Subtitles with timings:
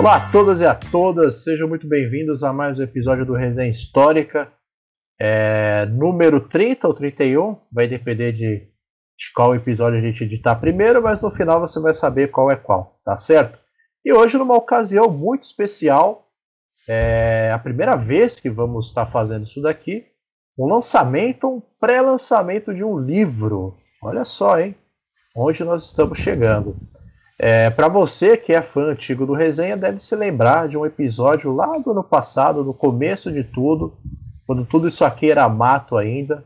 [0.00, 3.68] Olá a todos e a todas, sejam muito bem-vindos a mais um episódio do Resenha
[3.68, 4.50] Histórica,
[5.20, 11.02] é, número 30 ou 31, vai depender de, de qual episódio a gente editar primeiro,
[11.02, 13.58] mas no final você vai saber qual é qual, tá certo?
[14.02, 16.30] E hoje, numa ocasião muito especial,
[16.88, 20.06] é a primeira vez que vamos estar fazendo isso daqui,
[20.58, 23.76] um lançamento, um pré-lançamento de um livro.
[24.02, 24.74] Olha só, hein?
[25.36, 26.74] Onde nós estamos chegando.
[27.42, 31.50] É, Para você que é fã antigo do Resenha, deve se lembrar de um episódio
[31.50, 33.96] lá do ano passado, no começo de tudo,
[34.46, 36.44] quando tudo isso aqui era mato ainda.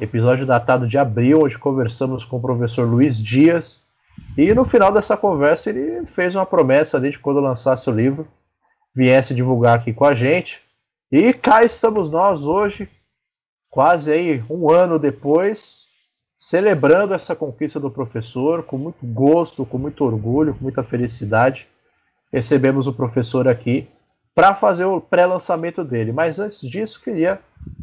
[0.00, 3.86] Episódio datado de abril, onde conversamos com o professor Luiz Dias.
[4.34, 8.26] E no final dessa conversa ele fez uma promessa ali de quando lançasse o livro,
[8.94, 10.62] viesse divulgar aqui com a gente.
[11.10, 12.88] E cá estamos nós hoje,
[13.68, 15.81] quase aí um ano depois,
[16.42, 21.68] celebrando essa conquista do professor com muito gosto, com muito orgulho, com muita felicidade.
[22.32, 23.88] Recebemos o professor aqui
[24.34, 26.10] para fazer o pré-lançamento dele.
[26.10, 27.38] Mas antes disso, queria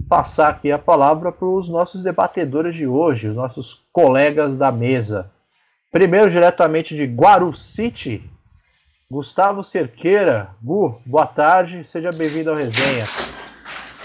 [0.09, 5.31] passar aqui a palavra para os nossos debatedores de hoje, os nossos colegas da mesa.
[5.89, 8.29] Primeiro, diretamente de Guarucity,
[9.09, 10.49] Gustavo Cerqueira.
[10.61, 13.05] Gu, boa tarde, seja bem-vindo ao Resenha.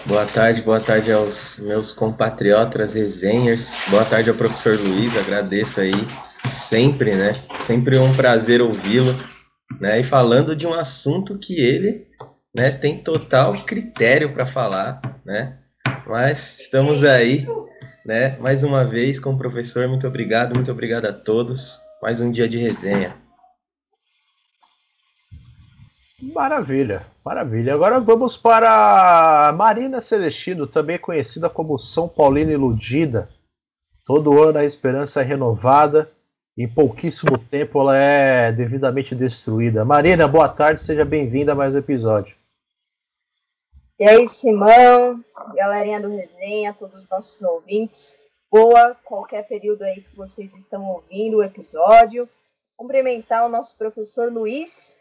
[0.07, 3.75] Boa tarde, boa tarde aos meus compatriotas resenhers.
[3.89, 5.95] Boa tarde ao professor Luiz, agradeço aí
[6.51, 7.33] sempre, né?
[7.59, 9.19] Sempre um prazer ouvi-lo,
[9.81, 10.01] né?
[10.01, 12.07] E falando de um assunto que ele,
[12.55, 15.57] né, tem total critério para falar, né?
[16.07, 17.49] Mas estamos aí,
[18.05, 18.37] né?
[18.41, 21.79] Mais uma vez com o professor, muito obrigado, muito obrigado a todos.
[22.03, 23.24] Mais um dia de resenha.
[26.23, 27.75] Maravilha, maravilha.
[27.75, 33.29] Agora vamos para Marina Celestino, também conhecida como São Paulina Iludida.
[34.07, 36.11] Todo ano a esperança é renovada.
[36.57, 39.85] Em pouquíssimo tempo ela é devidamente destruída.
[39.85, 42.37] Marina, boa tarde, seja bem-vinda a mais um episódio.
[43.99, 45.25] E aí, Simão,
[45.55, 48.21] galerinha do Resenha, todos os nossos ouvintes.
[48.51, 52.29] Boa, qualquer período aí que vocês estão ouvindo o episódio.
[52.77, 54.99] Cumprimentar o nosso professor Luiz,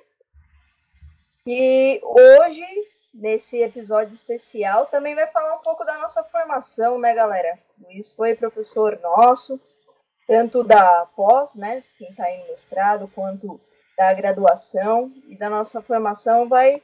[1.46, 2.66] e hoje,
[3.14, 7.60] nesse episódio especial, também vai falar um pouco da nossa formação, né, galera?
[7.82, 9.60] Luiz foi professor nosso,
[10.26, 13.60] tanto da pós, né, quem está em mestrado, quanto
[13.98, 15.12] da graduação.
[15.28, 16.82] E da nossa formação, vai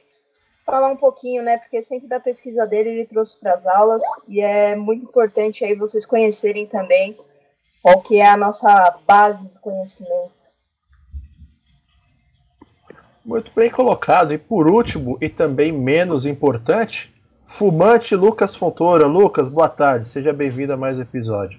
[0.66, 4.02] falar um pouquinho, né, porque sempre da pesquisa dele ele trouxe para as aulas.
[4.28, 7.18] E é muito importante aí vocês conhecerem também
[7.82, 10.39] qual que é a nossa base de conhecimento
[13.30, 14.34] muito bem colocado.
[14.34, 17.14] E por último, e também menos importante,
[17.46, 19.06] fumante Lucas Fontoura.
[19.06, 20.08] Lucas, boa tarde.
[20.08, 21.56] Seja bem-vindo a mais um episódio.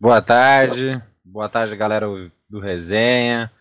[0.00, 1.00] Boa tarde.
[1.24, 2.08] Boa tarde, galera
[2.50, 3.52] do Resenha.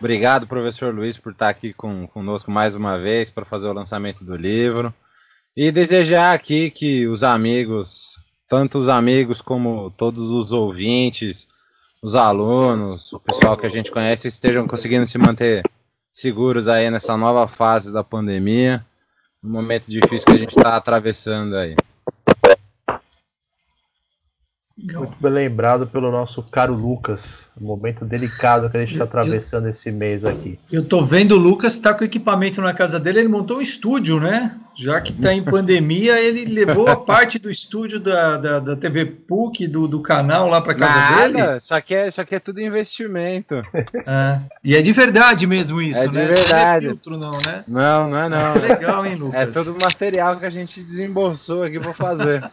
[0.00, 4.24] Obrigado, professor Luiz, por estar aqui com, conosco mais uma vez para fazer o lançamento
[4.24, 4.94] do livro.
[5.54, 8.14] E desejar aqui que os amigos,
[8.48, 11.48] tanto os amigos como todos os ouvintes,
[12.02, 15.62] os alunos, o pessoal que a gente conhece, estejam conseguindo se manter
[16.20, 18.84] seguros aí nessa nova fase da pandemia,
[19.40, 21.76] no momento difícil que a gente está atravessando aí.
[25.08, 27.42] Muito bem lembrado pelo nosso caro Lucas.
[27.60, 30.58] Um momento delicado que a gente está atravessando eu, esse mês aqui.
[30.70, 34.20] Eu tô vendo o Lucas está com equipamento na casa dele, ele montou um estúdio,
[34.20, 34.58] né?
[34.76, 39.06] Já que está em pandemia, ele levou a parte do estúdio da, da, da TV
[39.06, 41.56] PUC, do, do canal lá para casa Nada, dele.
[41.56, 43.56] Isso aqui, é, isso aqui é tudo investimento.
[43.74, 46.10] É, e é de verdade mesmo isso, é né?
[46.10, 46.86] De verdade.
[46.86, 47.64] Não é filtro, não, né?
[47.66, 48.54] Não, não é não.
[48.54, 49.40] Legal, hein, Lucas?
[49.40, 52.48] É todo o material que a gente desembolsou aqui para fazer.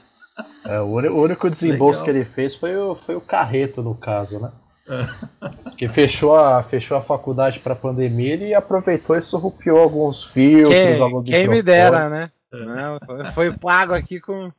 [0.66, 2.04] É, o único desembolso Legal.
[2.04, 4.52] que ele fez foi o, foi o carreto, no caso, né?
[4.88, 5.72] É.
[5.78, 10.70] Que fechou a, fechou a faculdade para pandemia e aproveitou e surrupiou alguns fios.
[10.70, 12.32] Quem, alguns quem me dera, né?
[12.54, 12.66] É.
[12.66, 14.52] Não, foi, foi pago aqui com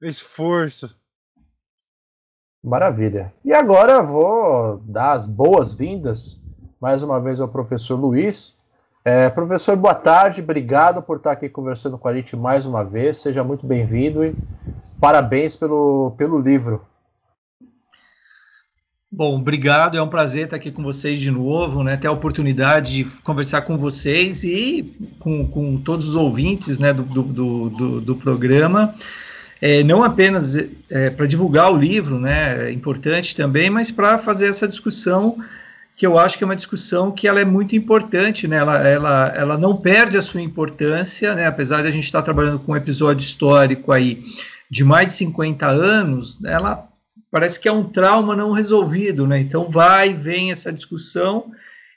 [0.00, 0.96] esforço.
[2.62, 3.32] Maravilha.
[3.44, 6.40] E agora vou dar as boas-vindas
[6.80, 8.56] mais uma vez ao professor Luiz.
[9.06, 13.18] É, professor, boa tarde, obrigado por estar aqui conversando com a gente mais uma vez.
[13.18, 14.34] Seja muito bem-vindo e
[14.98, 16.82] parabéns pelo, pelo livro.
[19.12, 19.98] Bom, obrigado.
[19.98, 21.98] É um prazer estar aqui com vocês de novo, né?
[21.98, 27.02] Ter a oportunidade de conversar com vocês e com, com todos os ouvintes né, do,
[27.02, 28.94] do, do, do programa.
[29.60, 30.56] É, não apenas
[30.90, 32.68] é, para divulgar o livro, né?
[32.68, 35.36] É importante também, mas para fazer essa discussão
[35.96, 38.56] que eu acho que é uma discussão que ela é muito importante, né?
[38.56, 41.46] Ela, ela, ela não perde a sua importância, né?
[41.46, 44.22] Apesar de a gente estar trabalhando com um episódio histórico aí
[44.70, 46.88] de mais de 50 anos, ela
[47.30, 49.38] parece que é um trauma não resolvido, né?
[49.38, 51.50] Então vai, vem essa discussão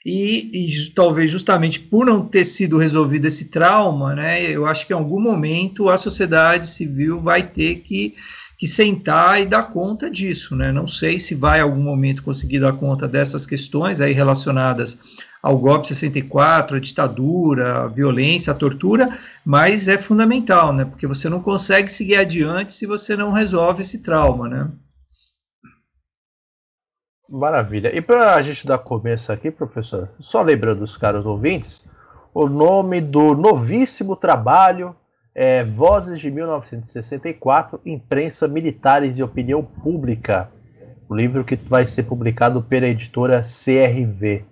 [0.06, 4.92] e, e, talvez justamente por não ter sido resolvido esse trauma, né, eu acho que
[4.92, 8.14] em algum momento a sociedade civil vai ter que,
[8.58, 12.72] que sentar e dar conta disso, né, não sei se vai algum momento conseguir dar
[12.72, 14.98] conta dessas questões aí relacionadas
[15.40, 19.08] ao golpe 64, a ditadura, a violência, a tortura,
[19.44, 24.00] mas é fundamental, né, porque você não consegue seguir adiante se você não resolve esse
[24.00, 24.68] trauma, né.
[27.30, 27.94] Maravilha.
[27.94, 31.86] E para a gente dar começo aqui, professor, só lembrando os caros ouvintes,
[32.34, 34.96] o nome do novíssimo trabalho
[35.40, 40.50] é Vozes de 1964, Imprensa, Militares e Opinião Pública,
[41.08, 44.44] o livro que vai ser publicado pela editora CRV.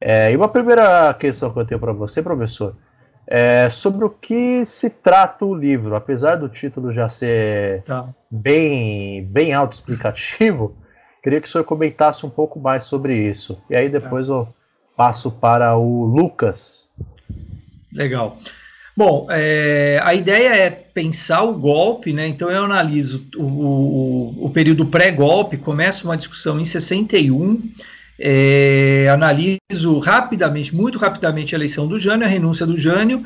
[0.00, 2.74] É, e uma primeira questão que eu tenho para você, professor,
[3.26, 5.94] é sobre o que se trata o livro.
[5.94, 8.12] Apesar do título já ser tá.
[8.28, 10.76] bem, bem autoexplicativo,
[11.24, 13.58] Queria que o senhor comentasse um pouco mais sobre isso.
[13.70, 14.46] E aí depois eu
[14.94, 16.90] passo para o Lucas.
[17.90, 18.36] Legal.
[18.96, 22.28] Bom, é, a ideia é pensar o golpe, né?
[22.28, 27.60] Então eu analiso o, o, o período pré-golpe, começa uma discussão em 61,
[28.20, 33.24] é, analiso rapidamente, muito rapidamente a eleição do Jânio, a renúncia do Jânio,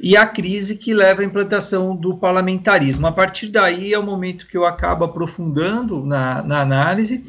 [0.00, 3.06] e a crise que leva à implantação do parlamentarismo.
[3.06, 7.24] A partir daí é o momento que eu acabo aprofundando na, na análise,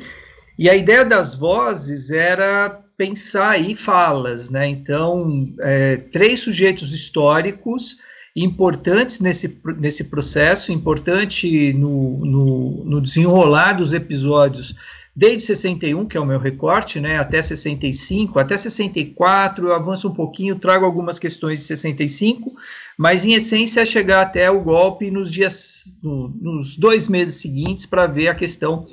[0.58, 4.68] e a ideia das vozes era pensar aí falas, né?
[4.68, 7.98] Então, é, três sujeitos históricos
[8.36, 14.76] importantes nesse, nesse processo, importante no, no, no desenrolar dos episódios
[15.16, 20.14] desde 61, que é o meu recorte, né, até 65, até 64, eu avanço um
[20.14, 22.54] pouquinho, trago algumas questões de 65,
[22.98, 27.86] mas em essência é chegar até o golpe nos dias, no, nos dois meses seguintes
[27.86, 28.86] para ver a questão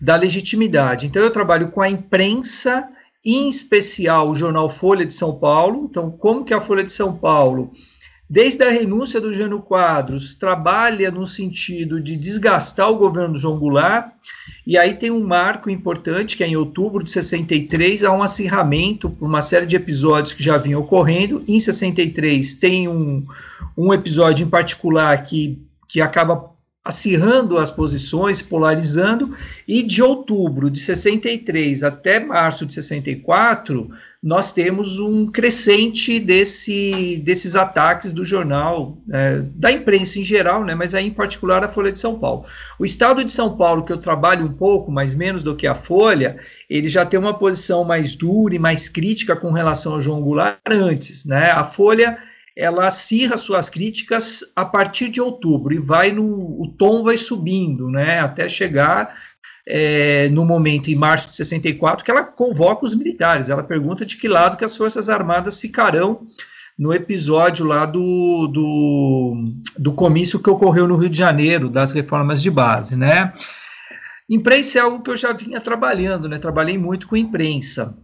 [0.00, 1.06] da legitimidade.
[1.06, 2.88] Então eu trabalho com a imprensa,
[3.24, 5.86] em especial o jornal Folha de São Paulo.
[5.90, 7.72] Então, como que a Folha de São Paulo
[8.30, 13.58] desde a renúncia do Jânio Quadros, trabalha no sentido de desgastar o governo do João
[13.58, 14.12] Goulart,
[14.64, 19.10] e aí tem um marco importante, que é em outubro de 63, há um acirramento
[19.10, 23.26] por uma série de episódios que já vinham ocorrendo, em 63 tem um,
[23.76, 29.36] um episódio em particular que, que acaba acirrando as posições, polarizando,
[29.68, 33.90] e de outubro de 63 até março de 64,
[34.22, 40.74] nós temos um crescente desse, desses ataques do jornal, é, da imprensa em geral, né,
[40.74, 42.46] mas aí em particular a Folha de São Paulo.
[42.78, 45.74] O Estado de São Paulo, que eu trabalho um pouco, mas menos do que a
[45.74, 46.38] Folha,
[46.68, 50.58] ele já tem uma posição mais dura e mais crítica com relação ao João Goulart
[50.70, 51.26] antes.
[51.26, 51.50] Né?
[51.50, 52.18] A Folha
[52.60, 56.26] ela acirra suas críticas a partir de outubro e vai no
[56.60, 59.14] o tom vai subindo, né, até chegar
[59.66, 63.48] é, no momento em março de 64 que ela convoca os militares.
[63.48, 66.26] Ela pergunta de que lado que as forças armadas ficarão
[66.78, 72.42] no episódio lá do, do, do comício que ocorreu no Rio de Janeiro das reformas
[72.42, 73.32] de base, né?
[74.28, 76.38] Imprensa é algo que eu já vinha trabalhando, né?
[76.38, 77.96] Trabalhei muito com imprensa.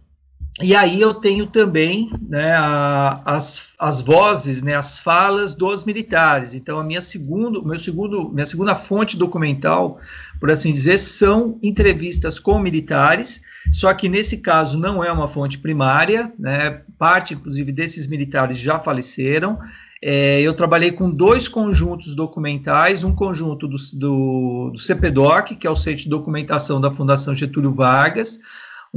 [0.61, 6.55] E aí eu tenho também né, a, as, as vozes, né, as falas dos militares.
[6.55, 9.99] Então a minha segundo, meu segundo, minha segunda fonte documental,
[10.39, 13.39] por assim dizer, são entrevistas com militares.
[13.71, 16.81] Só que nesse caso não é uma fonte primária, né?
[16.97, 19.59] Parte, inclusive, desses militares já faleceram.
[20.01, 25.69] É, eu trabalhei com dois conjuntos documentais, um conjunto do, do, do CPDOC, que é
[25.69, 28.39] o Centro de Documentação da Fundação Getúlio Vargas,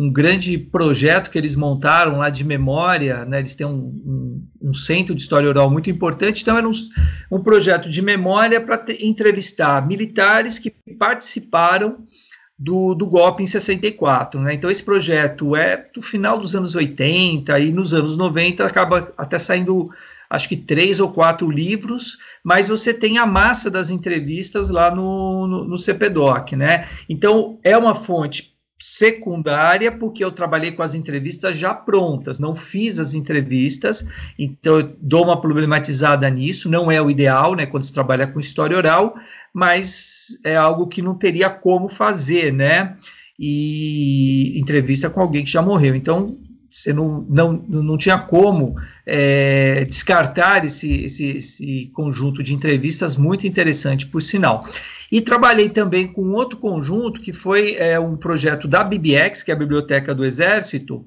[0.00, 3.40] um grande projeto que eles montaram lá de memória, né?
[3.40, 6.72] Eles têm um, um, um centro de história oral muito importante, então era um,
[7.30, 11.98] um projeto de memória para entrevistar militares que participaram
[12.58, 14.54] do, do golpe em 64, né?
[14.54, 19.38] Então esse projeto é do final dos anos 80 e nos anos 90 acaba até
[19.38, 19.90] saindo
[20.30, 25.46] acho que três ou quatro livros, mas você tem a massa das entrevistas lá no,
[25.46, 26.86] no, no CPDOC, né?
[27.08, 28.49] Então é uma fonte
[28.80, 34.02] secundária, porque eu trabalhei com as entrevistas já prontas, não fiz as entrevistas,
[34.38, 38.40] então eu dou uma problematizada nisso, não é o ideal, né, quando se trabalha com
[38.40, 39.14] história oral,
[39.52, 42.96] mas é algo que não teria como fazer, né,
[43.38, 46.38] e entrevista com alguém que já morreu, então
[46.70, 53.46] você não, não, não tinha como é, descartar esse, esse, esse conjunto de entrevistas muito
[53.46, 54.64] interessante, por sinal.
[55.10, 59.54] E trabalhei também com outro conjunto, que foi é, um projeto da BBX, que é
[59.54, 61.04] a Biblioteca do Exército,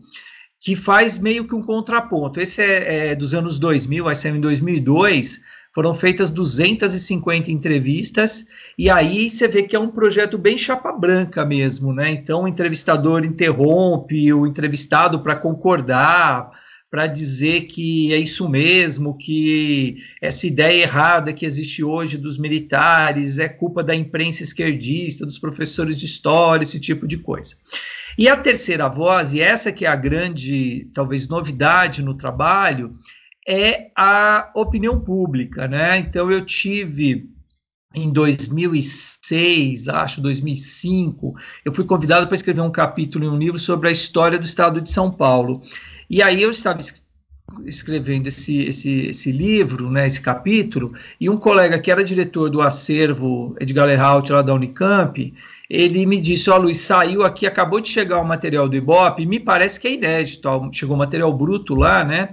[0.59, 2.39] que faz meio que um contraponto.
[2.39, 5.41] Esse é, é dos anos 2000, vai ser em 2002,
[5.73, 8.45] Foram feitas 250 entrevistas,
[8.77, 12.11] e aí você vê que é um projeto bem chapa branca mesmo, né?
[12.11, 16.51] Então o entrevistador interrompe o entrevistado para concordar,
[16.93, 23.39] para dizer que é isso mesmo, que essa ideia errada que existe hoje dos militares
[23.39, 27.55] é culpa da imprensa esquerdista, dos professores de história, esse tipo de coisa.
[28.15, 32.93] E a terceira voz, e essa que é a grande, talvez, novidade no trabalho,
[33.47, 35.97] é a opinião pública, né?
[35.97, 37.27] Então eu tive
[37.95, 41.33] em 2006, acho 2005,
[41.65, 44.79] eu fui convidado para escrever um capítulo em um livro sobre a história do estado
[44.79, 45.63] de São Paulo.
[46.13, 46.77] E aí eu estava
[47.65, 52.61] escrevendo esse, esse, esse livro, né, esse capítulo, e um colega que era diretor do
[52.61, 55.33] acervo Edgar Lehaut lá da Unicamp,
[55.67, 59.25] ele me disse, ó oh, Luiz, saiu aqui, acabou de chegar o material do Ibope,
[59.25, 62.29] me parece que é inédito, ó, chegou material bruto lá, né,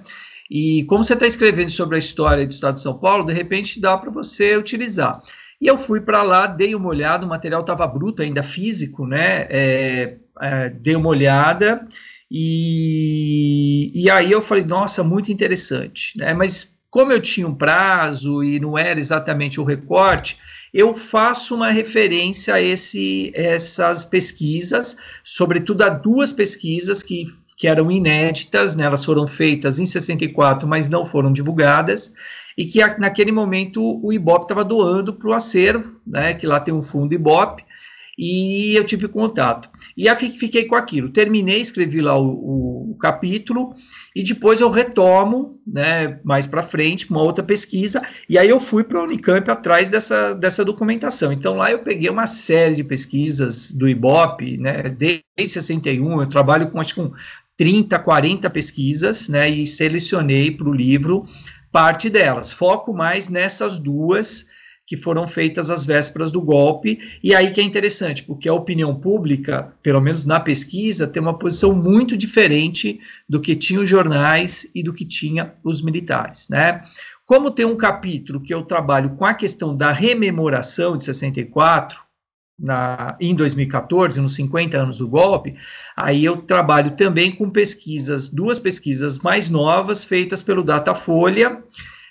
[0.51, 3.81] e como você está escrevendo sobre a história do estado de São Paulo, de repente
[3.81, 5.23] dá para você utilizar.
[5.59, 9.47] E eu fui para lá, dei uma olhada, o material estava bruto, ainda físico, né?
[9.49, 11.87] É, é, dei uma olhada
[12.31, 16.33] e, e aí eu falei, nossa, muito interessante, né?
[16.33, 20.39] Mas como eu tinha um prazo e não era exatamente o recorte,
[20.73, 27.91] eu faço uma referência a esse, essas pesquisas, sobretudo a duas pesquisas que, que eram
[27.91, 32.13] inéditas, né, elas foram feitas em 64, mas não foram divulgadas,
[32.57, 36.75] e que naquele momento o Ibope estava doando para o acervo, né, que lá tem
[36.75, 37.65] um fundo Ibope,
[38.23, 39.71] e eu tive contato.
[39.97, 41.09] E aí fiquei com aquilo.
[41.09, 43.75] Terminei, escrevi lá o, o capítulo
[44.15, 48.85] e depois eu retomo, né, mais para frente, uma outra pesquisa, e aí eu fui
[48.85, 51.33] para a Unicamp atrás dessa, dessa documentação.
[51.33, 56.71] Então lá eu peguei uma série de pesquisas do IBOP, né, desde 61, eu trabalho
[56.71, 57.13] com acho que com
[57.57, 61.25] 30, 40 pesquisas, né, e selecionei para o livro
[61.73, 62.53] parte delas.
[62.53, 64.47] Foco mais nessas duas
[64.91, 68.93] que foram feitas às vésperas do golpe, e aí que é interessante, porque a opinião
[68.93, 74.67] pública, pelo menos na pesquisa, tem uma posição muito diferente do que tinha os jornais
[74.75, 76.83] e do que tinha os militares, né?
[77.25, 82.01] Como tem um capítulo que eu trabalho com a questão da rememoração de 64,
[82.59, 85.55] na, em 2014, nos 50 anos do golpe,
[85.97, 91.63] aí eu trabalho também com pesquisas, duas pesquisas mais novas, feitas pelo Datafolha,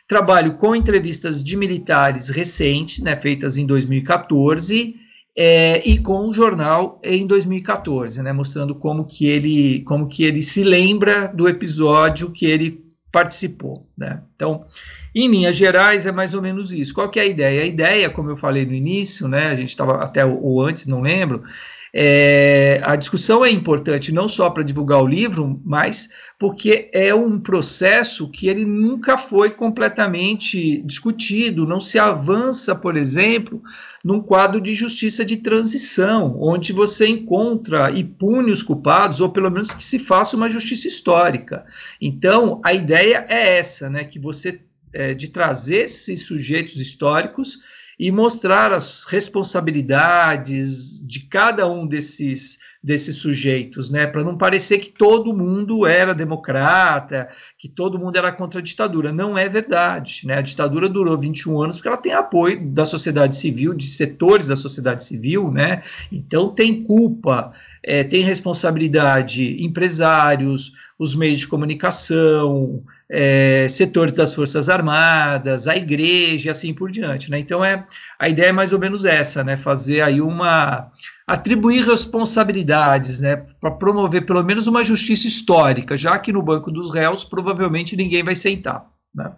[0.10, 4.96] Trabalho com entrevistas de militares recentes, né, feitas em 2014,
[5.38, 10.42] é, e com o jornal em 2014, né, mostrando como que ele, como que ele
[10.42, 14.22] se lembra do episódio que ele participou, né?
[14.34, 14.66] Então,
[15.14, 16.94] em linhas gerais é mais ou menos isso.
[16.94, 17.62] Qual que é a ideia?
[17.62, 21.02] A ideia, como eu falei no início, né, a gente estava até ou antes, não
[21.02, 21.44] lembro,
[21.94, 27.40] é, a discussão é importante não só para divulgar o livro, mas porque é um
[27.40, 33.62] processo que ele nunca foi completamente discutido, não se avança, por exemplo,
[34.04, 39.50] num quadro de justiça de transição, onde você encontra e pune os culpados, ou pelo
[39.50, 41.66] menos que se faça uma justiça histórica.
[42.00, 47.60] Então, a ideia é essa, né, que você é, de trazer esses sujeitos históricos
[48.00, 54.90] e mostrar as responsabilidades de cada um desses desses sujeitos, né, para não parecer que
[54.90, 57.28] todo mundo era democrata,
[57.58, 59.12] que todo mundo era contra a ditadura.
[59.12, 60.38] Não é verdade, né?
[60.38, 64.56] A ditadura durou 21 anos porque ela tem apoio da sociedade civil, de setores da
[64.56, 65.84] sociedade civil, né?
[66.10, 67.52] Então tem culpa
[67.90, 76.50] é, tem responsabilidade empresários, os meios de comunicação, é, setores das Forças Armadas, a igreja
[76.50, 77.32] e assim por diante.
[77.32, 77.40] Né?
[77.40, 77.88] Então, é,
[78.20, 79.58] a ideia é mais ou menos essa, né?
[79.58, 80.92] fazer aí uma.
[81.26, 83.38] atribuir responsabilidades, né?
[83.60, 88.24] para promover pelo menos uma justiça histórica, já que no banco dos réus provavelmente ninguém
[88.24, 88.88] vai sentar.
[89.16, 89.34] Né?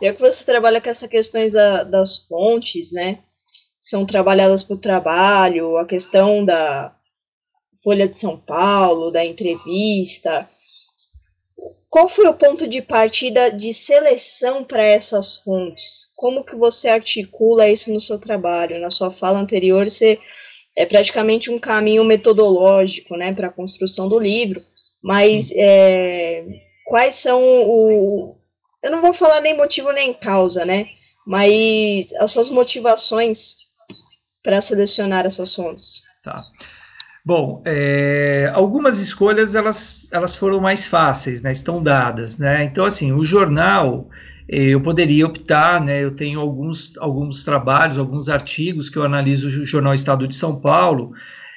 [0.00, 3.18] Já que você trabalha com essas questões da, das fontes, né?
[3.82, 6.94] São trabalhadas para o trabalho, a questão da
[7.82, 10.48] Folha de São Paulo, da entrevista.
[11.90, 16.06] Qual foi o ponto de partida de seleção para essas fontes?
[16.16, 18.78] Como que você articula isso no seu trabalho?
[18.78, 20.16] Na sua fala anterior, você
[20.76, 24.60] é praticamente um caminho metodológico, né, para a construção do livro.
[25.02, 26.46] Mas é,
[26.86, 28.32] quais são o?
[28.80, 30.86] Eu não vou falar nem motivo nem causa, né?
[31.26, 33.62] Mas as suas motivações
[34.42, 36.02] para selecionar essas fontes?
[36.22, 36.36] Tá.
[37.24, 42.64] Bom, é, algumas escolhas elas, elas foram mais fáceis, né, estão dadas, né?
[42.64, 44.08] Então assim, o jornal
[44.48, 46.02] eu poderia optar, né?
[46.02, 50.60] Eu tenho alguns alguns trabalhos, alguns artigos que eu analiso o jornal Estado de São
[50.60, 51.12] Paulo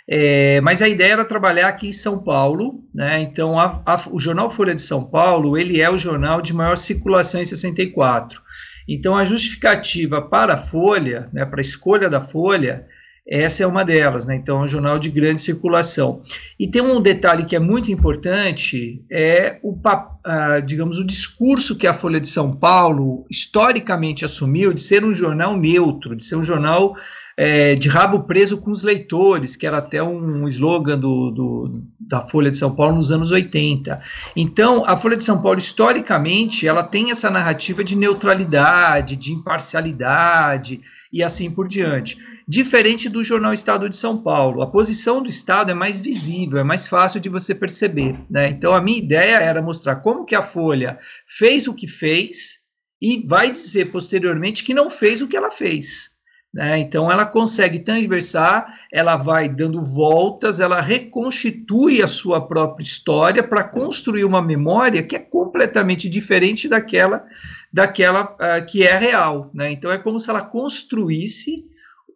[0.08, 3.20] É, mas a ideia era trabalhar aqui em São Paulo, né?
[3.22, 6.78] Então, a, a, o jornal Folha de São Paulo ele é o jornal de maior
[6.78, 8.42] circulação em 64.
[8.88, 12.86] Então, a justificativa para a Folha, né, para a escolha da Folha,
[13.28, 14.36] essa é uma delas, né?
[14.36, 16.22] Então, é um jornal de grande circulação.
[16.60, 21.88] E tem um detalhe que é muito importante, é o, uh, digamos, o discurso que
[21.88, 26.44] a Folha de São Paulo historicamente assumiu de ser um jornal neutro, de ser um
[26.44, 26.96] jornal
[27.36, 32.22] é, de rabo preso com os leitores, que era até um slogan do, do, da
[32.22, 34.00] Folha de São Paulo nos anos 80.
[34.36, 40.82] Então, a Folha de São Paulo, historicamente, ela tem essa narrativa de neutralidade, de imparcialidade
[41.12, 42.18] e assim por diante.
[42.48, 46.64] Diferente do jornal Estado de São Paulo, a posição do Estado é mais visível, é
[46.64, 48.20] mais fácil de você perceber.
[48.30, 48.50] Né?
[48.50, 50.98] Então, a minha ideia era mostrar como que a Folha
[51.28, 52.66] fez o que fez
[53.02, 56.15] e vai dizer posteriormente que não fez o que ela fez.
[56.56, 56.80] Né?
[56.80, 63.62] Então, ela consegue transversar, ela vai dando voltas, ela reconstitui a sua própria história para
[63.62, 67.26] construir uma memória que é completamente diferente daquela,
[67.74, 69.52] daquela uh, que é real.
[69.54, 69.74] Né?
[69.74, 71.66] Então, é como se ela construísse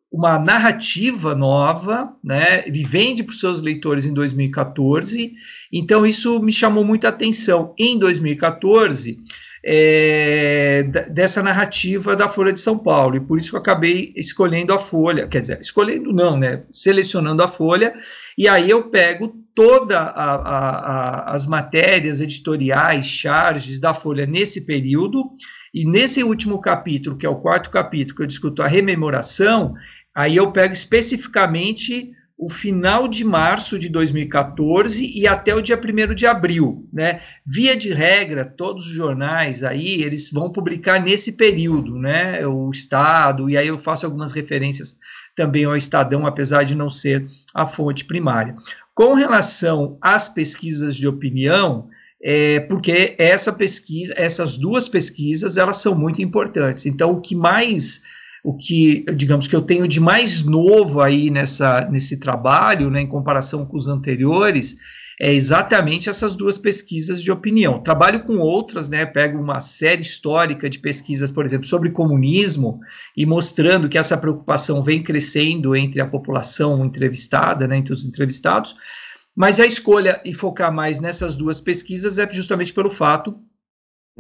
[0.10, 5.34] uma narrativa nova, né, e vende para os seus leitores em 2014.
[5.72, 7.76] Então, isso me chamou muita atenção.
[7.78, 9.20] Em 2014,
[9.64, 14.74] é, dessa narrativa da Folha de São Paulo, e por isso que eu acabei escolhendo
[14.74, 17.94] a Folha, quer dizer, escolhendo não, né, selecionando a Folha,
[18.38, 24.66] e aí eu pego toda a, a, a, as matérias editoriais, charges da Folha nesse
[24.66, 25.24] período,
[25.74, 29.74] e nesse último capítulo, que é o quarto capítulo, que eu discuto a rememoração,
[30.16, 36.16] aí eu pego especificamente o final de março de 2014 e até o dia 1
[36.16, 37.20] de abril, né?
[37.46, 42.48] Via de regra, todos os jornais aí, eles vão publicar nesse período, né?
[42.48, 44.96] O Estado, e aí eu faço algumas referências
[45.36, 48.56] também ao Estadão, apesar de não ser a fonte primária.
[48.94, 51.90] Com relação às pesquisas de opinião,
[52.24, 56.86] é, porque essa pesquisa, essas duas pesquisas, elas são muito importantes.
[56.86, 58.02] Então, o que mais
[58.44, 63.08] o que, digamos, que eu tenho de mais novo aí nessa, nesse trabalho, né, em
[63.08, 64.78] comparação com os anteriores,
[65.22, 67.84] é exatamente essas duas pesquisas de opinião.
[67.84, 69.06] Trabalho com outras, né?
[69.06, 72.80] Pego uma série histórica de pesquisas, por exemplo, sobre comunismo
[73.18, 78.74] e mostrando que essa preocupação vem crescendo entre a população entrevistada, né, entre os entrevistados.
[79.36, 83.36] Mas a escolha e focar mais nessas duas pesquisas é justamente pelo fato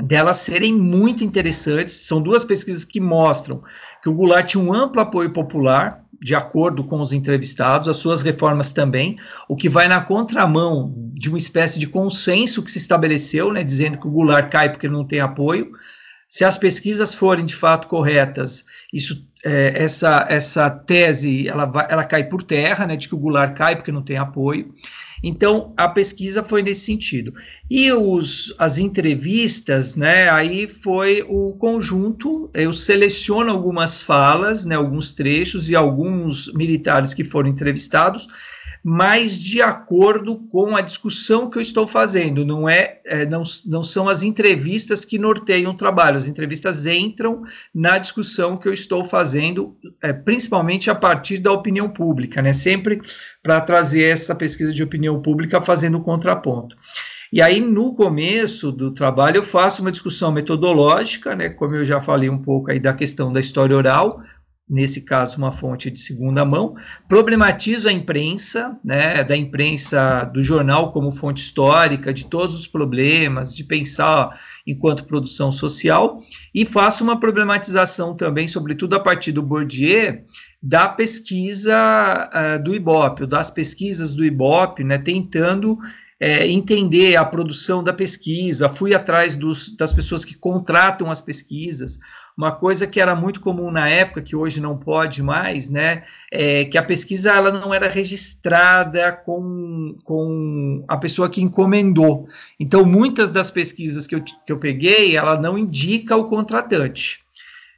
[0.03, 1.93] delas serem muito interessantes.
[2.07, 3.62] São duas pesquisas que mostram
[4.01, 8.21] que o Goulart tinha um amplo apoio popular, de acordo com os entrevistados, as suas
[8.21, 13.53] reformas também, o que vai na contramão de uma espécie de consenso que se estabeleceu,
[13.53, 15.71] né, dizendo que o Goulart cai porque não tem apoio.
[16.27, 22.03] Se as pesquisas forem de fato corretas, isso, é, essa, essa tese ela, vai, ela
[22.03, 24.73] cai por terra, né, de que o Goulart cai porque não tem apoio.
[25.23, 27.34] Então, a pesquisa foi nesse sentido.
[27.69, 35.12] E os, as entrevistas, né, aí foi o conjunto, eu seleciono algumas falas, né, alguns
[35.12, 38.27] trechos e alguns militares que foram entrevistados,
[38.83, 42.45] mas de acordo com a discussão que eu estou fazendo.
[42.45, 46.17] Não é, é, não, não são as entrevistas que norteiam o trabalho.
[46.17, 51.89] As entrevistas entram na discussão que eu estou fazendo, é, principalmente a partir da opinião
[51.89, 52.53] pública, né?
[52.53, 53.01] Sempre
[53.43, 56.75] para trazer essa pesquisa de opinião pública fazendo contraponto.
[57.31, 62.01] E aí, no começo do trabalho, eu faço uma discussão metodológica, né, como eu já
[62.01, 64.23] falei um pouco aí da questão da história oral,
[64.69, 66.75] nesse caso uma fonte de segunda mão,
[67.08, 73.55] problematizo a imprensa, né, da imprensa do jornal como fonte histórica de todos os problemas,
[73.55, 76.19] de pensar enquanto produção social,
[76.53, 80.19] e faço uma problematização também, sobretudo a partir do Bourdieu,
[80.62, 85.79] da pesquisa uh, do IBOP, das pesquisas do IBOP, né, tentando
[86.19, 91.97] é, entender a produção da pesquisa, fui atrás dos, das pessoas que contratam as pesquisas,
[92.39, 96.63] uma coisa que era muito comum na época, que hoje não pode mais, né, é
[96.63, 102.30] que a pesquisa ela não era registrada com, com a pessoa que encomendou.
[102.58, 107.19] Então, muitas das pesquisas que eu, que eu peguei, ela não indica o contratante.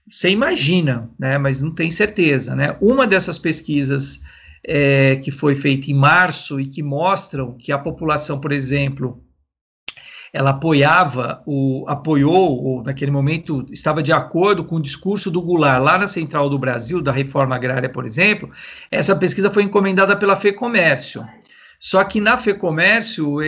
[0.08, 2.78] Você imagina, né, mas não tem certeza, né?
[2.80, 4.22] Uma dessas pesquisas
[4.64, 9.24] é, que foi feita em março e que mostram que a população, por exemplo,
[10.34, 15.84] ela apoiava, o, apoiou, ou naquele momento estava de acordo com o discurso do Goulart
[15.84, 18.50] lá na Central do Brasil, da reforma agrária, por exemplo,
[18.90, 21.26] essa pesquisa foi encomendada pela FEComércio.
[21.78, 23.40] Só que na FEComércio,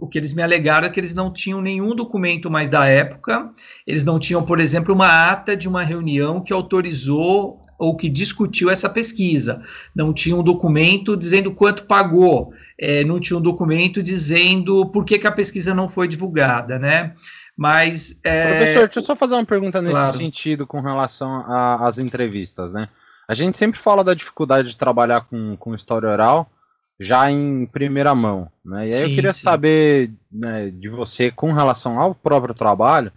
[0.00, 3.50] o que eles me alegaram é que eles não tinham nenhum documento mais da época,
[3.84, 8.68] eles não tinham, por exemplo, uma ata de uma reunião que autorizou ou que discutiu
[8.68, 9.62] essa pesquisa.
[9.94, 15.18] Não tinha um documento dizendo quanto pagou, é, não tinha um documento dizendo por que,
[15.18, 17.14] que a pesquisa não foi divulgada, né?
[17.56, 18.20] Mas.
[18.22, 18.58] É...
[18.58, 20.18] Professor, deixa eu só fazer uma pergunta nesse claro.
[20.18, 21.44] sentido com relação
[21.82, 22.88] às entrevistas, né?
[23.26, 26.50] A gente sempre fala da dificuldade de trabalhar com, com história oral
[26.98, 28.88] já em primeira mão, né?
[28.88, 29.40] E aí sim, eu queria sim.
[29.40, 33.10] saber né, de você com relação ao próprio trabalho,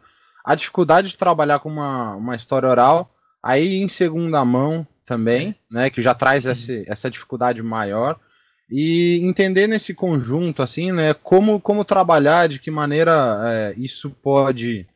[0.46, 3.13] a dificuldade de trabalhar com uma, uma história oral
[3.44, 5.90] aí em segunda mão também, né?
[5.90, 8.18] Que já traz essa, essa dificuldade maior
[8.76, 14.88] e entender nesse conjunto, assim, né, como, como trabalhar, de que maneira é, isso pode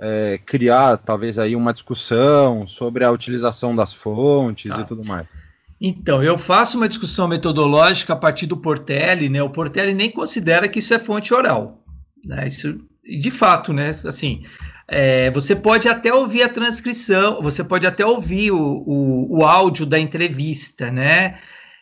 [0.00, 4.80] é, criar, talvez, aí uma discussão sobre a utilização das fontes tá.
[4.80, 5.38] e tudo mais.
[5.80, 10.68] Então, eu faço uma discussão metodológica a partir do Portelli, né, o Portelli nem considera
[10.68, 11.84] que isso é fonte oral,
[12.24, 14.42] né, isso, de fato, né, assim,
[14.90, 19.86] é, você pode até ouvir a transcrição, você pode até ouvir o, o, o áudio
[19.86, 21.38] da entrevista, né,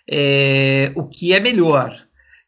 [0.06, 1.96] é, o que é melhor.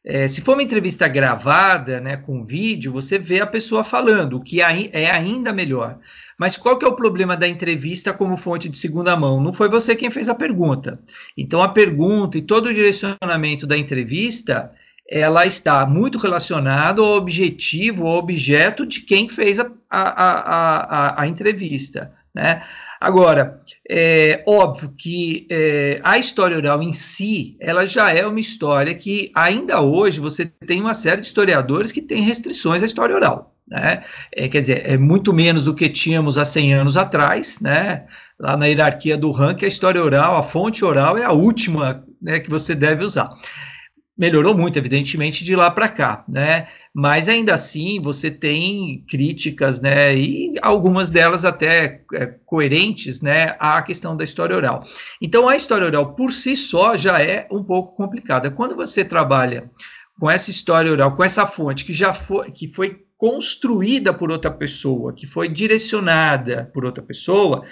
[0.04, 4.42] É, se for uma entrevista gravada, né, com vídeo, você vê a pessoa falando, o
[4.42, 5.98] que é ainda melhor.
[6.38, 9.42] Mas qual que é o problema da entrevista como fonte de segunda mão?
[9.42, 10.98] Não foi você quem fez a pergunta.
[11.36, 14.72] Então a pergunta e todo o direcionamento da entrevista,
[15.10, 21.22] ela está muito relacionado ao objetivo, ao objeto de quem fez a, a, a, a,
[21.22, 22.12] a entrevista.
[22.32, 22.62] Né?
[23.00, 28.94] Agora, é óbvio que é, a história oral em si, ela já é uma história
[28.94, 33.52] que ainda hoje você tem uma série de historiadores que têm restrições à história oral.
[33.66, 34.04] Né?
[34.32, 38.04] É, quer dizer, é muito menos do que tínhamos há 100 anos atrás, né?
[38.38, 42.38] lá na hierarquia do ranking, a história oral, a fonte oral é a última né,
[42.38, 43.34] que você deve usar
[44.20, 46.66] melhorou muito, evidentemente, de lá para cá, né?
[46.92, 50.14] Mas ainda assim você tem críticas, né?
[50.14, 53.56] E algumas delas até é, coerentes, né?
[53.58, 54.84] À questão da história oral.
[55.22, 58.50] Então a história oral por si só já é um pouco complicada.
[58.50, 59.70] Quando você trabalha
[60.20, 64.50] com essa história oral, com essa fonte que já foi, que foi construída por outra
[64.50, 67.64] pessoa, que foi direcionada por outra pessoa,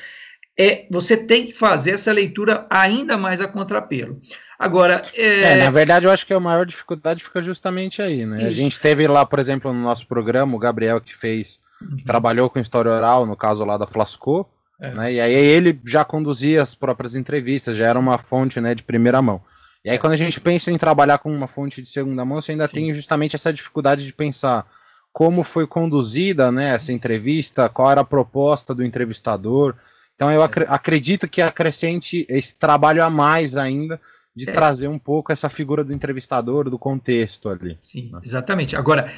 [0.58, 4.20] é, você tem que fazer essa leitura ainda mais a contrapelo.
[4.58, 5.00] Agora.
[5.14, 5.52] É...
[5.52, 5.56] é...
[5.64, 8.38] na verdade, eu acho que a maior dificuldade fica justamente aí, né?
[8.38, 8.46] Isso.
[8.48, 11.96] A gente teve lá, por exemplo, no nosso programa, o Gabriel que fez, uhum.
[11.96, 14.48] que trabalhou com história oral, no caso lá da Flasco,
[14.80, 14.92] é.
[14.92, 15.12] né?
[15.12, 19.22] E aí ele já conduzia as próprias entrevistas, já era uma fonte né, de primeira
[19.22, 19.40] mão.
[19.84, 22.50] E aí, quando a gente pensa em trabalhar com uma fonte de segunda mão, você
[22.50, 22.74] ainda Sim.
[22.74, 24.66] tem justamente essa dificuldade de pensar
[25.12, 29.76] como foi conduzida né, essa entrevista, qual era a proposta do entrevistador.
[30.18, 34.00] Então, eu ac acredito que acrescente esse trabalho a mais ainda
[34.34, 34.52] de é.
[34.52, 37.78] trazer um pouco essa figura do entrevistador, do contexto ali.
[37.78, 38.18] Sim, né?
[38.24, 38.74] exatamente.
[38.74, 39.08] Agora,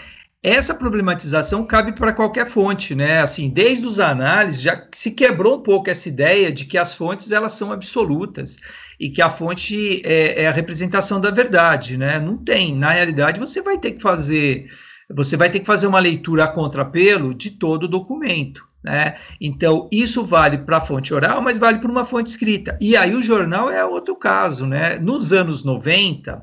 [0.43, 3.23] essa problematização cabe para qualquer fonte, né?
[3.23, 7.33] Assim, desde os análises já se quebrou um pouco essa ideia de que as fontes
[7.33, 8.59] elas são absolutas
[8.99, 12.21] e que a fonte é, é a representação da verdade, né?
[12.21, 12.77] Não tem.
[12.77, 14.71] Na realidade, você vai ter que fazer
[15.15, 18.65] você vai ter que fazer uma leitura a contrapelo de todo o documento.
[18.83, 19.17] Né?
[19.41, 22.79] Então, isso vale para a fonte oral, mas vale para uma fonte escrita.
[22.81, 24.67] E aí o jornal é outro caso.
[24.67, 24.99] Né?
[24.99, 26.43] Nos anos 90,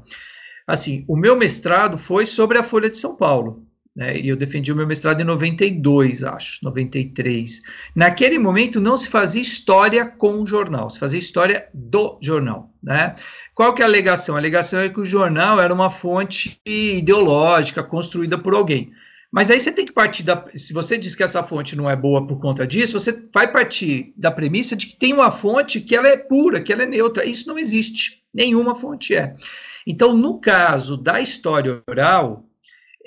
[0.67, 3.67] assim, o meu mestrado foi sobre a Folha de São Paulo.
[3.95, 4.19] Né?
[4.19, 7.61] E eu defendi o meu mestrado em 92, acho, 93.
[7.95, 12.71] Naquele momento não se fazia história com o jornal, se fazia história do jornal.
[12.83, 13.15] Né?
[13.57, 14.35] Qual que é a alegação?
[14.35, 18.91] A alegação é que o jornal era uma fonte ideológica construída por alguém.
[19.31, 20.45] Mas aí você tem que partir da.
[20.53, 24.13] Se você diz que essa fonte não é boa por conta disso, você vai partir
[24.15, 27.25] da premissa de que tem uma fonte que ela é pura, que ela é neutra.
[27.25, 28.21] Isso não existe.
[28.31, 29.33] Nenhuma fonte é.
[29.87, 32.46] Então, no caso da história oral,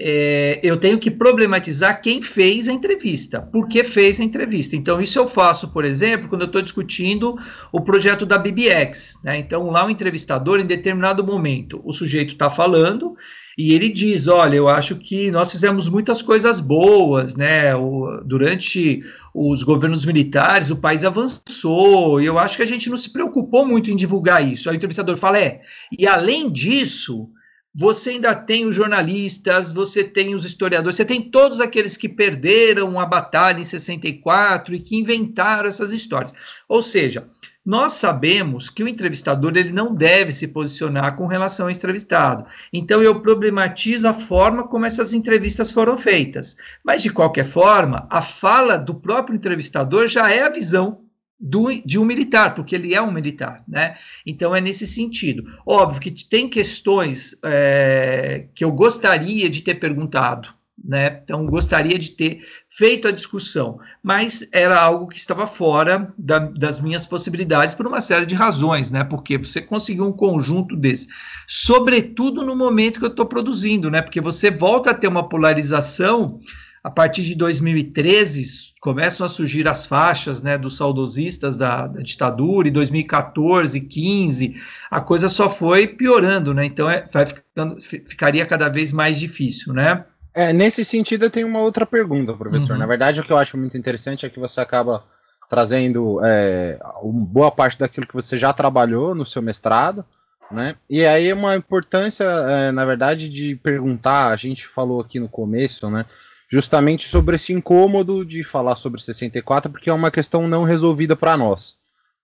[0.03, 4.75] é, eu tenho que problematizar quem fez a entrevista, por que fez a entrevista.
[4.75, 7.37] Então, isso eu faço, por exemplo, quando eu estou discutindo
[7.71, 9.19] o projeto da BBX.
[9.23, 9.37] Né?
[9.37, 13.15] Então, lá o entrevistador, em determinado momento, o sujeito está falando
[13.59, 17.77] e ele diz: Olha, eu acho que nós fizemos muitas coisas boas, né?
[17.77, 19.03] O, durante
[19.35, 23.67] os governos militares, o país avançou, e eu acho que a gente não se preocupou
[23.67, 24.71] muito em divulgar isso.
[24.71, 25.61] Aí o entrevistador fala: É,
[25.97, 27.29] e além disso.
[27.73, 32.99] Você ainda tem os jornalistas, você tem os historiadores, você tem todos aqueles que perderam
[32.99, 36.35] a batalha em 64 e que inventaram essas histórias.
[36.69, 37.29] Ou seja,
[37.65, 42.45] nós sabemos que o entrevistador ele não deve se posicionar com relação ao entrevistado.
[42.73, 46.57] Então eu problematizo a forma como essas entrevistas foram feitas.
[46.83, 51.05] Mas de qualquer forma, a fala do próprio entrevistador já é a visão
[51.41, 53.97] do, de um militar, porque ele é um militar, né?
[54.27, 55.45] Então é nesse sentido.
[55.67, 60.51] Óbvio que tem questões é, que eu gostaria de ter perguntado,
[60.83, 61.21] né?
[61.23, 66.81] Então, gostaria de ter feito a discussão, mas era algo que estava fora da, das
[66.81, 69.05] minhas possibilidades por uma série de razões, né?
[69.05, 71.09] Porque você conseguiu um conjunto desse,
[71.47, 74.03] sobretudo no momento que eu estou produzindo, né?
[74.03, 76.41] Porque você volta a ter uma polarização
[76.83, 82.69] a partir de 2013 começam a surgir as faixas né, dos saudosistas da, da ditadura,
[82.69, 86.65] e 2014, 15, a coisa só foi piorando, né?
[86.65, 90.05] Então é, vai ficando, ficaria cada vez mais difícil, né?
[90.33, 92.73] É, nesse sentido, eu tenho uma outra pergunta, professor.
[92.73, 92.79] Uhum.
[92.79, 95.05] Na verdade, o que eu acho muito interessante é que você acaba
[95.49, 100.05] trazendo é, boa parte daquilo que você já trabalhou no seu mestrado,
[100.51, 100.77] né?
[100.89, 105.91] E aí uma importância, é, na verdade, de perguntar, a gente falou aqui no começo,
[105.91, 106.07] né?
[106.51, 111.37] Justamente sobre esse incômodo de falar sobre 64, porque é uma questão não resolvida para
[111.37, 111.77] nós.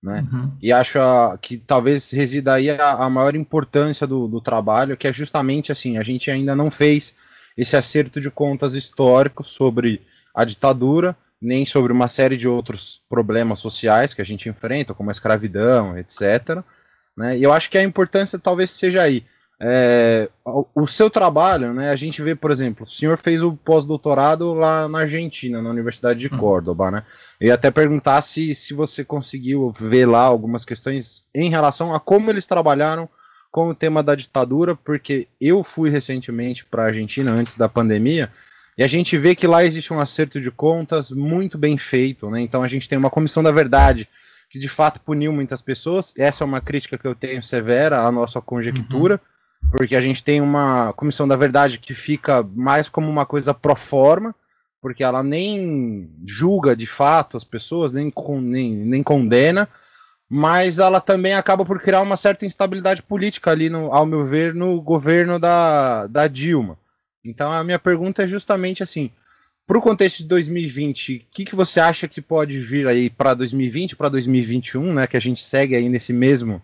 [0.03, 0.27] Né?
[0.33, 0.53] Uhum.
[0.61, 5.07] E acho a, que talvez resida aí a, a maior importância do, do trabalho, que
[5.07, 7.15] é justamente assim, a gente ainda não fez
[7.57, 10.03] esse acerto de contas históricos sobre
[10.35, 15.11] a ditadura, nem sobre uma série de outros problemas sociais que a gente enfrenta, como
[15.11, 16.63] a escravidão, etc.
[17.17, 17.39] Né?
[17.39, 19.25] E eu acho que a importância talvez seja aí.
[19.59, 24.53] É, o seu trabalho, né, a gente vê, por exemplo, o senhor fez o pós-doutorado
[24.53, 26.39] lá na Argentina, na Universidade de hum.
[26.39, 27.03] Córdoba, né?
[27.41, 32.01] Eu ia até perguntar se, se você conseguiu ver lá algumas questões em relação a
[32.01, 33.09] como eles trabalharam
[33.51, 38.31] com o tema da ditadura, porque eu fui recentemente para a Argentina antes da pandemia,
[38.77, 42.43] e a gente vê que lá existe um acerto de contas muito bem feito, né?
[42.43, 44.07] Então a gente tem uma comissão da verdade
[44.51, 46.13] que de fato puniu muitas pessoas.
[46.17, 49.36] Essa é uma crítica que eu tenho severa à nossa conjectura, uhum.
[49.71, 53.75] Porque a gente tem uma comissão da verdade que fica mais como uma coisa pro
[53.75, 54.35] forma,
[54.81, 59.69] porque ela nem julga de fato as pessoas, nem, nem, nem condena,
[60.29, 64.55] mas ela também acaba por criar uma certa instabilidade política ali, no, ao meu ver,
[64.55, 66.79] no governo da, da Dilma.
[67.25, 69.11] Então a minha pergunta é justamente assim:
[69.67, 73.35] para o contexto de 2020, o que, que você acha que pode vir aí para
[73.35, 75.07] 2020, para 2021, né?
[75.07, 76.63] Que a gente segue aí nesse mesmo,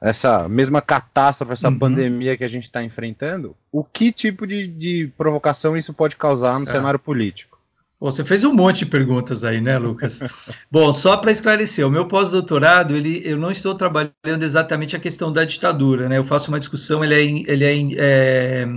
[0.00, 1.78] essa mesma catástrofe, essa uhum.
[1.78, 3.56] pandemia que a gente está enfrentando.
[3.72, 6.70] O que tipo de, de provocação isso pode causar no é.
[6.70, 7.58] cenário político?
[8.00, 10.20] Bom, você fez um monte de perguntas aí, né, Lucas?
[10.70, 15.32] Bom, só para esclarecer, o meu pós-doutorado, ele, eu não estou trabalhando exatamente a questão
[15.32, 16.16] da ditadura, né?
[16.16, 18.68] Eu faço uma discussão, ele é, ele é, é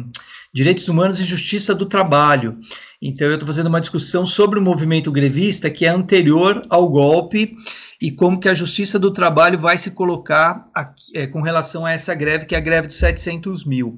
[0.53, 2.57] direitos humanos e justiça do trabalho.
[3.01, 7.55] Então, eu estou fazendo uma discussão sobre o movimento grevista que é anterior ao golpe
[8.01, 11.91] e como que a justiça do trabalho vai se colocar aqui, é, com relação a
[11.91, 13.97] essa greve, que é a greve dos 700 mil.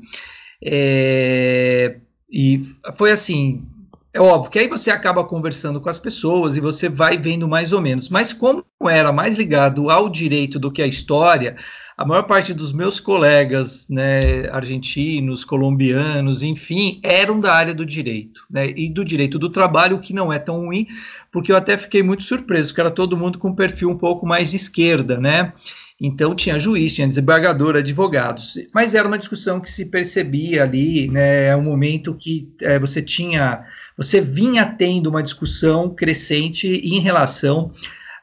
[0.64, 1.98] É,
[2.32, 2.62] e
[2.96, 3.66] foi assim,
[4.14, 7.72] é óbvio que aí você acaba conversando com as pessoas e você vai vendo mais
[7.72, 8.10] ou menos.
[8.10, 11.56] Mas como era mais ligado ao direito do que à história,
[11.98, 18.46] a maior parte dos meus colegas, né, argentinos, colombianos, enfim, eram da área do direito,
[18.50, 20.86] né, e do direito do trabalho, o que não é tão ruim,
[21.32, 24.26] porque eu até fiquei muito surpreso, porque era todo mundo com um perfil um pouco
[24.26, 25.54] mais de esquerda, né,
[26.00, 31.48] então tinha juiz, tinha desembargador, advogados, mas era uma discussão que se percebia ali, né?
[31.48, 33.64] É um momento que é, você tinha,
[33.96, 37.72] você vinha tendo uma discussão crescente em relação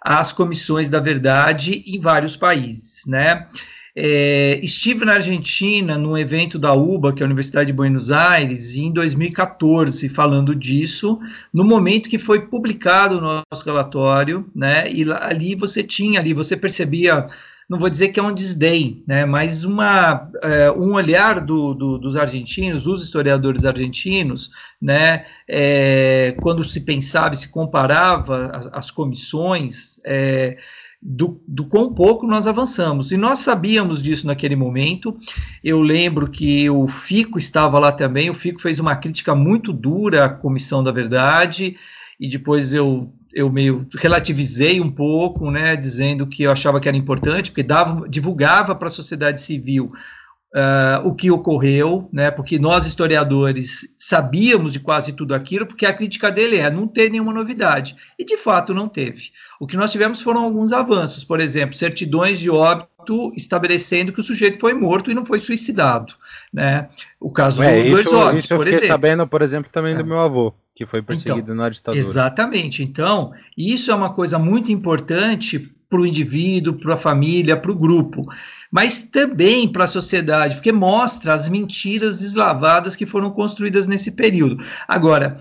[0.02, 3.46] às comissões da verdade em vários países, né?
[3.94, 8.76] É, estive na Argentina num evento da UBA, que é a Universidade de Buenos Aires,
[8.76, 11.18] em 2014, falando disso,
[11.52, 14.90] no momento que foi publicado o nosso relatório, né?
[14.90, 17.26] E ali você tinha ali, você percebia
[17.70, 21.98] não vou dizer que é um desdém, né, mas uma, é, um olhar do, do,
[21.98, 24.50] dos argentinos, dos historiadores argentinos,
[24.82, 30.58] né, é, quando se pensava e se comparava as, as comissões, é,
[31.00, 33.12] do, do quão pouco nós avançamos.
[33.12, 35.16] E nós sabíamos disso naquele momento.
[35.64, 40.24] Eu lembro que o Fico estava lá também, o Fico fez uma crítica muito dura
[40.26, 41.76] à Comissão da Verdade,
[42.18, 46.96] e depois eu eu meio relativizei um pouco, né, dizendo que eu achava que era
[46.96, 49.92] importante, porque dava, divulgava para a sociedade civil
[50.54, 55.92] uh, o que ocorreu, né, porque nós historiadores sabíamos de quase tudo aquilo, porque a
[55.92, 59.30] crítica dele é não ter nenhuma novidade, e de fato não teve.
[59.60, 64.24] O que nós tivemos foram alguns avanços, por exemplo, certidões de óbito estabelecendo que o
[64.24, 66.14] sujeito foi morto e não foi suicidado,
[66.52, 66.88] né?
[67.18, 68.88] O caso é, do isso, óbitos, isso eu fiquei exemplo.
[68.88, 69.96] sabendo, por exemplo, também é.
[69.96, 72.02] do meu avô que foi perseguido então, na ditadura.
[72.02, 72.82] Exatamente.
[72.82, 77.76] Então, isso é uma coisa muito importante para o indivíduo, para a família, para o
[77.76, 78.24] grupo,
[78.70, 84.64] mas também para a sociedade, porque mostra as mentiras deslavadas que foram construídas nesse período.
[84.86, 85.40] Agora,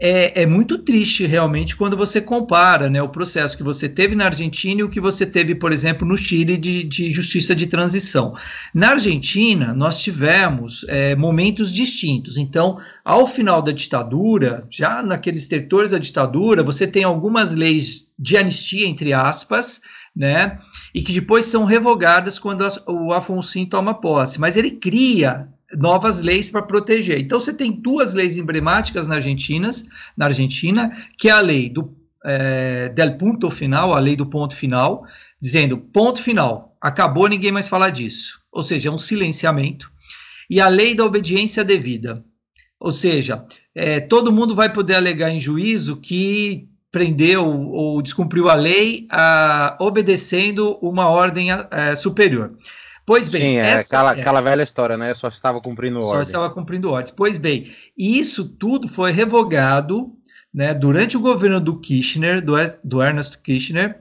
[0.00, 4.24] é, é, muito triste realmente quando você compara né, o processo que você teve na
[4.24, 8.34] Argentina e o que você teve, por exemplo, no Chile de, de justiça de transição.
[8.72, 12.38] Na Argentina, nós tivemos é, momentos distintos.
[12.38, 18.38] Então, ao final da ditadura, já naqueles territórios da ditadura, você tem algumas leis de
[18.38, 19.82] anistia, entre aspas,
[20.16, 20.58] né?
[20.94, 24.40] E que depois são revogadas quando o Afonso toma posse.
[24.40, 27.18] Mas ele cria novas leis para proteger.
[27.18, 29.70] Então você tem duas leis emblemáticas na Argentina,
[30.16, 34.54] na Argentina, que é a lei do é, del ponto final, a lei do ponto
[34.54, 35.06] final,
[35.40, 38.40] dizendo ponto final, acabou, ninguém mais fala disso.
[38.52, 39.90] Ou seja, é um silenciamento.
[40.48, 42.24] E a lei da obediência devida.
[42.78, 48.54] Ou seja, é, todo mundo vai poder alegar em juízo que prendeu ou descumpriu a
[48.54, 52.56] lei a, obedecendo uma ordem a, a, superior.
[53.10, 55.12] Pois bem, Sim, é aquela, é, aquela velha história, né?
[55.14, 56.12] Só estava cumprindo ordens.
[56.12, 57.10] Só estava cumprindo ordens.
[57.10, 57.68] Pois bem,
[57.98, 60.12] isso tudo foi revogado
[60.54, 63.98] né, durante o governo do Kirchner, do, do Ernest Kirchner.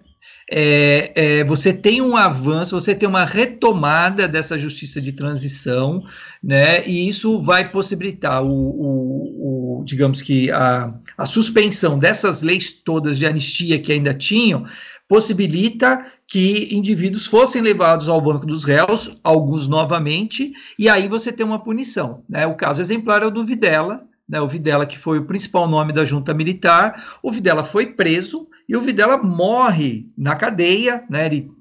[0.52, 6.04] É, é, você tem um avanço, você tem uma retomada dessa justiça de transição,
[6.43, 6.88] né?
[6.88, 13.17] E isso vai possibilitar o, o, o digamos que a, a suspensão dessas leis todas
[13.17, 14.65] de anistia que ainda tinham,
[15.10, 21.43] possibilita que indivíduos fossem levados ao banco dos réus, alguns novamente, e aí você tem
[21.43, 22.24] uma punição.
[22.30, 22.45] Né?
[22.45, 24.39] O caso exemplar é o do Videla, né?
[24.39, 28.78] o Videla que foi o principal nome da junta militar, o Videla foi preso e
[28.78, 31.26] o Videla morre na cadeia, né?
[31.26, 31.52] ele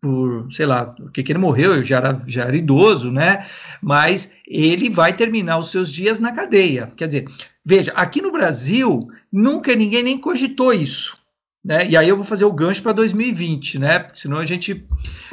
[0.00, 3.44] por, sei lá, o que, ele morreu, já era, já era idoso, né?
[3.82, 6.92] Mas ele vai terminar os seus dias na cadeia.
[6.96, 7.28] Quer dizer,
[7.64, 11.25] veja, aqui no Brasil, nunca ninguém nem cogitou isso.
[11.66, 11.88] Né?
[11.88, 13.98] E aí eu vou fazer o gancho para 2020, né?
[13.98, 14.86] Porque senão a gente.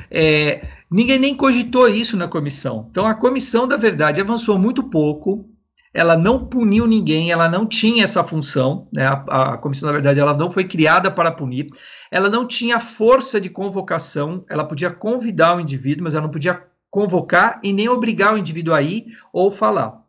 [0.09, 2.87] É, ninguém nem cogitou isso na comissão.
[2.89, 5.47] Então a comissão, da verdade, avançou muito pouco.
[5.93, 9.05] Ela não puniu ninguém, ela não tinha essa função, né?
[9.05, 11.67] A, a comissão, na verdade, ela não foi criada para punir.
[12.09, 16.63] Ela não tinha força de convocação, ela podia convidar o indivíduo, mas ela não podia
[16.89, 20.01] convocar e nem obrigar o indivíduo a ir ou falar.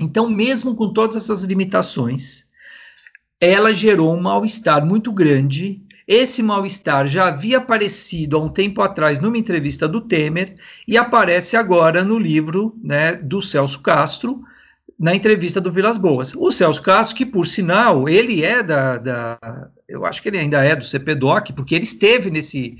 [0.00, 2.47] Então, mesmo com todas essas limitações,
[3.40, 5.82] ela gerou um mal-estar muito grande.
[6.06, 11.56] Esse mal-estar já havia aparecido há um tempo atrás numa entrevista do Temer e aparece
[11.56, 14.42] agora no livro né, do Celso Castro,
[14.98, 16.34] na entrevista do Vilas Boas.
[16.34, 19.38] O Celso Castro, que por sinal, ele é da, da
[19.88, 22.76] eu acho que ele ainda é do CPDOC, porque ele esteve nesse,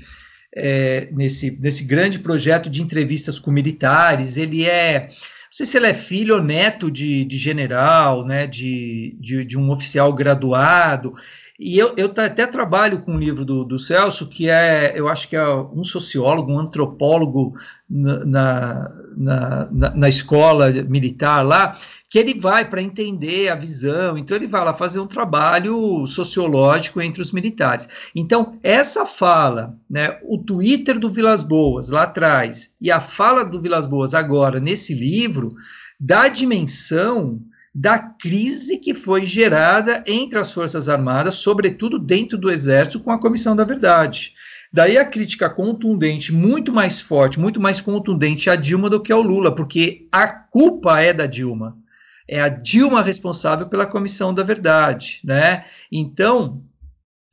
[0.55, 5.09] é, nesse, nesse grande projeto de entrevistas com militares, ele é
[5.49, 9.57] não sei se ele é filho ou neto de, de general, né, de, de, de
[9.57, 11.15] um oficial graduado.
[11.59, 15.27] E eu, eu até trabalho com um livro do, do Celso, que é, eu acho
[15.27, 17.55] que é um sociólogo, um antropólogo
[17.89, 21.75] na, na, na, na escola militar lá,
[22.09, 26.99] que ele vai para entender a visão, então ele vai lá fazer um trabalho sociológico
[26.99, 27.87] entre os militares.
[28.15, 33.61] Então, essa fala, né, o Twitter do Vilas Boas lá atrás e a fala do
[33.61, 35.53] Vilas Boas agora nesse livro,
[35.99, 37.39] dá dimensão
[37.73, 43.19] da crise que foi gerada entre as Forças Armadas, sobretudo dentro do Exército, com a
[43.19, 44.33] Comissão da Verdade.
[44.73, 49.21] Daí a crítica contundente, muito mais forte, muito mais contundente a Dilma do que ao
[49.21, 51.77] Lula, porque a culpa é da Dilma
[52.29, 55.65] é a Dilma responsável pela Comissão da Verdade, né?
[55.91, 56.61] Então,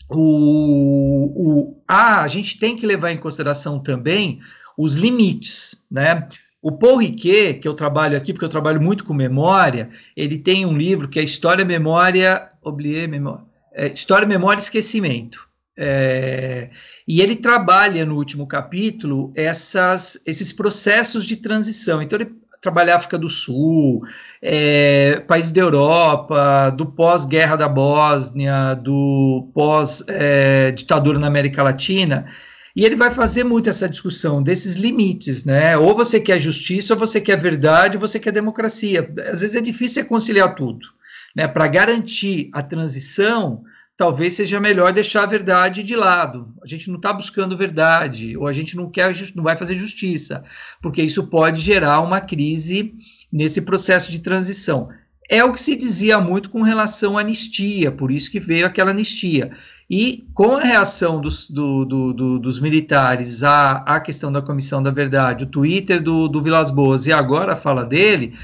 [0.08, 4.40] o, o, ah, a gente tem que levar em consideração também
[4.76, 6.26] os limites, né?
[6.62, 10.64] O Paul Riquet, que eu trabalho aqui, porque eu trabalho muito com memória, ele tem
[10.64, 15.46] um livro que é História, Memória, oublié, memória, é, História, Memória e Esquecimento.
[15.78, 16.70] É,
[17.06, 22.00] e ele trabalha no último capítulo essas, esses processos de transição.
[22.00, 22.32] Então, ele
[22.66, 24.02] trabalhar África do Sul,
[24.42, 32.26] é, países da Europa, do pós-guerra da Bósnia, do pós-ditadura é, na América Latina,
[32.74, 35.78] e ele vai fazer muito essa discussão desses limites, né?
[35.78, 39.08] Ou você quer justiça, ou você quer verdade, ou você quer democracia.
[39.32, 40.86] Às vezes é difícil conciliar tudo,
[41.34, 41.46] né?
[41.46, 43.62] Para garantir a transição,
[43.96, 46.54] talvez seja melhor deixar a verdade de lado.
[46.62, 50.44] A gente não está buscando verdade, ou a gente não quer, não vai fazer justiça,
[50.82, 52.94] porque isso pode gerar uma crise
[53.32, 54.88] nesse processo de transição.
[55.28, 58.90] É o que se dizia muito com relação à anistia, por isso que veio aquela
[58.90, 59.50] anistia.
[59.88, 64.82] E com a reação dos, do, do, do, dos militares à, à questão da Comissão
[64.82, 68.34] da Verdade, o Twitter do, do Vilas Boas e agora a fala dele,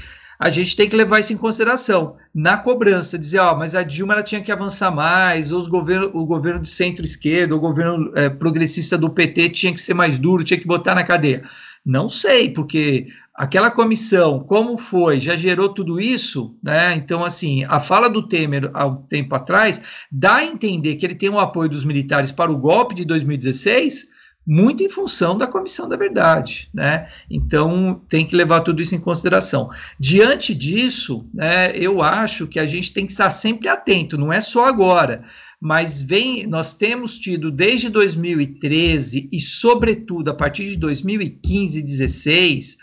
[0.43, 4.13] a gente tem que levar isso em consideração na cobrança, dizer, ó, mas a Dilma
[4.13, 8.27] ela tinha que avançar mais, ou os governo, o governo de centro-esquerda, o governo é,
[8.27, 11.45] progressista do PT tinha que ser mais duro, tinha que botar na cadeia.
[11.85, 16.93] Não sei, porque aquela comissão, como foi, já gerou tudo isso, né?
[16.93, 19.81] Então, assim, a fala do Temer há um tempo atrás
[20.11, 24.09] dá a entender que ele tem o apoio dos militares para o golpe de 2016,
[24.45, 27.07] muito em função da Comissão da Verdade, né?
[27.29, 29.69] Então tem que levar tudo isso em consideração.
[29.99, 34.41] Diante disso, né, eu acho que a gente tem que estar sempre atento, não é
[34.41, 35.23] só agora,
[35.59, 42.77] mas vem, nós temos tido desde 2013 e sobretudo a partir de 2015 e 2016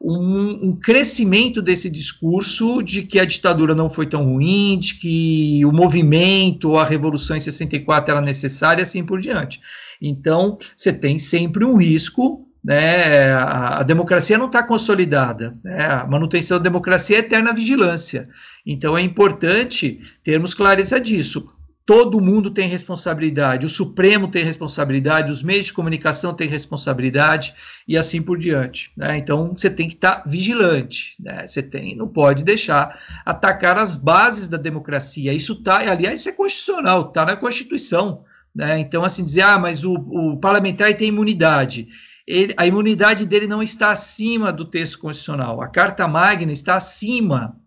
[0.00, 5.64] um, um, crescimento desse discurso de que a ditadura não foi tão ruim, de que
[5.64, 9.60] o movimento, a revolução em 64 era necessária, assim por diante.
[10.00, 13.32] Então, você tem sempre um risco, né?
[13.32, 15.86] A, a democracia não está consolidada, né?
[15.86, 18.28] A manutenção da democracia é eterna vigilância.
[18.66, 21.53] Então, é importante termos clareza disso
[21.86, 27.54] todo mundo tem responsabilidade, o Supremo tem responsabilidade, os meios de comunicação têm responsabilidade
[27.86, 28.90] e assim por diante.
[28.96, 29.18] Né?
[29.18, 31.46] Então você tem que estar tá vigilante, né?
[31.46, 35.32] Você tem, não pode deixar atacar as bases da democracia.
[35.32, 38.24] Isso tá, aliás, isso é constitucional, está na Constituição.
[38.54, 38.78] Né?
[38.78, 41.88] Então, assim, dizer, ah, mas o, o parlamentar tem imunidade.
[42.26, 45.60] Ele, a imunidade dele não está acima do texto constitucional.
[45.60, 47.60] A Carta Magna está acima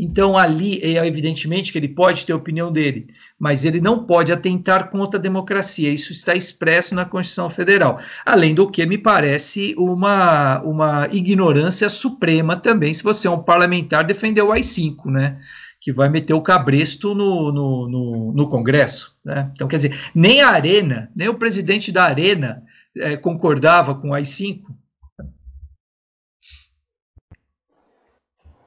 [0.00, 3.08] então, ali, é evidentemente que ele pode ter a opinião dele,
[3.38, 5.92] mas ele não pode atentar contra a democracia.
[5.92, 7.98] Isso está expresso na Constituição Federal.
[8.26, 14.04] Além do que, me parece uma, uma ignorância suprema também, se você é um parlamentar
[14.04, 15.38] defender o AI-5, né?
[15.80, 19.16] Que vai meter o cabresto no, no, no, no Congresso.
[19.24, 19.48] Né?
[19.52, 22.64] Então, quer dizer, nem a Arena, nem o presidente da Arena
[22.96, 24.62] é, concordava com o AI-5.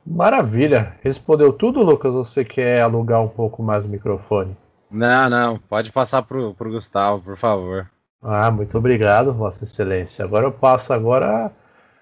[0.06, 0.96] Maravilha.
[1.04, 2.14] Respondeu tudo, Lucas?
[2.14, 4.56] Você quer alugar um pouco mais o microfone?
[4.90, 5.58] Não, não.
[5.58, 7.90] Pode passar para o Gustavo, por favor.
[8.22, 10.24] Ah, muito obrigado, Vossa Excelência.
[10.24, 11.52] Agora eu passo agora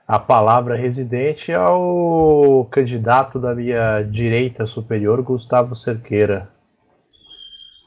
[0.08, 6.50] a palavra residente ao candidato da minha direita superior, Gustavo Cerqueira.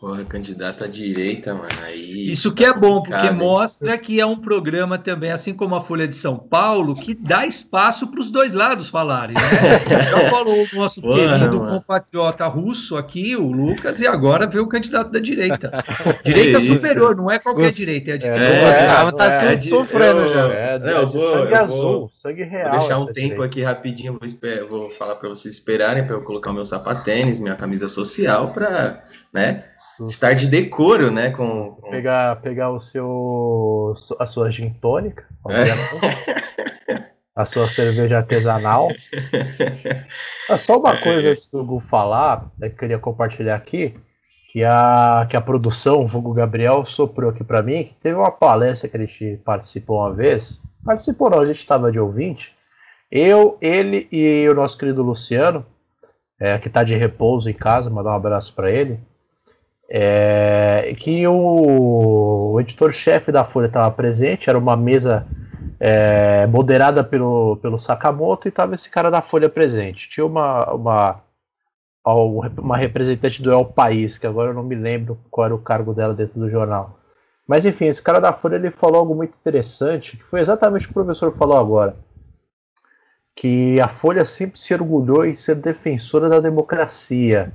[0.03, 1.69] Porra, candidato à direita, mano.
[1.85, 5.81] Aí Isso que é bom, porque mostra que é um programa também, assim como a
[5.81, 9.37] Folha de São Paulo, que dá espaço para os dois lados falarem.
[9.37, 9.43] Né?
[10.11, 11.79] Já falou o nosso Porra, querido mano.
[11.79, 15.71] compatriota russo aqui, o Lucas, e agora vê o candidato da direita.
[16.25, 17.77] Direita superior, não é qualquer Gost...
[17.77, 18.43] direita, é a direita.
[18.43, 20.53] É, é, Gustavo tá é, sofrendo eu, já.
[20.53, 22.71] É, não, eu vou, sangue eu azul, vou, sangue real.
[22.71, 23.45] Vou deixar um tempo direita.
[23.45, 27.39] aqui rapidinho, vou, esper, vou falar para vocês esperarem para eu colocar o meu sapatênis,
[27.39, 29.63] minha camisa social, para, né?
[30.01, 31.31] Estar de decoro, né?
[31.31, 33.95] Com, com, Pegar, pegar o seu.
[34.19, 37.11] a sua gin tônica, é.
[37.37, 38.89] a sua cerveja artesanal.
[40.49, 43.95] É só uma coisa antes do Gu falar, né, que eu queria compartilhar aqui,
[44.51, 48.31] que a, que a produção, o Hugo Gabriel, soprou aqui para mim, que teve uma
[48.31, 50.61] palestra que a gente participou uma vez.
[50.85, 52.55] Participou não, a gente estava de ouvinte.
[53.11, 55.65] Eu, ele e o nosso querido Luciano,
[56.41, 58.99] é, que está de repouso em casa, mandar um abraço para ele
[59.95, 65.27] é, que o, o editor-chefe da Folha estava presente, era uma mesa
[65.79, 70.09] é, moderada pelo, pelo Sakamoto e estava esse cara da Folha presente.
[70.09, 71.21] Tinha uma, uma,
[72.57, 75.93] uma representante do El País, que agora eu não me lembro qual era o cargo
[75.93, 76.99] dela dentro do jornal.
[77.47, 80.89] Mas enfim, esse cara da Folha ele falou algo muito interessante, que foi exatamente o
[80.89, 81.97] que o professor falou agora.
[83.37, 87.53] Que a Folha sempre se orgulhou em ser defensora da democracia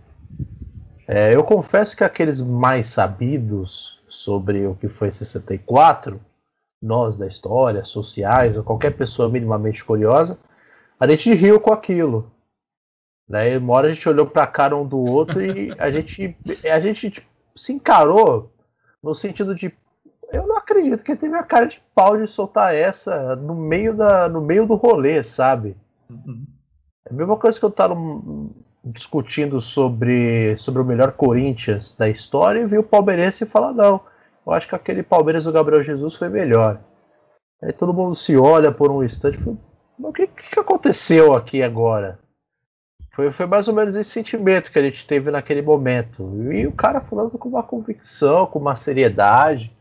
[1.08, 6.20] é, eu confesso que aqueles mais sabidos sobre o que foi 64,
[6.82, 10.38] nós da história, sociais, ou qualquer pessoa minimamente curiosa,
[11.00, 12.32] a gente riu com aquilo.
[13.28, 13.58] Né?
[13.58, 16.36] Uma hora a gente olhou para a cara um do outro e a gente,
[16.70, 18.52] a gente tipo, se encarou
[19.02, 19.74] no sentido de
[20.32, 23.96] eu não acredito que ele teve a cara de pau de soltar essa no meio,
[23.96, 25.76] da, no meio do rolê, sabe?
[26.10, 26.46] Uhum.
[27.06, 28.54] É a mesma coisa que eu estar no,
[28.92, 34.02] discutindo sobre, sobre o melhor Corinthians da história e viu o palmeirense e fala: não,
[34.46, 36.80] eu acho que aquele Palmeiras do Gabriel Jesus foi melhor.
[37.62, 39.58] Aí todo mundo se olha por um instante e fala:
[40.00, 42.20] o que, que aconteceu aqui agora?
[43.18, 46.40] Foi, foi mais ou menos esse sentimento que a gente teve naquele momento.
[46.54, 49.76] E o cara falando com uma convicção, com uma seriedade.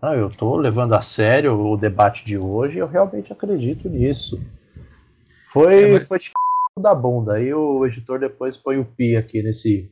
[0.00, 4.38] Não, eu estou levando a sério o debate de hoje e eu realmente acredito nisso.
[5.52, 6.06] Foi, é, mas...
[6.06, 6.18] foi
[6.78, 7.34] da bunda.
[7.34, 9.90] Aí o editor depois põe o pi aqui nesse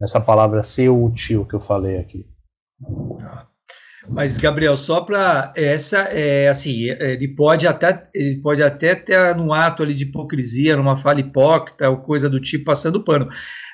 [0.00, 2.26] nessa palavra ser útil que eu falei aqui.
[4.08, 9.52] Mas Gabriel, só para essa é assim, ele pode até ele pode até ter num
[9.52, 13.28] ato ali de hipocrisia, numa fala hipócrita ou coisa do tipo passando pano.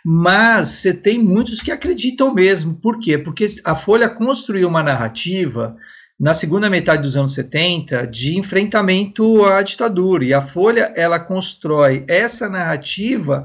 [0.05, 2.75] Mas você tem muitos que acreditam mesmo.
[2.75, 3.17] Por quê?
[3.17, 5.75] Porque a Folha construiu uma narrativa
[6.19, 10.25] na segunda metade dos anos 70 de enfrentamento à ditadura.
[10.25, 13.45] E a Folha ela constrói essa narrativa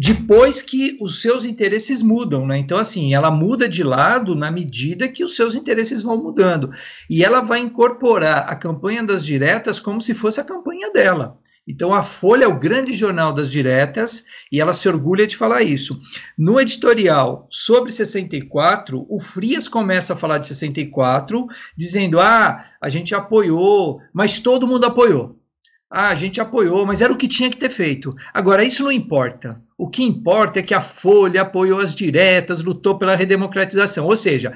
[0.00, 2.56] depois que os seus interesses mudam, né?
[2.56, 6.70] Então, assim, ela muda de lado na medida que os seus interesses vão mudando.
[7.10, 11.36] E ela vai incorporar a campanha das diretas como se fosse a campanha dela.
[11.68, 15.62] Então, a Folha é o grande jornal das diretas e ela se orgulha de falar
[15.62, 16.00] isso.
[16.36, 21.46] No editorial sobre 64, o Frias começa a falar de 64,
[21.76, 25.38] dizendo: ah, a gente apoiou, mas todo mundo apoiou.
[25.90, 28.14] Ah, a gente apoiou, mas era o que tinha que ter feito.
[28.32, 29.60] Agora, isso não importa.
[29.76, 34.06] O que importa é que a Folha apoiou as diretas, lutou pela redemocratização.
[34.06, 34.52] Ou seja,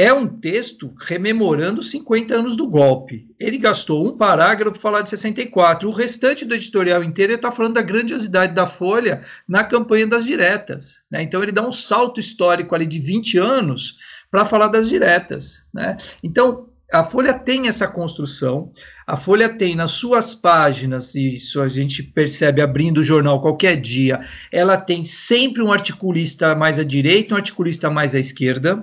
[0.00, 3.28] é um texto rememorando 50 anos do golpe.
[3.38, 5.86] Ele gastou um parágrafo para falar de 64.
[5.86, 11.02] O restante do editorial inteiro está falando da grandiosidade da Folha na campanha das diretas.
[11.10, 11.22] Né?
[11.22, 13.98] Então, ele dá um salto histórico ali de 20 anos
[14.30, 15.66] para falar das diretas.
[15.70, 15.98] Né?
[16.24, 18.72] Então, a Folha tem essa construção,
[19.06, 23.76] a Folha tem nas suas páginas, e isso a gente percebe abrindo o jornal qualquer
[23.76, 28.82] dia, ela tem sempre um articulista mais à direita, um articulista mais à esquerda.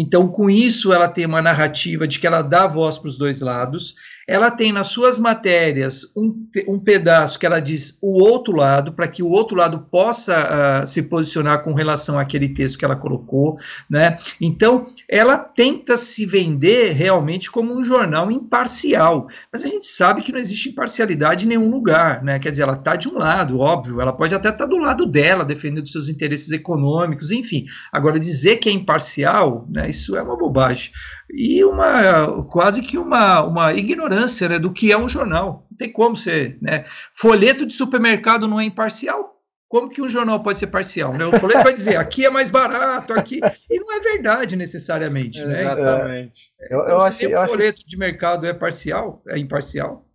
[0.00, 3.40] Então, com isso, ela tem uma narrativa de que ela dá voz para os dois
[3.40, 3.96] lados
[4.28, 9.08] ela tem nas suas matérias um, um pedaço que ela diz o outro lado, para
[9.08, 13.56] que o outro lado possa uh, se posicionar com relação àquele texto que ela colocou,
[13.88, 14.18] né?
[14.38, 20.30] Então, ela tenta se vender realmente como um jornal imparcial, mas a gente sabe que
[20.30, 22.38] não existe imparcialidade em nenhum lugar, né?
[22.38, 25.06] Quer dizer, ela está de um lado, óbvio, ela pode até estar tá do lado
[25.06, 27.64] dela, defendendo seus interesses econômicos, enfim.
[27.90, 30.90] Agora, dizer que é imparcial, né, isso é uma bobagem
[31.30, 34.17] e uma quase que uma, uma ignorância
[34.48, 35.66] né, do que é um jornal.
[35.70, 36.58] Não tem como ser.
[36.60, 36.84] Né?
[37.12, 39.36] Folheto de supermercado não é imparcial.
[39.68, 41.12] Como que um jornal pode ser parcial?
[41.12, 41.26] Né?
[41.26, 43.38] O folheto vai dizer aqui é mais barato, aqui.
[43.70, 45.44] E não é verdade necessariamente.
[45.44, 45.60] Né?
[45.60, 46.52] Exatamente.
[46.62, 47.88] Então, eu, eu acho, o folheto acho...
[47.88, 50.06] de mercado é parcial, é imparcial.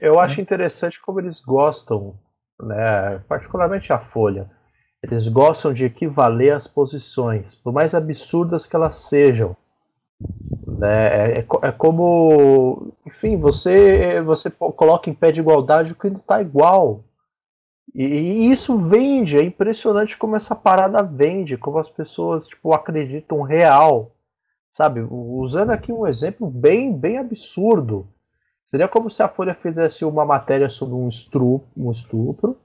[0.00, 2.18] Eu acho interessante como eles gostam,
[2.60, 4.50] né, particularmente a Folha,
[5.00, 9.56] eles gostam de equivaler as posições, por mais absurdas que elas sejam.
[10.76, 11.06] Né?
[11.06, 16.18] É, é, é, como, enfim, você você coloca em pé de igualdade o que não
[16.18, 17.04] está igual.
[17.94, 23.42] E, e, isso vende, é impressionante como essa parada vende, como as pessoas tipo, acreditam
[23.42, 24.12] real.
[24.70, 28.06] Sabe, usando aqui um exemplo bem, bem absurdo.
[28.70, 32.58] Seria como se a Folha fizesse uma matéria sobre um estupro, um estupro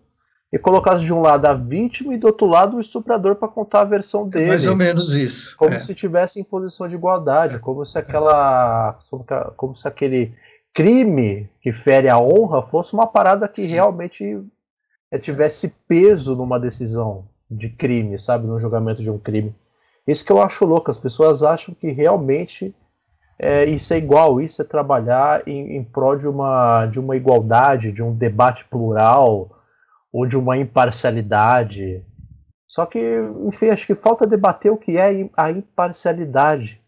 [0.52, 3.82] e colocasse de um lado a vítima e do outro lado o estuprador para contar
[3.82, 4.46] a versão dele.
[4.46, 5.56] É mais ou menos isso.
[5.56, 5.80] Como é.
[5.80, 7.60] se estivesse em posição de igualdade, é.
[7.60, 9.00] como se aquela,
[9.56, 10.34] como se aquele
[10.74, 13.72] crime que fere a honra fosse uma parada que Sim.
[13.72, 14.44] realmente
[15.10, 19.56] é, tivesse peso numa decisão de crime, sabe, no julgamento de um crime.
[20.06, 22.76] Isso que eu acho louco, as pessoas acham que realmente
[23.40, 27.92] é, isso é igual, isso é trabalhar em, em prol de uma, de uma igualdade,
[27.92, 29.61] de um debate plural,
[30.12, 32.04] ou de uma imparcialidade.
[32.68, 33.00] Só que,
[33.46, 36.82] enfim, acho que falta debater o que é a imparcialidade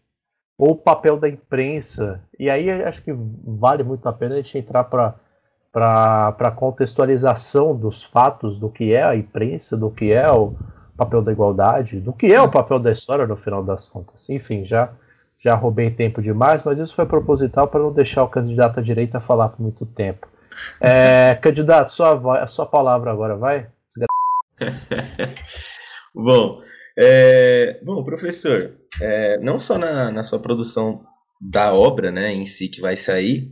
[0.58, 2.22] ou o papel da imprensa.
[2.38, 5.14] E aí acho que vale muito a pena a gente entrar para
[5.72, 10.54] para contextualização dos fatos do que é a imprensa, do que é o
[10.96, 14.30] papel da igualdade, do que é o papel da história no final das contas.
[14.30, 14.92] Enfim, já
[15.44, 19.20] já roubei tempo demais, mas isso foi proposital para não deixar o candidato à direita
[19.20, 20.26] falar por muito tempo.
[20.80, 23.68] É, candidato, sua, a sua palavra agora, vai.
[26.14, 26.62] bom,
[26.96, 31.00] é, bom, professor, é, não só na, na, sua produção
[31.40, 33.50] da obra, né, em si que vai sair,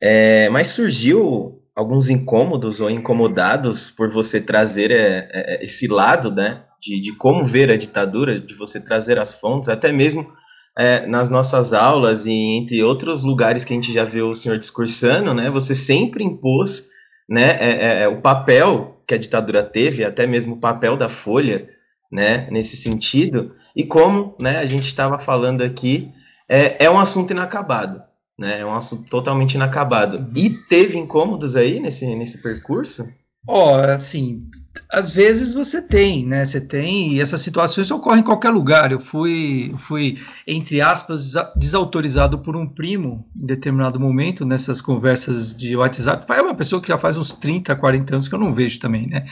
[0.00, 6.64] é, mas surgiu alguns incômodos ou incomodados por você trazer é, é, esse lado, né,
[6.80, 10.32] de, de como ver a ditadura, de você trazer as fontes, até mesmo
[10.76, 14.58] é, nas nossas aulas e entre outros lugares que a gente já viu o senhor
[14.58, 16.88] discursando, né, você sempre impôs
[17.28, 21.08] né, é, é, é, o papel que a ditadura teve, até mesmo o papel da
[21.08, 21.68] Folha,
[22.10, 26.10] né, nesse sentido, e como né, a gente estava falando aqui,
[26.48, 28.02] é, é um assunto inacabado,
[28.38, 30.18] né, é um assunto totalmente inacabado.
[30.18, 30.32] Uhum.
[30.36, 33.08] E teve incômodos aí nesse, nesse percurso?
[33.46, 34.46] Ó, oh, assim,
[34.92, 36.44] às vezes você tem, né?
[36.44, 38.92] Você tem, e essas situações ocorrem em qualquer lugar.
[38.92, 45.74] Eu fui, fui entre aspas, desautorizado por um primo em determinado momento nessas conversas de
[45.74, 46.30] WhatsApp.
[46.30, 49.06] É uma pessoa que já faz uns 30, 40 anos que eu não vejo também,
[49.06, 49.24] né?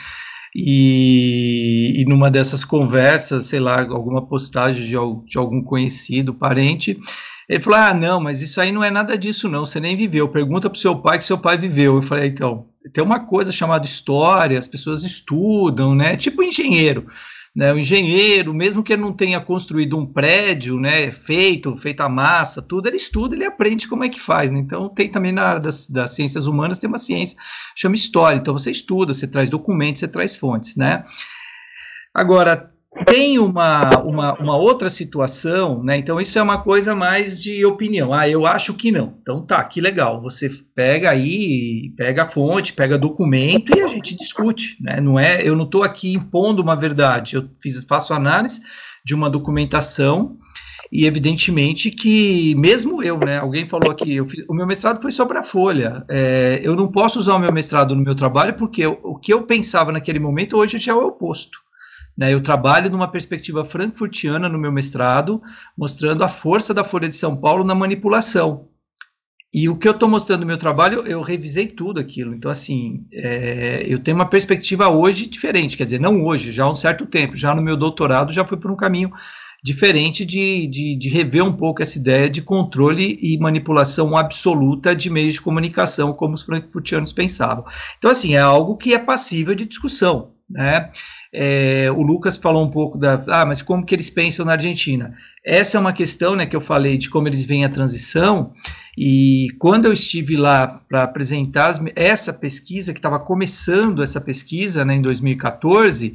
[0.55, 4.97] E, e numa dessas conversas, sei lá, alguma postagem de,
[5.27, 6.99] de algum conhecido, parente,
[7.51, 9.67] ele falou: Ah, não, mas isso aí não é nada disso, não.
[9.67, 10.29] Você nem viveu.
[10.29, 11.97] Pergunta pro seu pai que seu pai viveu.
[11.97, 16.17] Eu falei: então, tem uma coisa chamada história, as pessoas estudam, né?
[16.17, 17.09] Tipo engenheiro.
[17.53, 17.73] Né?
[17.73, 22.63] O engenheiro, mesmo que ele não tenha construído um prédio, né, feito, feita a massa,
[22.63, 24.53] tudo, ele estuda, ele aprende como é que faz.
[24.53, 24.61] Né?
[24.61, 27.37] Então, tem também na área das, das ciências humanas, tem uma ciência
[27.75, 28.39] chama história.
[28.39, 31.05] Então, você estuda, você traz documentos, você traz fontes, né?
[32.15, 32.70] Agora,
[33.07, 35.97] tem uma, uma, uma, outra situação, né?
[35.97, 38.13] Então, isso é uma coisa mais de opinião.
[38.13, 39.17] Ah, eu acho que não.
[39.23, 40.21] Então, tá, que legal.
[40.21, 45.01] Você pega aí, pega a fonte, pega documento e a gente discute, né?
[45.01, 47.37] Não é, eu não estou aqui impondo uma verdade.
[47.37, 48.61] Eu fiz, faço análise
[49.05, 50.37] de uma documentação
[50.93, 53.39] e evidentemente que mesmo eu, né?
[53.39, 56.05] Alguém falou aqui, fiz, o meu mestrado foi sobre a folha.
[56.09, 59.33] É, eu não posso usar o meu mestrado no meu trabalho porque eu, o que
[59.33, 61.70] eu pensava naquele momento hoje já é o oposto.
[62.21, 65.41] Né, eu trabalho numa perspectiva frankfurtiana no meu mestrado,
[65.75, 68.69] mostrando a força da Folha de São Paulo na manipulação.
[69.55, 72.35] E o que eu estou mostrando no meu trabalho, eu revisei tudo aquilo.
[72.35, 76.71] Então, assim, é, eu tenho uma perspectiva hoje diferente, quer dizer, não hoje, já há
[76.71, 79.11] um certo tempo, já no meu doutorado já fui por um caminho
[79.65, 85.09] diferente de, de, de, rever um pouco essa ideia de controle e manipulação absoluta de
[85.09, 87.65] meios de comunicação, como os frankfurtianos pensavam.
[87.97, 90.91] Então, assim, é algo que é passível de discussão, né?
[91.33, 95.15] É, o Lucas falou um pouco da, ah, mas como que eles pensam na Argentina?
[95.45, 98.53] Essa é uma questão, né, que eu falei de como eles veem a transição,
[98.99, 104.97] e quando eu estive lá para apresentar essa pesquisa, que estava começando essa pesquisa, né,
[104.97, 106.15] em 2014,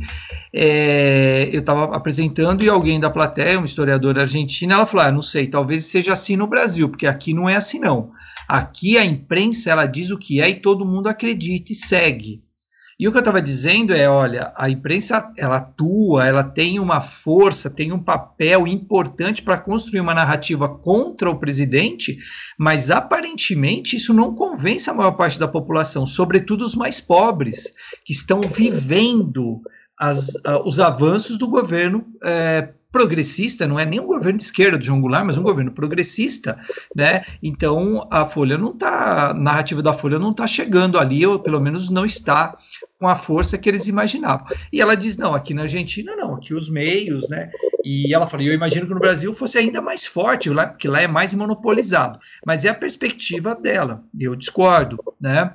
[0.54, 5.22] é, eu estava apresentando e alguém da plateia, uma historiadora argentina, ela falou, ah, não
[5.22, 8.12] sei, talvez seja assim no Brasil, porque aqui não é assim não.
[8.48, 12.45] Aqui a imprensa, ela diz o que é e todo mundo acredita e segue.
[12.98, 17.02] E o que eu estava dizendo é, olha, a imprensa ela atua, ela tem uma
[17.02, 22.18] força, tem um papel importante para construir uma narrativa contra o presidente,
[22.58, 27.74] mas aparentemente isso não convence a maior parte da população, sobretudo os mais pobres,
[28.06, 29.62] que estão vivendo
[30.00, 30.32] as,
[30.64, 35.02] os avanços do governo é, progressista, não é nem um governo de esquerda de João
[35.02, 36.58] Goulart, mas um governo progressista,
[36.96, 37.26] né?
[37.44, 41.60] Então a Folha não está, a narrativa da Folha não está chegando ali, ou pelo
[41.60, 42.56] menos não está
[42.98, 44.48] com a força que eles imaginavam.
[44.72, 47.52] E ela diz: não, aqui na Argentina não, aqui os meios, né?
[47.84, 51.02] E ela falou: eu imagino que no Brasil fosse ainda mais forte, lá, porque lá
[51.02, 52.18] é mais monopolizado.
[52.46, 55.54] Mas é a perspectiva dela, eu discordo, né?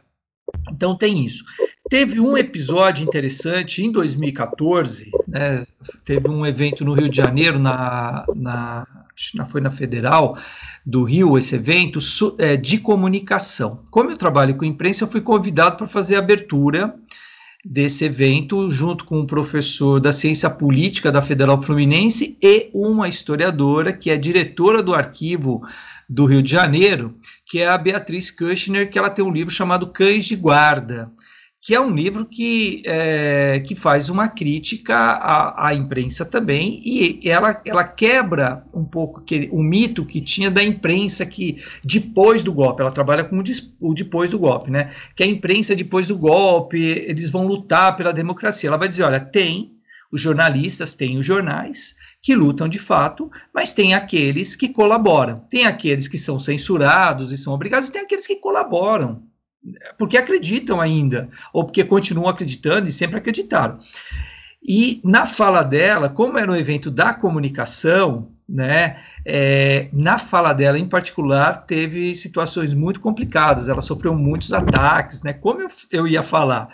[0.71, 1.45] Então tem isso.
[1.89, 5.65] Teve um episódio interessante em 2014, né,
[6.05, 8.87] teve um evento no Rio de Janeiro, na, na,
[9.47, 10.39] foi na Federal
[10.87, 11.99] do Rio, esse evento,
[12.39, 13.83] é, de comunicação.
[13.91, 16.95] Como eu trabalho com imprensa, eu fui convidado para fazer a abertura
[17.65, 23.93] desse evento, junto com um professor da ciência política da Federal Fluminense e uma historiadora
[23.93, 25.63] que é diretora do arquivo
[26.11, 29.93] do Rio de Janeiro, que é a Beatriz Kushner, que ela tem um livro chamado
[29.93, 31.11] Cães de Guarda
[31.63, 37.29] que é um livro que, é, que faz uma crítica à, à, imprensa também, e
[37.29, 42.53] ela, ela quebra um pouco aquele, o mito que tinha da imprensa que depois do
[42.53, 43.43] golpe, ela trabalha com
[43.81, 44.91] o depois do golpe, né?
[45.15, 48.69] Que a imprensa depois do golpe, eles vão lutar pela democracia.
[48.69, 49.80] Ela vai dizer, olha, tem
[50.13, 55.41] os jornalistas, tem os jornais que lutam de fato, mas tem aqueles que colaboram.
[55.49, 59.23] Tem aqueles que são censurados e são obrigados, e tem aqueles que colaboram
[59.99, 63.77] porque acreditam ainda, ou porque continuam acreditando e sempre acreditaram.
[64.63, 70.79] E na fala dela, como era um evento da comunicação, né, é, na fala dela
[70.79, 76.23] em particular, teve situações muito complicadas, ela sofreu muitos ataques, né, como eu, eu ia
[76.23, 76.69] falar,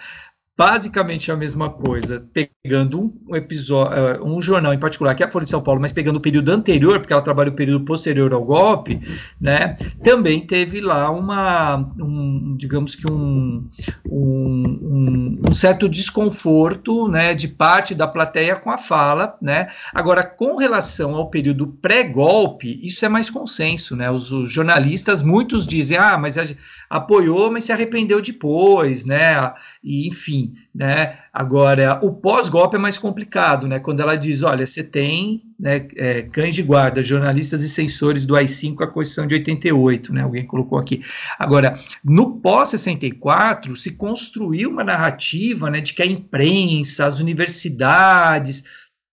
[0.57, 5.31] basicamente a mesma coisa, pegando um episódio, eh, um jornal em particular, que é a
[5.31, 8.33] Folha de São Paulo, mas pegando o período anterior, porque ela trabalha o período posterior
[8.33, 8.99] ao golpe,
[9.39, 9.77] né?
[10.03, 13.69] Também teve lá uma, um, digamos que um,
[14.11, 19.67] um, um, certo desconforto, né, de parte da plateia com a fala, né?
[19.93, 24.11] Agora, com relação ao período pré-golpe, isso é mais consenso, né?
[24.11, 26.47] Os, os jornalistas, muitos dizem, ah, mas a,
[26.89, 29.53] apoiou, mas se arrependeu depois, né?
[29.85, 31.19] E, enfim, né?
[31.33, 33.79] Agora, o pós-golpe é mais complicado, né?
[33.79, 38.35] Quando ela diz, olha, você tem né, é, cães de guarda, jornalistas e censores do
[38.35, 40.23] AI-5, a Constituição de 88, né?
[40.23, 41.03] Alguém colocou aqui.
[41.39, 48.65] Agora, no pós-64, se construiu uma narrativa, né, de que a imprensa, as universidades,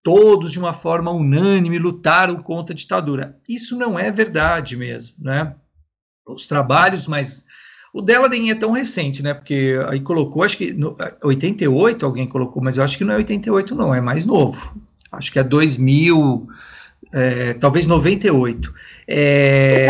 [0.04, 3.40] todos de uma forma unânime lutaram contra a ditadura.
[3.48, 5.56] Isso não é verdade mesmo, né?
[6.28, 7.44] Os trabalhos mais
[7.94, 9.36] o dela nem é tão recente, né?
[9.36, 13.18] Porque aí colocou, acho que no, 88 alguém colocou, mas eu acho que não é
[13.18, 14.76] 88, não, é mais novo.
[15.12, 16.48] Acho que é 2000,
[17.14, 18.74] é, talvez 98.
[19.08, 19.88] É...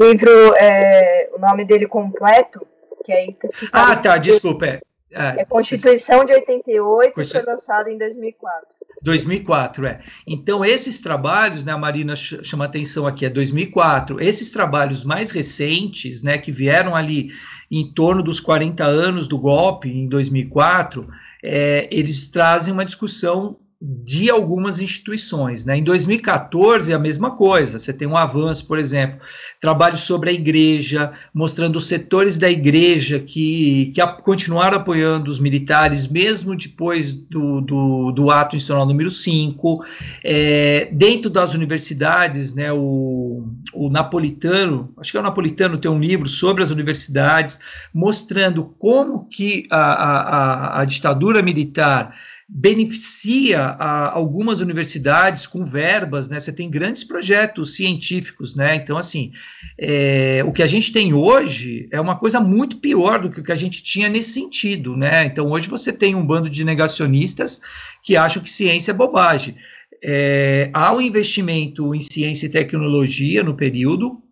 [0.00, 2.66] O livro, é, o nome dele completo,
[3.04, 3.36] que aí.
[3.70, 4.64] Ah, tá, desculpa.
[4.64, 4.80] É,
[5.12, 7.44] é, é Constituição de 88, Constitu...
[7.44, 8.66] foi lançado em 2004.
[9.04, 10.00] 2004, é.
[10.26, 14.18] Então, esses trabalhos, né, a Marina chama atenção aqui, é 2004.
[14.18, 17.30] Esses trabalhos mais recentes, né, que vieram ali
[17.70, 21.06] em torno dos 40 anos do golpe, em 2004,
[21.42, 25.66] é, eles trazem uma discussão de algumas instituições.
[25.66, 25.76] Né?
[25.76, 29.18] Em 2014, a mesma coisa, você tem um avanço, por exemplo,
[29.60, 35.38] trabalho sobre a igreja, mostrando os setores da igreja que, que a, continuaram apoiando os
[35.38, 39.84] militares, mesmo depois do, do, do ato institucional número 5.
[40.24, 46.00] É, dentro das universidades, né, o, o Napolitano, acho que é o Napolitano, tem um
[46.00, 47.60] livro sobre as universidades,
[47.92, 52.14] mostrando como que a, a, a, a ditadura militar
[52.48, 56.38] beneficia a, algumas universidades com verbas, né?
[56.38, 58.74] Você tem grandes projetos científicos, né?
[58.74, 59.32] Então, assim,
[59.78, 63.44] é, o que a gente tem hoje é uma coisa muito pior do que o
[63.44, 65.24] que a gente tinha nesse sentido, né?
[65.24, 67.60] Então, hoje você tem um bando de negacionistas
[68.02, 69.56] que acham que ciência é bobagem.
[70.02, 74.22] É, há um investimento em ciência e tecnologia no período,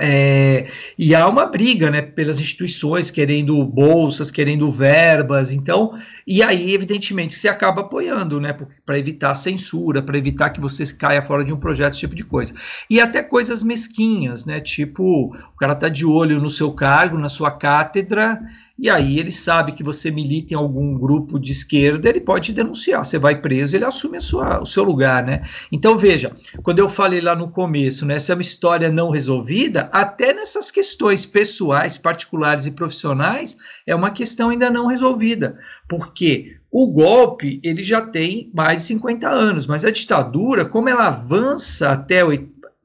[0.00, 0.66] é,
[0.98, 5.94] e há uma briga, né, pelas instituições querendo bolsas, querendo verbas, então,
[6.26, 11.22] e aí, evidentemente, você acaba apoiando, né, para evitar censura, para evitar que você caia
[11.22, 12.54] fora de um projeto, esse tipo de coisa.
[12.90, 17.30] E até coisas mesquinhas, né, tipo, o cara tá de olho no seu cargo, na
[17.30, 18.38] sua cátedra,
[18.78, 23.04] e aí ele sabe que você milita em algum grupo de esquerda, ele pode denunciar.
[23.04, 25.42] Você vai preso, ele assume sua, o seu lugar, né?
[25.72, 29.88] Então veja, quando eu falei lá no começo, né, essa é uma história não resolvida,
[29.92, 33.56] até nessas questões pessoais, particulares e profissionais,
[33.86, 35.56] é uma questão ainda não resolvida.
[35.88, 41.06] Porque o golpe, ele já tem mais de 50 anos, mas a ditadura, como ela
[41.06, 42.30] avança até o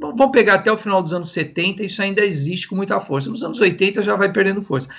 [0.01, 3.29] vamos pegar até o final dos anos 70, isso ainda existe com muita força.
[3.29, 4.89] Nos anos 80 já vai perdendo força.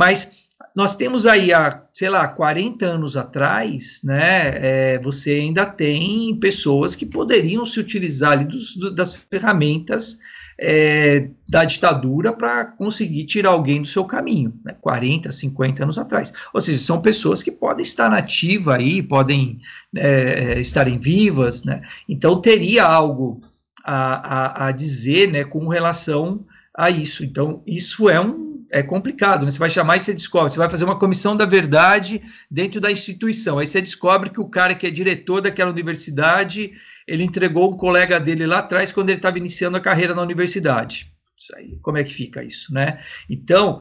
[0.00, 6.34] Mas nós temos aí há, sei lá, 40 anos atrás, né, é, você ainda tem
[6.40, 10.16] pessoas que poderiam se utilizar ali dos, do, das ferramentas
[10.58, 16.32] é, da ditadura para conseguir tirar alguém do seu caminho, né, 40, 50 anos atrás.
[16.54, 19.60] Ou seja, são pessoas que podem estar nativa aí, podem
[19.94, 23.42] é, é estarem vivas, né, então teria algo
[23.84, 27.22] a, a, a dizer, né, com relação a isso.
[27.22, 29.50] Então, isso é um é complicado, né?
[29.50, 32.90] Você vai chamar e você descobre, você vai fazer uma comissão da verdade dentro da
[32.90, 33.58] instituição.
[33.58, 36.72] Aí você descobre que o cara que é diretor daquela universidade,
[37.06, 41.12] ele entregou um colega dele lá atrás quando ele estava iniciando a carreira na universidade.
[41.38, 42.98] Isso aí, como é que fica isso, né?
[43.28, 43.80] Então,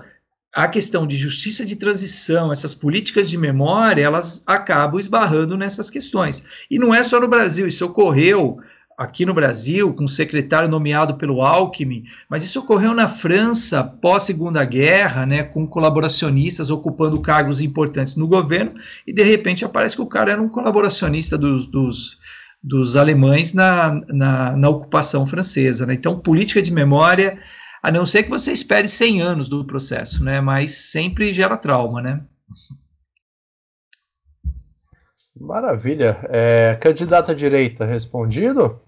[0.53, 6.43] a questão de justiça de transição, essas políticas de memória, elas acabam esbarrando nessas questões.
[6.71, 8.59] E não é só no Brasil, isso ocorreu
[8.99, 14.61] aqui no Brasil, com um secretário nomeado pelo Alckmin, mas isso ocorreu na França pós-segunda
[14.65, 18.73] guerra, né, com colaboracionistas ocupando cargos importantes no governo,
[19.07, 22.17] e de repente aparece que o cara era um colaboracionista dos, dos,
[22.61, 25.85] dos alemães na, na, na ocupação francesa.
[25.85, 25.93] Né?
[25.93, 27.39] Então, política de memória,
[27.81, 32.01] a não ser que você espere 100 anos do processo, né, mas sempre gera trauma,
[32.01, 32.19] né?
[35.39, 36.19] Maravilha.
[36.23, 38.81] É, candidato à direita, respondido?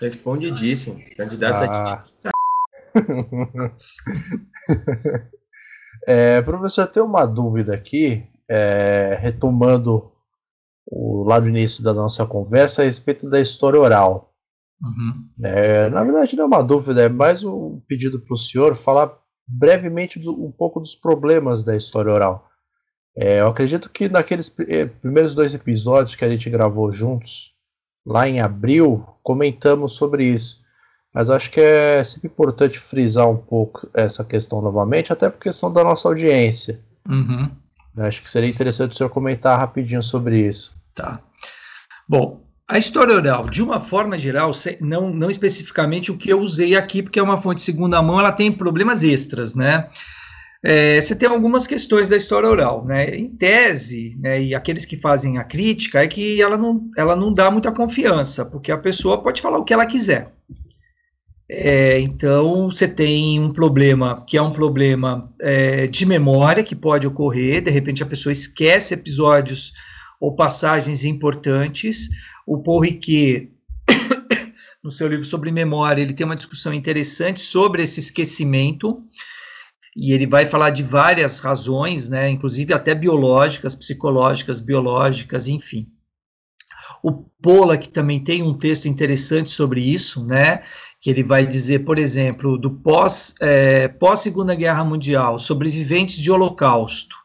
[0.00, 1.00] Respondidíssimo.
[1.16, 2.00] Candidato ah.
[2.24, 2.38] a.
[6.06, 10.10] é, professor, eu tenho uma dúvida aqui, é, retomando
[10.86, 14.32] o lado início da nossa conversa a respeito da história oral.
[14.82, 15.28] Uhum.
[15.44, 19.18] É, na verdade, não é uma dúvida, é mais um pedido para o senhor falar
[19.46, 22.48] brevemente do, um pouco dos problemas da história oral.
[23.16, 27.52] É, eu acredito que naqueles eh, primeiros dois episódios que a gente gravou juntos,
[28.08, 30.64] lá em abril, comentamos sobre isso.
[31.12, 35.70] Mas acho que é sempre importante frisar um pouco essa questão novamente, até por questão
[35.70, 36.80] da nossa audiência.
[37.06, 37.50] Uhum.
[37.98, 40.74] Acho que seria interessante o senhor comentar rapidinho sobre isso.
[40.94, 41.20] Tá.
[42.08, 46.76] Bom, a história oral, de uma forma geral, não, não especificamente o que eu usei
[46.76, 49.88] aqui, porque é uma fonte de segunda mão, ela tem problemas extras, né?
[50.62, 53.14] É, você tem algumas questões da história oral, né?
[53.16, 57.32] Em tese, né, e aqueles que fazem a crítica, é que ela não, ela não
[57.32, 60.32] dá muita confiança, porque a pessoa pode falar o que ela quiser.
[61.50, 67.06] É, então, você tem um problema que é um problema é, de memória que pode
[67.06, 69.72] ocorrer, de repente a pessoa esquece episódios
[70.20, 72.08] ou passagens importantes.
[72.46, 73.50] O Paul Riquet,
[74.82, 79.02] no seu livro sobre memória, ele tem uma discussão interessante sobre esse esquecimento
[80.00, 85.88] e ele vai falar de várias razões, né, inclusive até biológicas, psicológicas, biológicas, enfim.
[87.02, 90.60] O Pollack também tem um texto interessante sobre isso, né,
[91.00, 96.30] que ele vai dizer, por exemplo, do pós, é, pós Segunda Guerra Mundial, sobreviventes de
[96.30, 97.16] Holocausto.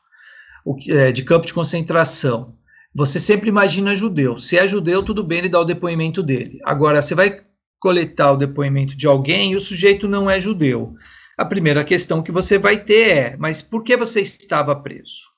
[0.66, 2.56] o, é, de campo de concentração,
[2.96, 4.38] você sempre imagina judeu.
[4.38, 6.60] Se é judeu, tudo bem, ele dá o depoimento dele.
[6.64, 7.42] Agora, você vai
[7.80, 10.96] coletar o depoimento de alguém e o sujeito não é judeu.
[11.38, 15.34] A primeira questão que você vai ter é: mas por que você estava preso?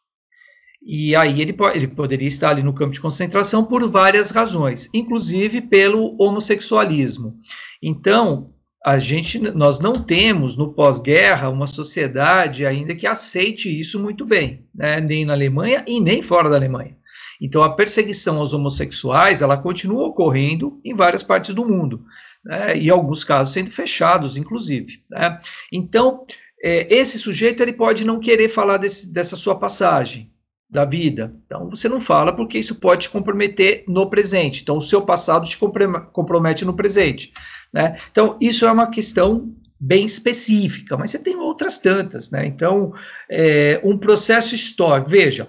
[0.85, 5.61] E aí ele, ele poderia estar ali no campo de concentração por várias razões, inclusive
[5.61, 7.39] pelo homossexualismo.
[7.81, 8.53] Então,
[8.85, 14.67] a gente, nós não temos no pós-guerra uma sociedade ainda que aceite isso muito bem,
[14.75, 15.01] né?
[15.01, 16.95] nem na Alemanha e nem fora da Alemanha.
[17.41, 22.05] Então, a perseguição aos homossexuais ela continua ocorrendo em várias partes do mundo,
[22.45, 22.77] né?
[22.77, 25.03] e alguns casos sendo fechados, inclusive.
[25.09, 25.37] Né?
[25.71, 26.25] Então,
[26.63, 30.31] é, esse sujeito ele pode não querer falar desse, dessa sua passagem,
[30.69, 31.33] da vida.
[31.45, 34.61] Então você não fala porque isso pode te comprometer no presente.
[34.61, 37.31] Então o seu passado te compromete no presente.
[37.71, 37.97] Né?
[38.11, 42.29] Então isso é uma questão bem específica, mas você tem outras tantas.
[42.29, 42.45] Né?
[42.45, 42.93] Então
[43.29, 45.09] é, um processo histórico.
[45.09, 45.47] Veja,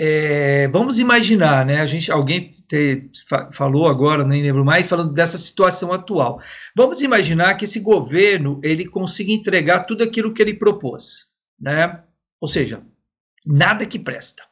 [0.00, 1.80] é, vamos imaginar, né?
[1.80, 3.10] A gente, alguém te,
[3.52, 6.40] falou agora, nem lembro mais, falando dessa situação atual.
[6.76, 11.26] Vamos imaginar que esse governo ele consiga entregar tudo aquilo que ele propôs,
[11.60, 12.00] né?
[12.40, 12.80] Ou seja,
[13.44, 14.44] nada que presta.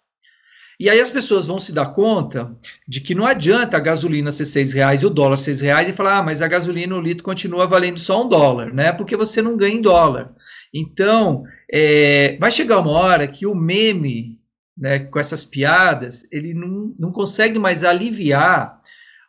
[0.81, 2.55] E aí as pessoas vão se dar conta
[2.87, 5.93] de que não adianta a gasolina ser seis reais e o dólar seis reais e
[5.93, 8.91] falar, ah, mas a gasolina, o litro continua valendo só um dólar, né?
[8.91, 10.35] Porque você não ganha em dólar.
[10.75, 14.36] Então, é, vai chegar uma hora que o meme,
[14.77, 18.79] né, com essas piadas, ele não, não consegue mais aliviar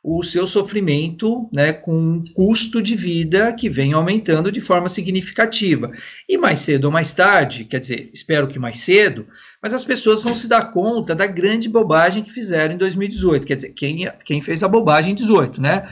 [0.04, 5.91] o seu sofrimento né, com um custo de vida que vem aumentando de forma significativa.
[6.30, 9.28] E mais cedo ou mais tarde, quer dizer, espero que mais cedo,
[9.62, 13.45] mas as pessoas vão se dar conta da grande bobagem que fizeram em 2018.
[13.45, 15.88] Quer dizer, quem, quem fez a bobagem em 18, né?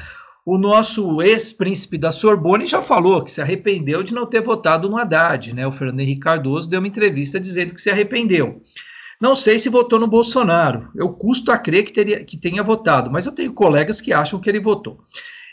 [0.46, 4.98] O nosso ex-príncipe da Sorbonne já falou que se arrependeu de não ter votado no
[4.98, 5.66] Haddad, né?
[5.66, 8.62] O Fernando Henrique Cardoso deu uma entrevista dizendo que se arrependeu.
[9.22, 10.90] Não sei se votou no Bolsonaro.
[10.96, 14.40] Eu custo a crer que, teria, que tenha votado, mas eu tenho colegas que acham
[14.40, 15.00] que ele votou.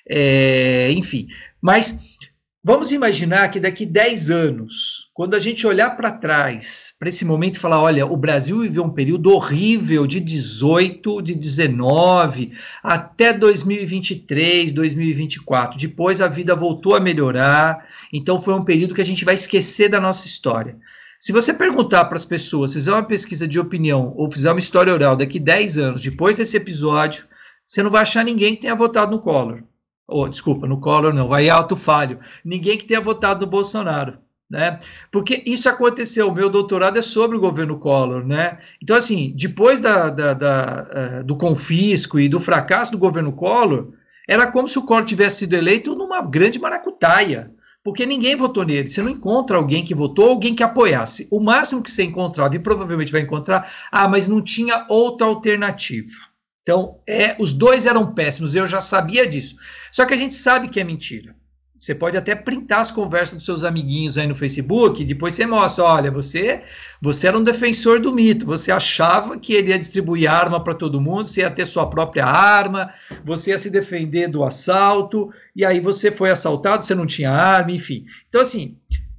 [0.09, 1.29] É, enfim,
[1.61, 2.17] mas
[2.65, 7.57] vamos imaginar que daqui 10 anos, quando a gente olhar para trás, para esse momento
[7.57, 12.53] e falar: olha, o Brasil viveu um período horrível de 18, de 19,
[12.83, 15.79] até 2023, 2024.
[15.79, 19.89] Depois a vida voltou a melhorar, então foi um período que a gente vai esquecer
[19.89, 20.77] da nossa história.
[21.23, 24.93] Se você perguntar para as pessoas, fizer uma pesquisa de opinião ou fizer uma história
[24.93, 27.27] oral daqui 10 anos, depois desse episódio,
[27.65, 29.63] você não vai achar ninguém que tenha votado no Collor.
[30.09, 32.19] Ou, oh, desculpa, no Collor não, vai alto falho.
[32.45, 34.19] Ninguém que tenha votado no Bolsonaro.
[34.51, 34.81] Né?
[35.13, 36.27] Porque isso aconteceu.
[36.27, 38.59] O meu doutorado é sobre o governo Collor, né?
[38.83, 43.93] Então, assim, depois da, da, da, uh, do confisco e do fracasso do governo Collor,
[44.29, 47.55] era como se o Collor tivesse sido eleito numa grande maracutaia
[47.85, 48.89] porque ninguém votou nele.
[48.89, 51.27] Você não encontra alguém que votou, alguém que apoiasse.
[51.31, 56.33] O máximo que você encontrava, e provavelmente vai encontrar, ah, mas não tinha outra alternativa.
[56.63, 59.57] Então, é, os dois eram péssimos, eu já sabia disso.
[59.91, 61.35] Só que a gente sabe que é mentira.
[61.83, 65.83] Você pode até printar as conversas dos seus amiguinhos aí no Facebook, depois você mostra,
[65.83, 66.63] olha, você,
[67.01, 71.01] você era um defensor do mito, você achava que ele ia distribuir arma para todo
[71.01, 75.81] mundo, você ia ter sua própria arma, você ia se defender do assalto, e aí
[75.81, 78.05] você foi assaltado, você não tinha arma, enfim.
[78.29, 78.79] Então, assim,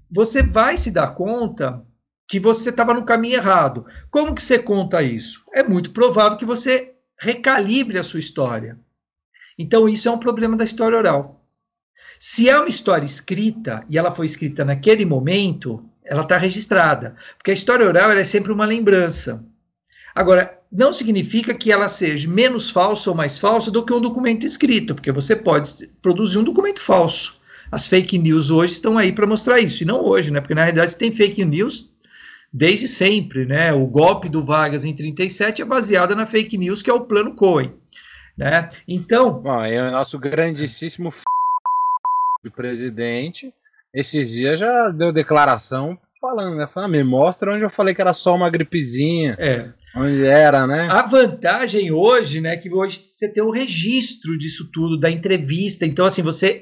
[0.10, 1.86] você vai se dar conta
[2.30, 3.86] que você estava no caminho errado.
[4.10, 5.44] Como que você conta isso?
[5.54, 8.80] É muito provável que você recalibre a sua história.
[9.60, 11.43] Então, isso é um problema da história oral.
[12.26, 17.18] Se é uma história escrita e ela foi escrita naquele momento, ela está registrada.
[17.36, 19.44] Porque a história oral é sempre uma lembrança.
[20.16, 24.46] Agora, não significa que ela seja menos falsa ou mais falsa do que um documento
[24.46, 27.42] escrito, porque você pode produzir um documento falso.
[27.70, 30.40] As fake news hoje estão aí para mostrar isso, e não hoje, né?
[30.40, 31.92] Porque na realidade tem fake news
[32.54, 33.74] desde sempre, né?
[33.74, 37.36] O golpe do Vargas em 37 é baseado na fake news que é o plano
[37.36, 37.74] Cohen,
[38.38, 38.70] né?
[38.88, 41.12] Então, bom, é o nosso grandíssimo
[42.52, 43.54] presidente,
[43.94, 46.66] esses dias já deu declaração falando, né?
[46.66, 49.36] Falando, ah, me mostra onde eu falei que era só uma gripezinha.
[49.38, 49.70] É.
[49.96, 50.88] Onde era, né?
[50.90, 55.86] A vantagem hoje, né, que hoje você tem um registro disso tudo, da entrevista.
[55.86, 56.62] Então, assim, você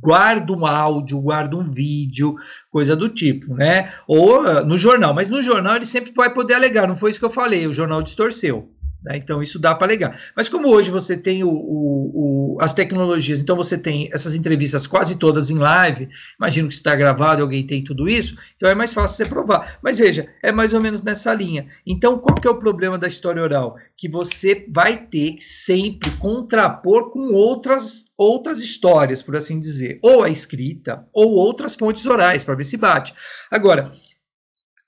[0.00, 2.34] guarda um áudio, guarda um vídeo,
[2.70, 3.92] coisa do tipo, né?
[4.06, 5.14] Ou uh, no jornal.
[5.14, 6.86] Mas no jornal ele sempre vai poder alegar.
[6.86, 8.70] Não foi isso que eu falei, o jornal distorceu.
[9.02, 9.16] Né?
[9.16, 10.18] Então, isso dá para alegar.
[10.36, 14.86] Mas como hoje você tem o, o, o, as tecnologias, então você tem essas entrevistas
[14.86, 18.92] quase todas em live, imagino que está gravado, alguém tem tudo isso, então é mais
[18.92, 19.78] fácil você provar.
[19.82, 21.66] Mas veja, é mais ou menos nessa linha.
[21.86, 23.76] Então, qual que é o problema da história oral?
[23.96, 30.24] Que você vai ter que sempre contrapor com outras, outras histórias, por assim dizer, ou
[30.24, 33.14] a escrita, ou outras fontes orais, para ver se bate.
[33.50, 33.92] Agora,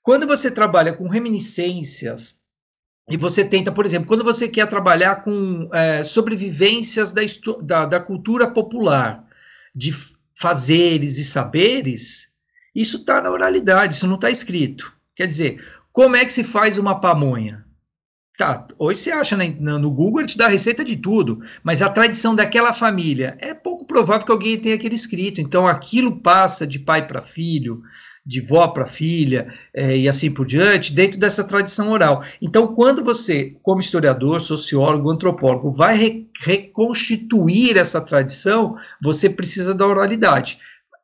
[0.03, 2.41] quando você trabalha com reminiscências,
[3.09, 7.21] e você tenta, por exemplo, quando você quer trabalhar com é, sobrevivências da,
[7.61, 9.25] da, da, cultura popular,
[9.75, 9.91] de
[10.35, 12.29] fazeres e saberes,
[12.73, 14.93] isso está na oralidade, isso não está escrito.
[15.15, 17.65] Quer dizer, como é que se faz uma pamonha?
[18.37, 21.89] Tá, hoje você acha no Google, ele te dá a receita de tudo, mas a
[21.89, 25.41] tradição daquela família é pouco provável que alguém tenha aquele escrito.
[25.41, 27.83] Então aquilo passa de pai para filho,
[28.25, 32.23] de vó para filha é, e assim por diante, dentro dessa tradição oral.
[32.41, 39.85] Então, quando você, como historiador, sociólogo, antropólogo, vai re reconstituir essa tradição, você precisa da
[39.85, 40.57] oralidade.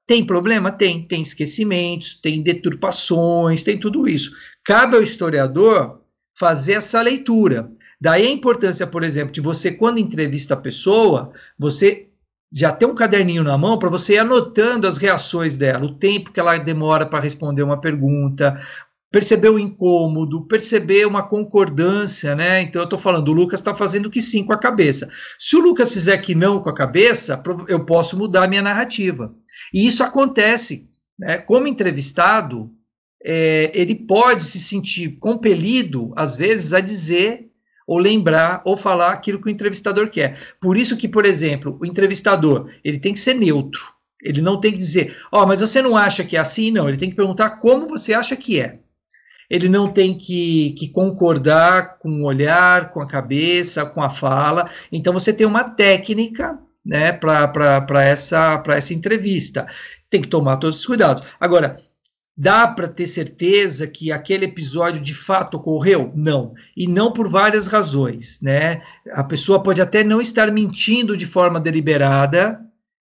[0.05, 0.71] Tem problema?
[0.71, 1.05] Tem.
[1.05, 4.31] Tem esquecimentos, tem deturpações, tem tudo isso.
[4.63, 6.01] Cabe ao historiador
[6.33, 7.71] fazer essa leitura.
[7.99, 12.06] Daí a importância, por exemplo, de você, quando entrevista a pessoa, você
[12.51, 16.31] já ter um caderninho na mão para você ir anotando as reações dela, o tempo
[16.31, 18.55] que ela demora para responder uma pergunta,
[19.11, 22.61] perceber o incômodo, perceber uma concordância, né?
[22.61, 25.09] Então eu estou falando, o Lucas está fazendo que sim com a cabeça.
[25.39, 29.33] Se o Lucas fizer que não com a cabeça, eu posso mudar a minha narrativa.
[29.73, 30.87] E isso acontece,
[31.17, 31.37] né?
[31.37, 32.71] Como entrevistado,
[33.23, 37.46] é, ele pode se sentir compelido, às vezes, a dizer
[37.87, 40.37] ou lembrar ou falar aquilo que o entrevistador quer.
[40.59, 43.81] Por isso que, por exemplo, o entrevistador ele tem que ser neutro.
[44.21, 46.71] Ele não tem que dizer, ó, oh, mas você não acha que é assim?
[46.71, 48.79] Não, ele tem que perguntar como você acha que é.
[49.49, 54.69] Ele não tem que, que concordar com o olhar, com a cabeça, com a fala.
[54.91, 59.65] Então você tem uma técnica né, para essa, essa entrevista.
[60.09, 61.23] Tem que tomar todos os cuidados.
[61.39, 61.79] Agora,
[62.37, 66.11] Dá para ter certeza que aquele episódio de fato ocorreu?
[66.15, 66.53] Não.
[66.75, 68.81] E não por várias razões, né?
[69.11, 72.59] A pessoa pode até não estar mentindo de forma deliberada,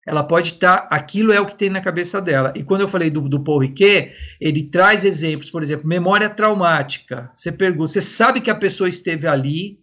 [0.06, 2.54] ela pode estar, tá, aquilo é o que tem na cabeça dela.
[2.56, 7.32] E quando eu falei do, do Paul Riquet, ele traz exemplos, por exemplo, memória traumática.
[7.34, 9.80] Você pergunta, você sabe que a pessoa esteve ali,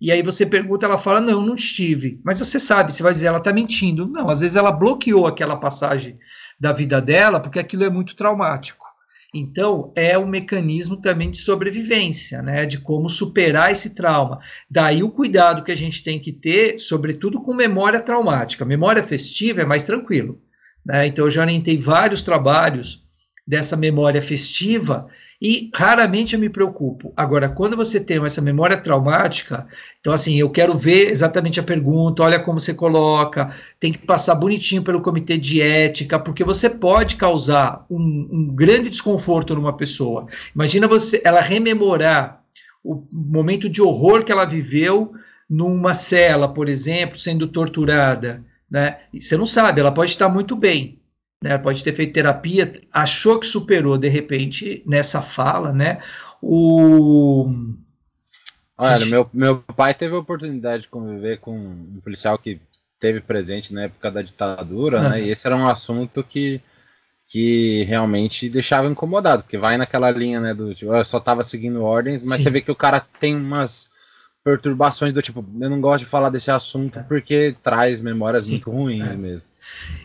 [0.00, 2.20] e aí você pergunta, ela fala, não, não estive.
[2.24, 4.06] Mas você sabe, você vai dizer, ela está mentindo.
[4.06, 6.18] Não, às vezes ela bloqueou aquela passagem
[6.58, 8.89] da vida dela, porque aquilo é muito traumático.
[9.32, 12.66] Então, é um mecanismo também de sobrevivência, né?
[12.66, 14.40] De como superar esse trauma.
[14.68, 18.64] Daí o cuidado que a gente tem que ter, sobretudo com memória traumática.
[18.64, 20.40] Memória festiva é mais tranquilo.
[20.84, 21.06] Né?
[21.06, 23.04] Então, eu já orientei vários trabalhos
[23.46, 25.08] dessa memória festiva
[25.40, 27.14] e raramente eu me preocupo.
[27.16, 29.66] Agora, quando você tem essa memória traumática,
[29.98, 34.34] então assim, eu quero ver exatamente a pergunta, olha como você coloca, tem que passar
[34.34, 40.26] bonitinho pelo comitê de ética, porque você pode causar um, um grande desconforto numa pessoa.
[40.54, 42.42] Imagina você, ela rememorar
[42.84, 45.12] o momento de horror que ela viveu
[45.48, 48.98] numa cela, por exemplo, sendo torturada, né?
[49.12, 50.99] E você não sabe, ela pode estar muito bem,
[51.42, 55.98] né, pode ter feito terapia, achou que superou, de repente, nessa fala, né?
[56.42, 57.50] O.
[58.76, 62.60] Olha, meu, meu pai teve a oportunidade de conviver com um policial que
[62.98, 65.22] teve presente na época da ditadura, né?
[65.22, 66.60] E esse era um assunto que,
[67.26, 71.82] que realmente deixava incomodado, porque vai naquela linha, né, do tipo, eu só tava seguindo
[71.82, 72.44] ordens, mas Sim.
[72.44, 73.90] você vê que o cara tem umas
[74.44, 77.02] perturbações do tipo, eu não gosto de falar desse assunto é.
[77.02, 78.52] porque traz memórias Sim.
[78.52, 79.16] muito ruins é.
[79.16, 79.49] mesmo.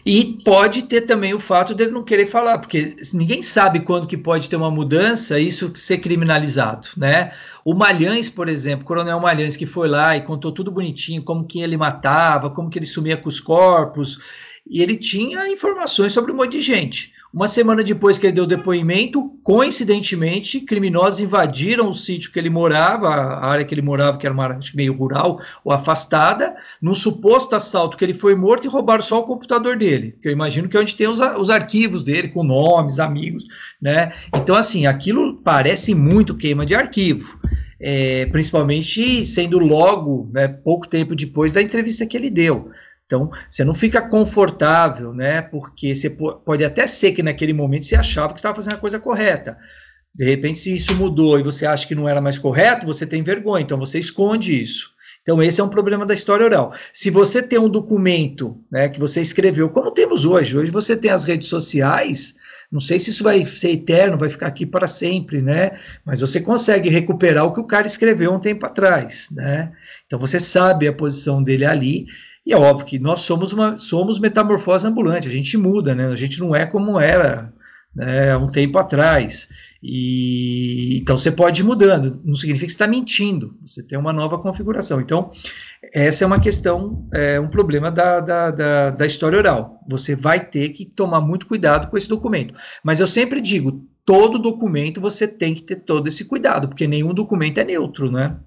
[0.06, 4.16] E pode ter também o fato dele não querer falar, porque ninguém sabe quando que
[4.16, 7.32] pode ter uma mudança, isso ser criminalizado, né?
[7.64, 11.60] O Malhães, por exemplo, Coronel Malhães, que foi lá e contou tudo bonitinho, como que
[11.60, 14.20] ele matava, como que ele sumia com os corpos,
[14.68, 17.14] e ele tinha informações sobre um monte de gente.
[17.32, 23.10] Uma semana depois que ele deu depoimento, coincidentemente, criminosos invadiram o sítio que ele morava,
[23.10, 27.54] a área que ele morava, que era uma área meio rural ou afastada, num suposto
[27.54, 30.78] assalto que ele foi morto e roubaram só o computador dele, que eu imagino que
[30.78, 33.44] é onde tem os, os arquivos dele, com nomes, amigos,
[33.82, 34.14] né?
[34.34, 37.38] Então, assim, aquilo parece muito queima de arquivo.
[37.78, 42.72] É, principalmente sendo logo, né, pouco tempo depois da entrevista que ele deu.
[43.06, 45.42] Então, você não fica confortável, né?
[45.42, 49.00] Porque você pode até ser que naquele momento você achava que estava fazendo a coisa
[49.00, 49.58] correta.
[50.14, 53.22] De repente, se isso mudou e você acha que não era mais correto, você tem
[53.22, 54.96] vergonha, então você esconde isso.
[55.22, 56.74] Então, esse é um problema da história oral.
[56.94, 61.10] Se você tem um documento né, que você escreveu, como temos hoje, hoje você tem
[61.10, 62.36] as redes sociais,
[62.72, 65.72] não sei se isso vai ser eterno, vai ficar aqui para sempre, né?
[66.06, 69.72] Mas você consegue recuperar o que o cara escreveu um tempo atrás, né?
[70.06, 72.06] Então você sabe a posição dele ali
[72.46, 76.08] e é óbvio que nós somos uma somos metamorfose ambulante, a gente muda, né?
[76.08, 77.52] A gente não é como era
[77.96, 79.48] né, um tempo atrás.
[79.82, 84.12] E então você pode ir mudando, não significa que você está mentindo, você tem uma
[84.14, 85.00] nova configuração.
[85.00, 85.32] Então,
[85.94, 89.80] essa é uma questão, é um problema da, da, da, da história oral.
[89.88, 92.54] Você vai ter que tomar muito cuidado com esse documento.
[92.84, 97.14] Mas eu sempre digo, todo documento você tem que ter todo esse cuidado, porque nenhum
[97.14, 98.38] documento é neutro, né?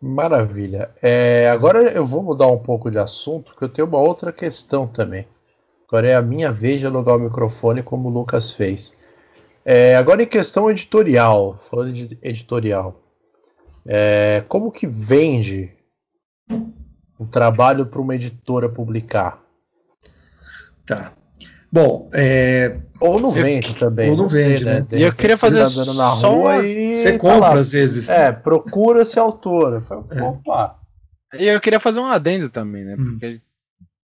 [0.00, 0.90] Maravilha.
[1.02, 4.86] É, agora eu vou mudar um pouco de assunto, porque eu tenho uma outra questão
[4.86, 5.26] também.
[5.88, 8.96] Agora é a minha vez de alugar o microfone, como o Lucas fez.
[9.64, 13.00] É, agora em questão editorial, falando de editorial,
[13.86, 15.72] é, como que vende
[17.18, 19.42] um trabalho para uma editora publicar?
[20.84, 21.12] Tá.
[21.70, 22.76] Bom, é...
[23.00, 24.10] ou não vende também.
[24.10, 24.80] Ou não, vende, sei, né?
[24.80, 24.86] né?
[24.98, 28.08] E eu queria fazer tá só e você tá compra às vezes.
[28.08, 29.82] É, procura ser autora.
[30.10, 30.22] É.
[30.22, 30.78] Opa.
[31.38, 32.96] E eu queria fazer um adendo também, né?
[32.98, 33.12] Hum.
[33.12, 33.40] Porque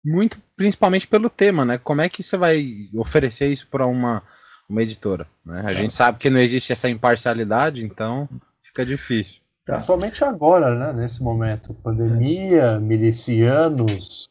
[0.04, 1.78] muito principalmente pelo tema, né?
[1.78, 4.24] Como é que você vai oferecer isso para uma,
[4.70, 5.28] uma editora?
[5.46, 5.64] Né?
[5.66, 5.74] A é.
[5.74, 8.30] gente sabe que não existe essa imparcialidade, então
[8.64, 9.42] fica difícil.
[9.66, 9.80] Tá.
[9.80, 10.94] Somente agora, né?
[10.94, 14.29] Nesse momento, pandemia, milicianos,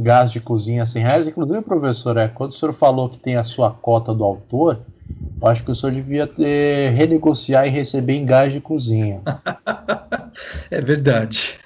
[0.00, 1.28] gás de cozinha 100 reais.
[1.28, 4.80] Inclusive, professor, é, quando o senhor falou que tem a sua cota do autor,
[5.40, 9.20] eu acho que o senhor devia ter, renegociar e receber em gás de cozinha.
[10.70, 11.58] é verdade.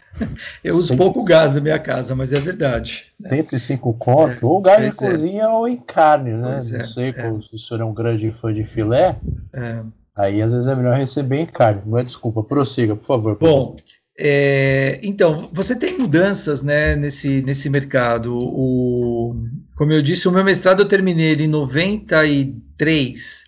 [0.63, 3.07] Eu uso pouco gás na minha casa, mas é verdade.
[3.11, 5.11] Sempre cinco conto, é, ou gás de é.
[5.11, 6.53] cozinha ou em carne, né?
[6.53, 7.33] Pois Não é, sei é.
[7.41, 9.17] se o senhor é um grande fã de filé.
[9.53, 9.83] É.
[10.15, 11.83] Aí às vezes é melhor receber em carne.
[11.85, 13.37] Não é desculpa, prossiga, por favor.
[13.37, 13.77] Por Bom,
[14.17, 18.37] é, então, você tem mudanças né, nesse, nesse mercado.
[18.37, 19.35] O,
[19.77, 23.45] como eu disse, o meu mestrado eu terminei ele em 93.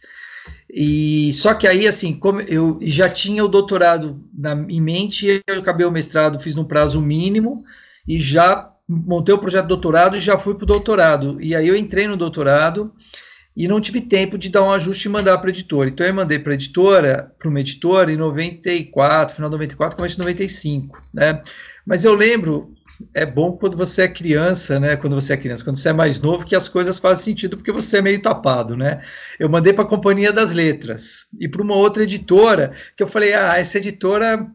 [0.68, 5.60] E só que aí, assim, como eu já tinha o doutorado na, em mente, eu
[5.60, 7.64] acabei o mestrado, fiz no prazo mínimo
[8.06, 11.40] e já montei o projeto de doutorado e já fui para o doutorado.
[11.40, 12.92] E aí eu entrei no doutorado
[13.57, 15.88] e não tive tempo de dar um ajuste e mandar para a editora.
[15.88, 20.16] Então eu mandei para a editora, para uma editora em 94, final de 94, começo
[20.16, 21.40] de 95, né?
[21.86, 22.74] Mas eu lembro,
[23.14, 24.96] é bom quando você é criança, né?
[24.96, 27.72] Quando você é criança, quando você é mais novo, que as coisas fazem sentido porque
[27.72, 29.00] você é meio tapado, né?
[29.38, 33.32] Eu mandei para a Companhia das Letras e para uma outra editora que eu falei,
[33.32, 34.46] ah, essa editora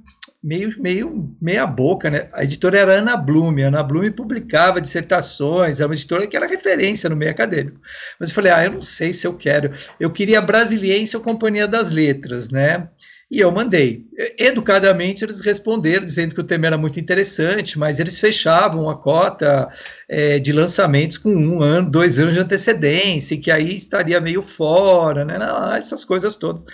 [0.43, 2.27] meio, meio meia boca, né?
[2.33, 7.09] A editora era Ana Blume, Ana Blume publicava dissertações, era uma editora que era referência
[7.09, 7.79] no meio acadêmico.
[8.19, 9.71] Mas eu falei, ah, eu não sei se eu quero.
[9.99, 12.89] Eu queria Brasiliense ou Companhia das Letras, né?
[13.29, 14.03] E eu mandei.
[14.37, 19.69] Educadamente, eles responderam, dizendo que o tema era muito interessante, mas eles fechavam a cota
[20.09, 24.41] é, de lançamentos com um ano, dois anos de antecedência, e que aí estaria meio
[24.41, 25.37] fora, né?
[25.37, 26.65] Não, essas coisas todas.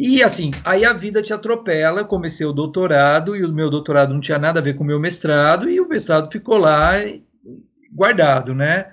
[0.00, 2.04] E assim, aí a vida te atropela.
[2.04, 5.00] Comecei o doutorado e o meu doutorado não tinha nada a ver com o meu
[5.00, 6.92] mestrado e o mestrado ficou lá
[7.92, 8.86] guardado, né?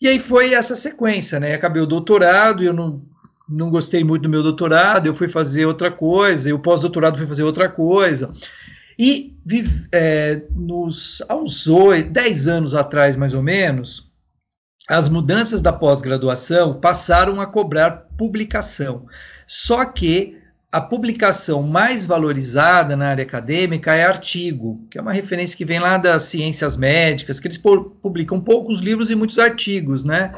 [0.00, 1.54] E aí foi essa sequência, né?
[1.54, 3.00] Acabei o doutorado eu não,
[3.48, 7.26] não gostei muito do meu doutorado, eu fui fazer outra coisa, e o pós-doutorado fui
[7.26, 8.28] fazer outra coisa.
[8.98, 9.36] E
[9.92, 14.07] é, nos, aos oito, dez anos atrás, mais ou menos,
[14.88, 19.06] as mudanças da pós-graduação passaram a cobrar publicação.
[19.46, 20.38] Só que
[20.72, 25.78] a publicação mais valorizada na área acadêmica é artigo, que é uma referência que vem
[25.78, 30.32] lá das ciências médicas, que eles publicam poucos livros e muitos artigos, né?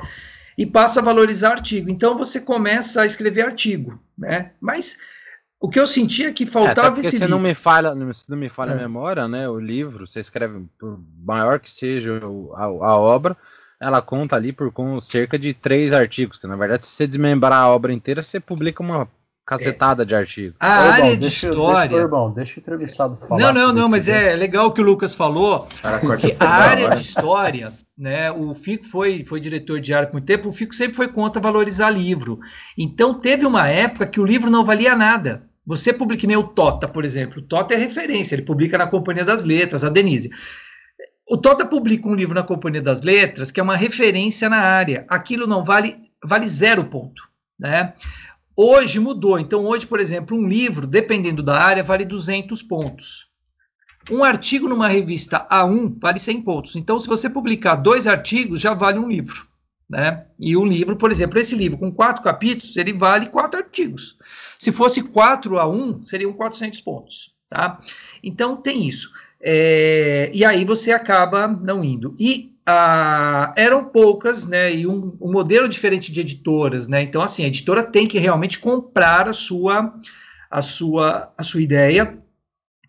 [0.58, 1.88] E passa a valorizar artigo.
[1.88, 4.50] Então você começa a escrever artigo, né?
[4.60, 4.96] Mas
[5.60, 7.18] o que eu sentia é que faltava é, esse.
[7.18, 8.74] Se não me falha, se não me falha é.
[8.74, 9.48] a memória, né?
[9.48, 12.20] O livro, você escreve, por maior que seja
[12.54, 13.36] a, a obra,
[13.80, 17.60] ela conta ali por com cerca de três artigos, que na verdade, se você desmembrar
[17.60, 19.08] a obra inteira, você publica uma
[19.46, 20.06] cacetada é.
[20.06, 20.54] de artigos.
[20.60, 21.88] A Ô, área de deixa, história.
[21.88, 23.40] Deixa, irmão, deixa o entrevistado falar.
[23.40, 25.66] Não, não, não, mas é legal o que o Lucas falou,
[26.02, 28.30] porque a área de história, né?
[28.30, 31.40] O Fico foi, foi diretor de área por muito tempo, o Fico sempre foi contra
[31.40, 32.38] valorizar livro.
[32.78, 35.48] Então teve uma época que o livro não valia nada.
[35.66, 37.40] Você publica nem o Tota, por exemplo.
[37.40, 40.30] O Tota é referência, ele publica na Companhia das Letras, a Denise.
[41.30, 45.06] O Tota publica um livro na Companhia das Letras que é uma referência na área.
[45.08, 47.22] Aquilo não vale vale zero ponto,
[47.56, 47.94] né?
[48.56, 49.38] Hoje mudou.
[49.38, 53.28] Então hoje, por exemplo, um livro, dependendo da área, vale 200 pontos.
[54.10, 56.74] Um artigo numa revista A1 vale 100 pontos.
[56.74, 59.46] Então, se você publicar dois artigos, já vale um livro.
[59.88, 60.26] Né?
[60.36, 64.16] E um livro, por exemplo, esse livro com quatro capítulos, ele vale quatro artigos.
[64.58, 67.34] Se fosse 4 a 1, seriam 400 pontos.
[67.48, 67.78] Tá?
[68.20, 69.12] Então, tem isso.
[69.42, 72.14] É, e aí você acaba não indo.
[72.18, 74.72] E ah, eram poucas, né?
[74.74, 77.02] E um, um, modelo diferente de editoras, né?
[77.02, 79.94] Então, assim, a editora tem que realmente comprar a sua,
[80.50, 82.18] a sua, a sua ideia,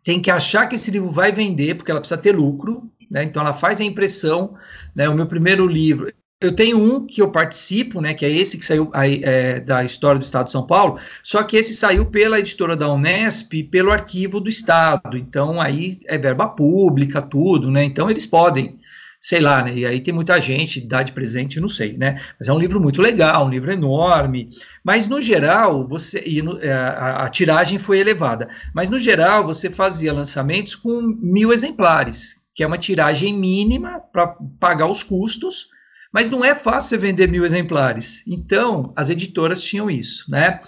[0.04, 3.24] tem que achar que esse livro vai vender, porque ela precisa ter lucro, né?
[3.24, 4.56] Então ela faz a impressão,
[4.96, 5.08] né?
[5.10, 6.12] O meu primeiro livro,
[6.42, 9.84] eu tenho um que eu participo, né, que é esse que saiu aí, é, da
[9.84, 13.92] história do Estado de São Paulo, só que esse saiu pela editora da Unesp, pelo
[13.92, 15.18] arquivo do Estado.
[15.18, 17.84] Então aí é verba pública, tudo, né?
[17.84, 18.80] Então eles podem
[19.22, 19.76] sei lá, né?
[19.76, 22.20] E aí tem muita gente, dá de presente, não sei, né?
[22.40, 24.50] Mas é um livro muito legal, um livro enorme.
[24.84, 28.50] Mas no geral, você e no, é, a, a, tiragem foi elevada.
[28.74, 34.36] Mas no geral, você fazia lançamentos com mil exemplares, que é uma tiragem mínima para
[34.60, 35.68] pagar os custos.
[36.12, 38.24] Mas não é fácil você vender mil exemplares.
[38.28, 40.60] Então, as editoras tinham isso, né?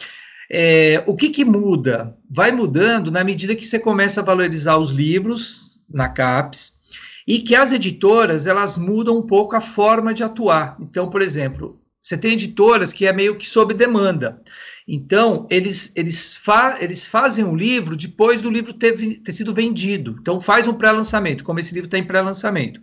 [0.49, 2.15] É, o que, que muda?
[2.30, 6.74] Vai mudando na medida que você começa a valorizar os livros na CAPES
[7.28, 10.78] e que as editoras elas mudam um pouco a forma de atuar.
[10.80, 14.41] Então, por exemplo, você tem editoras que é meio que sob demanda.
[14.88, 20.18] Então, eles, eles, fa eles fazem um livro depois do livro ter, ter sido vendido.
[20.20, 22.82] Então, faz um pré-lançamento, como esse livro está em pré-lançamento.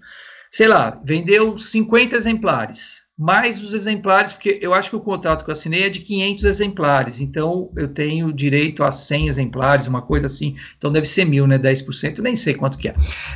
[0.51, 5.51] Sei lá, vendeu 50 exemplares mais os exemplares, porque eu acho que o contrato que
[5.51, 10.25] eu assinei é de 500 exemplares, então eu tenho direito a 100 exemplares, uma coisa
[10.25, 12.95] assim, então deve ser mil, né, 10%, nem sei quanto que é,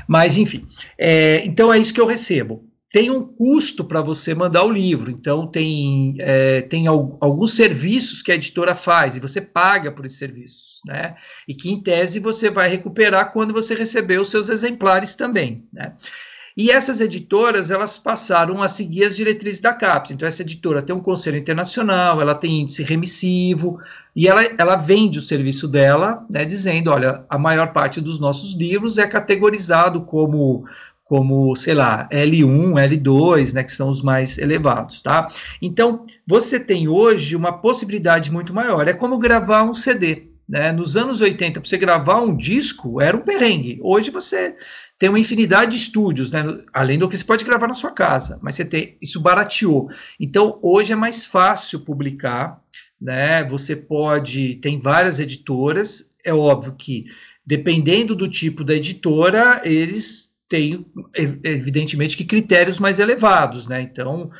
[0.08, 0.64] mas enfim,
[0.96, 2.64] é, então é isso que eu recebo.
[2.90, 8.22] Tem um custo para você mandar o livro, então tem, é, tem al alguns serviços
[8.22, 11.16] que a editora faz e você paga por esses serviços, né?
[11.46, 15.92] E que em tese você vai recuperar quando você receber os seus exemplares também, né?
[16.56, 20.12] E essas editoras, elas passaram a seguir as diretrizes da CAPES.
[20.12, 23.80] Então, essa editora tem um conselho internacional, ela tem índice remissivo,
[24.14, 28.54] e ela, ela vende o serviço dela, né, dizendo, olha, a maior parte dos nossos
[28.54, 30.64] livros é categorizado como
[31.04, 35.28] como, sei lá, L1, L2, né, que são os mais elevados, tá?
[35.60, 40.72] Então, você tem hoje uma possibilidade muito maior, é como gravar um CD, né?
[40.72, 43.78] Nos anos 80, para você gravar um disco, era um perrengue.
[43.82, 44.56] Hoje você
[44.98, 46.42] tem uma infinidade de estúdios, né?
[46.72, 49.88] Além do que você pode gravar na sua casa, mas você tem isso barateou.
[50.18, 52.60] Então hoje é mais fácil publicar,
[53.00, 53.44] né?
[53.44, 56.10] Você pode tem várias editoras.
[56.24, 57.06] É óbvio que
[57.44, 60.86] dependendo do tipo da editora, eles têm
[61.42, 63.82] evidentemente que critérios mais elevados, né?
[63.82, 64.30] Então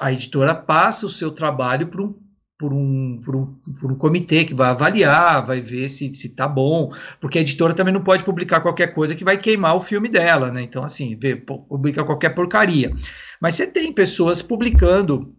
[0.00, 2.14] a editora passa o seu trabalho para um
[2.60, 3.46] por um, por, um,
[3.80, 7.72] por um comitê que vai avaliar, vai ver se, se tá bom, porque a editora
[7.72, 10.60] também não pode publicar qualquer coisa que vai queimar o filme dela, né?
[10.60, 12.92] Então, assim, vê, publica qualquer porcaria.
[13.40, 15.34] Mas você tem pessoas publicando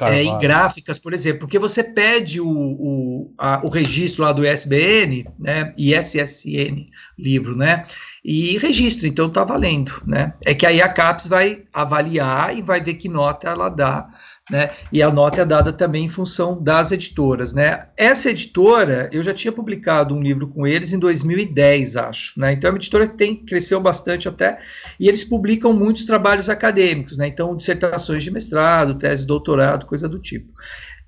[0.00, 4.46] é, em gráficas, por exemplo, porque você pede o, o, a, o registro lá do
[4.46, 6.86] ISBN, né, ISSN,
[7.18, 7.84] livro, né,
[8.24, 12.82] e registra, então tá valendo, né, é que aí a CAPES vai avaliar e vai
[12.82, 14.08] ver que nota ela dá
[14.50, 14.70] né?
[14.92, 17.86] E a nota é dada também em função das editoras, né?
[17.96, 22.52] Essa editora, eu já tinha publicado um livro com eles em 2010, acho, né?
[22.52, 24.58] Então é uma editora tem cresceu bastante até
[24.98, 27.26] e eles publicam muitos trabalhos acadêmicos, né?
[27.26, 30.52] Então dissertações de mestrado, tese de doutorado, coisa do tipo.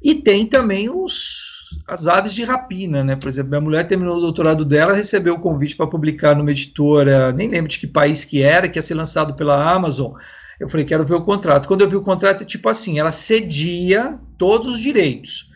[0.03, 1.51] E tem também os
[1.87, 3.17] as aves de rapina, né?
[3.17, 7.33] Por exemplo, minha mulher terminou o doutorado dela, recebeu o convite para publicar numa editora,
[7.33, 10.13] nem lembro de que país que era, que ia ser lançado pela Amazon
[10.61, 11.67] eu falei, quero ver o contrato.
[11.67, 15.49] Quando eu vi o contrato, é tipo assim, ela cedia todos os direitos.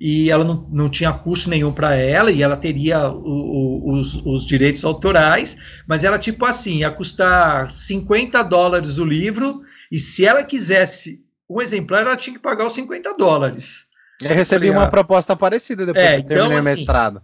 [0.00, 4.14] E ela não, não tinha custo nenhum para ela, e ela teria o, o, os,
[4.24, 5.56] os direitos autorais,
[5.86, 11.60] mas ela, tipo assim, ia custar 50 dólares o livro, e se ela quisesse um
[11.60, 13.86] exemplar, ela tinha que pagar os 50 dólares.
[14.20, 17.22] Eu recebi uma ah, proposta parecida depois é, que terminei então, o assim, mestrado.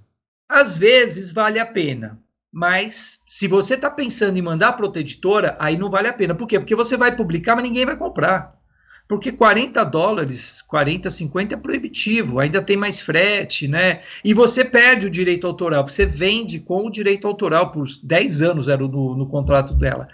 [0.48, 2.19] Às vezes vale a pena.
[2.53, 6.35] Mas se você está pensando em mandar para outra editora, aí não vale a pena.
[6.35, 6.59] Por quê?
[6.59, 8.59] Porque você vai publicar, mas ninguém vai comprar.
[9.07, 14.03] Porque 40 dólares, 40, 50 é proibitivo, ainda tem mais frete, né?
[14.23, 18.69] E você perde o direito autoral, você vende com o direito autoral por 10 anos,
[18.69, 20.09] era no, no contrato dela.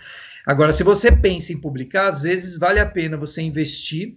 [0.47, 4.16] Agora, se você pensa em publicar, às vezes vale a pena você investir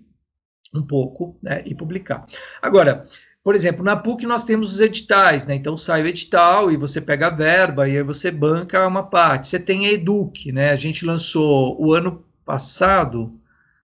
[0.73, 2.27] um pouco né, e publicar.
[2.61, 3.05] Agora,
[3.47, 5.55] por exemplo, na PUC nós temos os editais, né?
[5.55, 9.47] Então sai o edital e você pega a verba e aí você banca uma parte.
[9.47, 10.71] Você tem a Eduque, né?
[10.71, 13.31] A gente lançou o ano passado,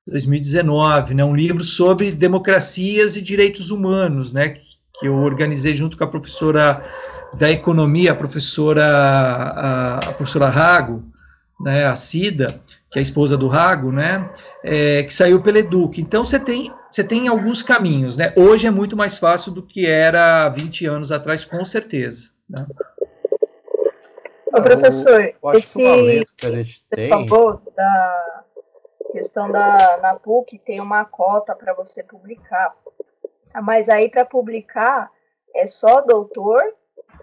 [0.05, 4.49] 2019, né, um livro sobre democracias e direitos humanos, né?
[4.49, 4.61] Que,
[5.01, 6.83] eu organizei junto com a professora
[7.33, 11.05] da economia, a professora a, a professora Rago,
[11.61, 12.59] né, a Cida,
[12.93, 14.29] que é a esposa do Rago, né,
[14.63, 15.99] é, que saiu pela Eduque.
[15.99, 18.31] Então você tem, você tem alguns caminhos, né?
[18.37, 22.29] Hoje é muito mais fácil do que era 20 anos atrás, com certeza.
[22.47, 22.67] Né?
[24.55, 25.79] Ô, professor, o, esse
[26.37, 27.09] que a gente tem...
[27.09, 28.43] favor da
[29.11, 32.75] questão da na PUC tem uma cota para você publicar.
[33.63, 35.09] Mas aí para publicar
[35.55, 36.61] é só doutor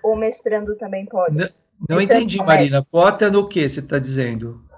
[0.03, 1.37] ou mestrando também pode?
[1.37, 1.49] Não,
[1.89, 2.85] não entendi, Marina.
[2.91, 4.69] Cota no que você está dizendo?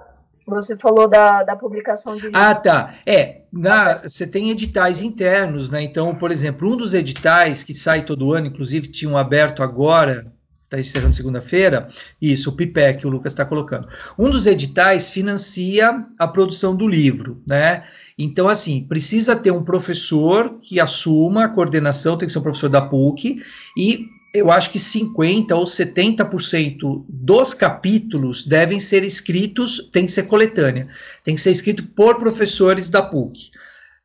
[0.46, 2.30] Você falou da, da publicação de.
[2.32, 2.94] Ah, tá.
[3.06, 5.82] É, na, você tem editais internos, né?
[5.82, 10.24] Então, por exemplo, um dos editais que sai todo ano, inclusive tinha um aberto agora,
[10.62, 11.86] está encerrando segunda-feira,
[12.20, 13.86] isso, o PIPEC, que o Lucas está colocando.
[14.18, 17.84] Um dos editais financia a produção do livro, né?
[18.18, 22.68] Então, assim, precisa ter um professor que assuma a coordenação, tem que ser um professor
[22.68, 23.42] da PUC,
[23.76, 30.22] e eu acho que 50% ou 70% dos capítulos devem ser escritos, tem que ser
[30.22, 30.88] coletânea,
[31.22, 33.50] tem que ser escrito por professores da PUC.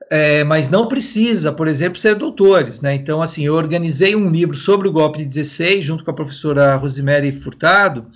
[0.09, 2.95] É, mas não precisa, por exemplo, ser doutores, né?
[2.95, 6.75] Então, assim, eu organizei um livro sobre o golpe de 16, junto com a professora
[6.75, 8.07] Rosemary Furtado,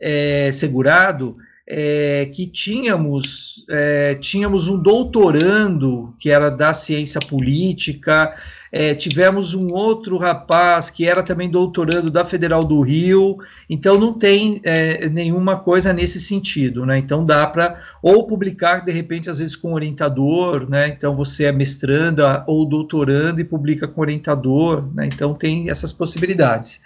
[0.00, 1.36] é, Segurado,
[1.70, 8.34] é, que tínhamos, é, tínhamos um doutorando que era da ciência política,
[8.72, 13.36] é, tivemos um outro rapaz que era também doutorando da Federal do Rio,
[13.68, 16.98] então não tem é, nenhuma coisa nesse sentido, né?
[16.98, 20.88] Então dá para ou publicar de repente às vezes com orientador, né?
[20.88, 25.06] Então você é mestranda ou doutorando e publica com orientador, né?
[25.06, 26.80] Então tem essas possibilidades.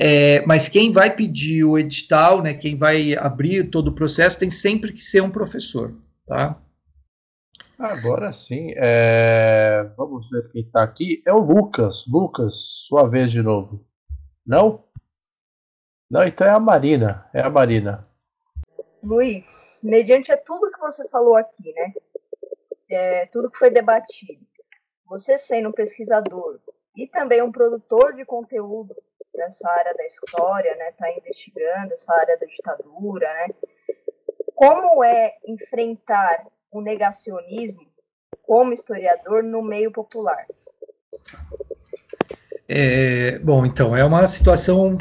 [0.00, 4.48] É, mas quem vai pedir o edital, né, quem vai abrir todo o processo, tem
[4.48, 5.92] sempre que ser um professor,
[6.24, 6.62] tá?
[7.76, 9.90] Agora sim, é...
[9.96, 11.20] vamos ver quem está aqui.
[11.26, 12.04] É o Lucas.
[12.06, 12.54] Lucas,
[12.86, 13.84] sua vez de novo.
[14.46, 14.84] Não?
[16.08, 17.28] Não, então é a Marina.
[17.34, 18.00] É a Marina.
[19.02, 21.92] Luiz, mediante tudo que você falou aqui, né?
[22.88, 24.44] É, tudo que foi debatido,
[25.06, 26.58] você sendo um pesquisador
[26.96, 28.94] e também um produtor de conteúdo
[29.38, 33.54] dessa área da história, né, está investigando essa área da ditadura, né?
[34.54, 37.86] Como é enfrentar o negacionismo
[38.42, 40.44] como historiador no meio popular?
[42.68, 44.98] É, bom, então, é uma situação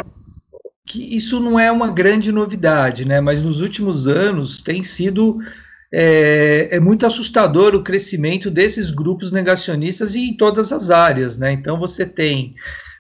[0.85, 3.19] que isso não é uma grande novidade, né?
[3.19, 5.39] Mas nos últimos anos tem sido
[5.91, 11.51] é, é, muito assustador o crescimento desses grupos negacionistas e em todas as áreas, né?
[11.51, 12.55] Então você tem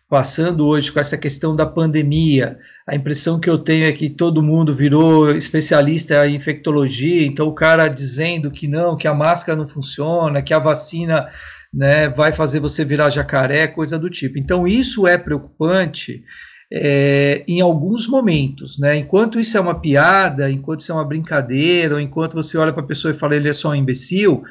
[0.09, 2.57] passando hoje com essa questão da pandemia,
[2.87, 7.53] a impressão que eu tenho é que todo mundo virou especialista em infectologia, então o
[7.53, 11.27] cara dizendo que não, que a máscara não funciona, que a vacina
[11.73, 14.39] né, vai fazer você virar jacaré, coisa do tipo.
[14.39, 16.23] Então isso é preocupante
[16.71, 18.97] é, em alguns momentos, né?
[18.97, 22.83] Enquanto isso é uma piada, enquanto isso é uma brincadeira, ou enquanto você olha para
[22.83, 24.41] a pessoa e fala ele é só um imbecil,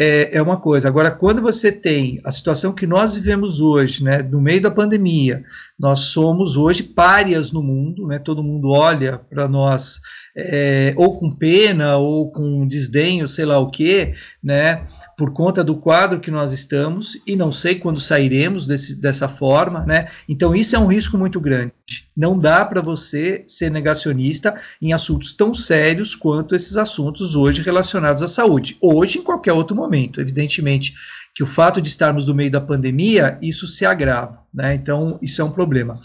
[0.00, 0.86] é, é uma coisa.
[0.86, 5.42] Agora, quando você tem a situação que nós vivemos hoje, né, no meio da pandemia,
[5.76, 10.00] nós somos hoje párias no mundo, né, todo mundo olha para nós
[10.40, 14.84] é, ou com pena ou com desdenho, sei lá o que, né,
[15.16, 19.84] por conta do quadro que nós estamos e não sei quando sairemos desse, dessa forma,
[19.84, 20.06] né?
[20.28, 21.72] Então isso é um risco muito grande.
[22.16, 28.22] Não dá para você ser negacionista em assuntos tão sérios quanto esses assuntos hoje relacionados
[28.22, 28.76] à saúde.
[28.80, 30.94] Hoje, em qualquer outro momento, evidentemente
[31.34, 34.74] que o fato de estarmos no meio da pandemia, isso se agrava, né?
[34.74, 35.98] Então isso é um problema.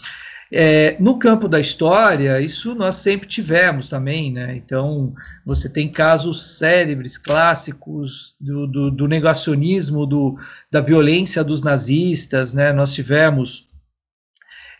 [0.56, 4.54] É, no campo da história, isso nós sempre tivemos também, né?
[4.54, 5.12] Então,
[5.44, 10.36] você tem casos célebres, clássicos do, do, do negacionismo, do,
[10.70, 12.72] da violência dos nazistas, né?
[12.72, 13.66] Nós tivemos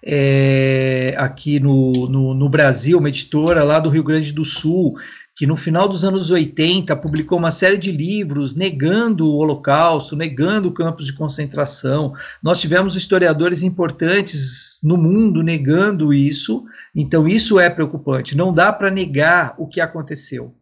[0.07, 4.95] é, aqui no, no, no Brasil uma editora lá do Rio Grande do Sul
[5.37, 10.73] que no final dos anos 80 publicou uma série de livros negando o Holocausto, negando
[10.73, 12.13] campos de concentração.
[12.43, 18.37] Nós tivemos historiadores importantes no mundo negando isso, então isso é preocupante.
[18.37, 20.55] Não dá para negar o que aconteceu.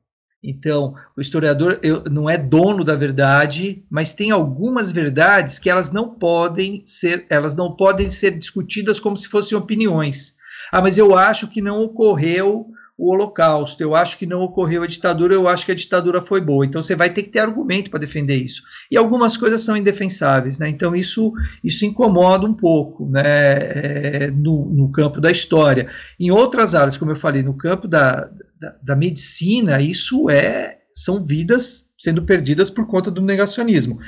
[0.42, 5.92] Então, o historiador eu, não é dono da verdade, mas tem algumas verdades que elas
[5.92, 10.34] não podem ser, elas não podem ser discutidas como se fossem opiniões.
[10.72, 12.72] Ah, mas eu acho que não ocorreu
[13.02, 16.40] o Holocausto, eu acho que não ocorreu a ditadura, eu acho que a ditadura foi
[16.40, 16.64] boa.
[16.64, 18.62] Então você vai ter que ter argumento para defender isso.
[18.88, 20.68] E algumas coisas são indefensáveis, né?
[20.68, 21.32] Então isso,
[21.64, 23.22] isso incomoda um pouco, né?
[23.24, 25.88] É, no, no, campo da história.
[26.18, 28.30] Em outras áreas, como eu falei, no campo da,
[28.60, 33.98] da, da medicina, isso é são vidas sendo perdidas por conta do negacionismo.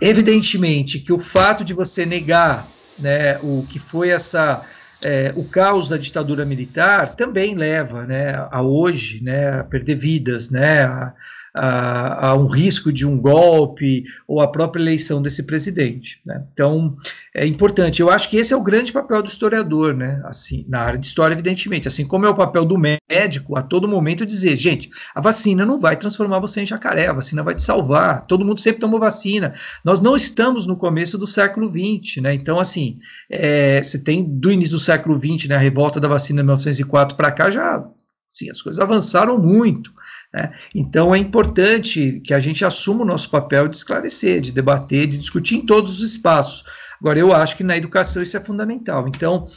[0.00, 2.66] Evidentemente que o fato de você negar
[2.98, 4.64] né, o que foi essa
[5.04, 10.50] é, o caos da ditadura militar também leva né, a hoje né, a perder vidas,
[10.50, 11.14] né, a,
[11.54, 16.20] a, um risco de um golpe ou a própria eleição desse presidente.
[16.24, 16.42] Né?
[16.52, 16.96] Então,
[17.34, 18.00] é importante.
[18.00, 20.22] Eu acho que esse é o grande papel do historiador, né?
[20.24, 21.88] Assim, na área de história, evidentemente.
[21.88, 25.78] Assim como é o papel do médico a todo momento dizer, gente, a vacina não
[25.78, 28.26] vai transformar você em jacaré, a vacina vai te salvar.
[28.26, 29.54] Todo mundo sempre tomou vacina.
[29.84, 32.34] Nós não estamos no começo do século XX, né?
[32.34, 32.98] Então, assim,
[33.30, 37.16] é, você tem do início do século XX, né, a revolta da vacina de 1904
[37.16, 37.84] para cá já,
[38.28, 39.92] sim, as coisas avançaram muito.
[40.32, 40.52] Né?
[40.74, 45.18] Então é importante que a gente assuma o nosso papel de esclarecer, de debater, de
[45.18, 46.64] discutir em todos os espaços.
[47.00, 49.08] Agora, eu acho que na educação isso é fundamental.
[49.08, 49.48] Então,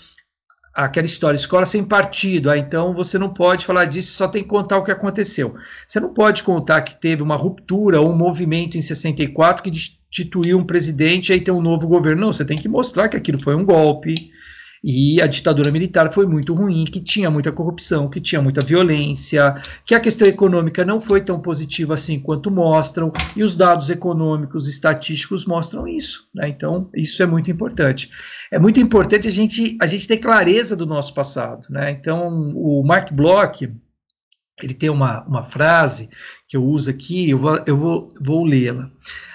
[0.74, 4.50] aquela história, escola sem partido, ah, então você não pode falar disso, só tem que
[4.50, 5.56] contar o que aconteceu.
[5.88, 10.58] Você não pode contar que teve uma ruptura ou um movimento em 64 que destituiu
[10.58, 12.22] um presidente e aí tem um novo governo.
[12.22, 14.16] Não, você tem que mostrar que aquilo foi um golpe,
[14.88, 19.56] e a ditadura militar foi muito ruim, que tinha muita corrupção, que tinha muita violência,
[19.84, 24.68] que a questão econômica não foi tão positiva assim quanto mostram, e os dados econômicos
[24.68, 26.30] estatísticos mostram isso.
[26.36, 26.50] Né?
[26.50, 28.12] Então, isso é muito importante.
[28.52, 31.66] É muito importante a gente, a gente ter clareza do nosso passado.
[31.68, 31.90] Né?
[31.90, 33.68] Então, o Mark Bloch,
[34.62, 36.12] ele tem uma, uma frase
[36.48, 38.92] que eu uso aqui, eu vou, eu vou, vou lê-la.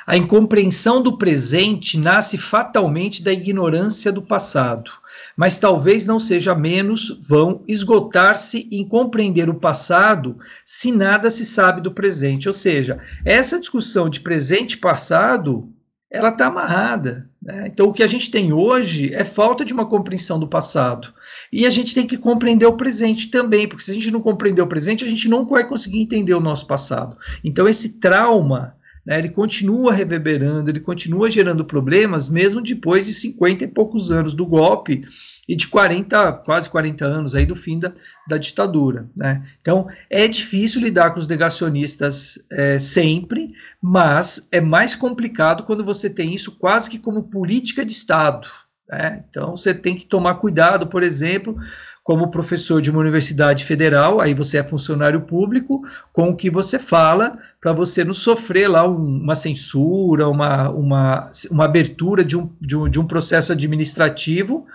[0.06, 4.92] A incompreensão do presente nasce fatalmente da ignorância do passado
[5.40, 10.36] mas talvez não seja menos vão esgotar-se em compreender o passado
[10.66, 12.46] se nada se sabe do presente.
[12.46, 15.72] Ou seja, essa discussão de presente e passado,
[16.10, 17.30] ela está amarrada.
[17.40, 17.68] Né?
[17.68, 21.10] Então, o que a gente tem hoje é falta de uma compreensão do passado.
[21.50, 24.60] E a gente tem que compreender o presente também, porque se a gente não compreender
[24.60, 27.16] o presente, a gente não vai conseguir entender o nosso passado.
[27.42, 33.64] Então, esse trauma né, ele continua reverberando, ele continua gerando problemas, mesmo depois de 50
[33.64, 35.02] e poucos anos do golpe
[35.48, 37.92] e de 40, quase 40 anos aí do fim da,
[38.28, 39.04] da ditadura.
[39.16, 39.42] Né?
[39.60, 43.52] Então, é difícil lidar com os negacionistas é, sempre,
[43.82, 48.46] mas é mais complicado quando você tem isso quase que como política de Estado.
[48.88, 49.24] Né?
[49.28, 51.56] Então, você tem que tomar cuidado, por exemplo,
[52.02, 55.82] como professor de uma universidade federal, aí você é funcionário público,
[56.12, 61.30] com o que você fala, para você não sofrer lá um, uma censura, uma, uma,
[61.50, 64.66] uma abertura de um, de um, de um processo administrativo,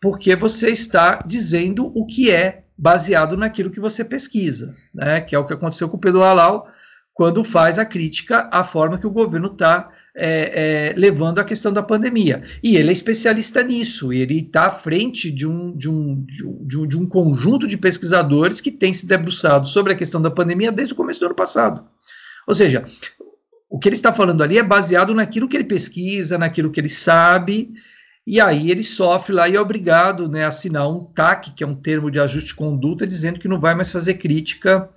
[0.00, 5.20] porque você está dizendo o que é baseado naquilo que você pesquisa, né?
[5.20, 6.68] que é o que aconteceu com o Pedro Halal,
[7.14, 11.72] quando faz a crítica à forma que o governo está é, é, levando a questão
[11.72, 12.42] da pandemia.
[12.62, 16.86] E ele é especialista nisso, ele está à frente de um, de, um, de, um,
[16.86, 20.94] de um conjunto de pesquisadores que tem se debruçado sobre a questão da pandemia desde
[20.94, 21.84] o começo do ano passado.
[22.46, 22.84] Ou seja,
[23.68, 26.88] o que ele está falando ali é baseado naquilo que ele pesquisa, naquilo que ele
[26.88, 27.72] sabe,
[28.26, 31.66] e aí ele sofre lá e é obrigado né, a assinar um TAC, que é
[31.66, 34.88] um termo de ajuste de conduta, dizendo que não vai mais fazer crítica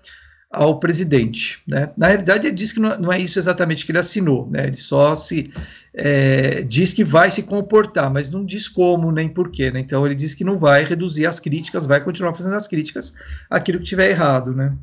[0.58, 1.62] ao presidente.
[1.68, 1.92] Né?
[1.96, 4.68] Na realidade, ele diz que não, é isso exatamente que ele assinou, né?
[4.68, 5.52] ele só se
[5.94, 9.70] é, diz que vai se comportar, mas não diz como nem porquê.
[9.70, 9.80] Né?
[9.80, 13.14] Então, ele diz que não vai reduzir as críticas, vai continuar fazendo as críticas
[13.50, 14.54] aquilo que tiver errado.
[14.54, 14.76] Né?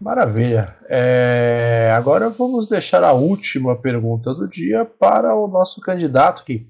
[0.00, 0.74] Maravilha.
[0.88, 6.66] É, agora vamos deixar a última pergunta do dia para o nosso candidato que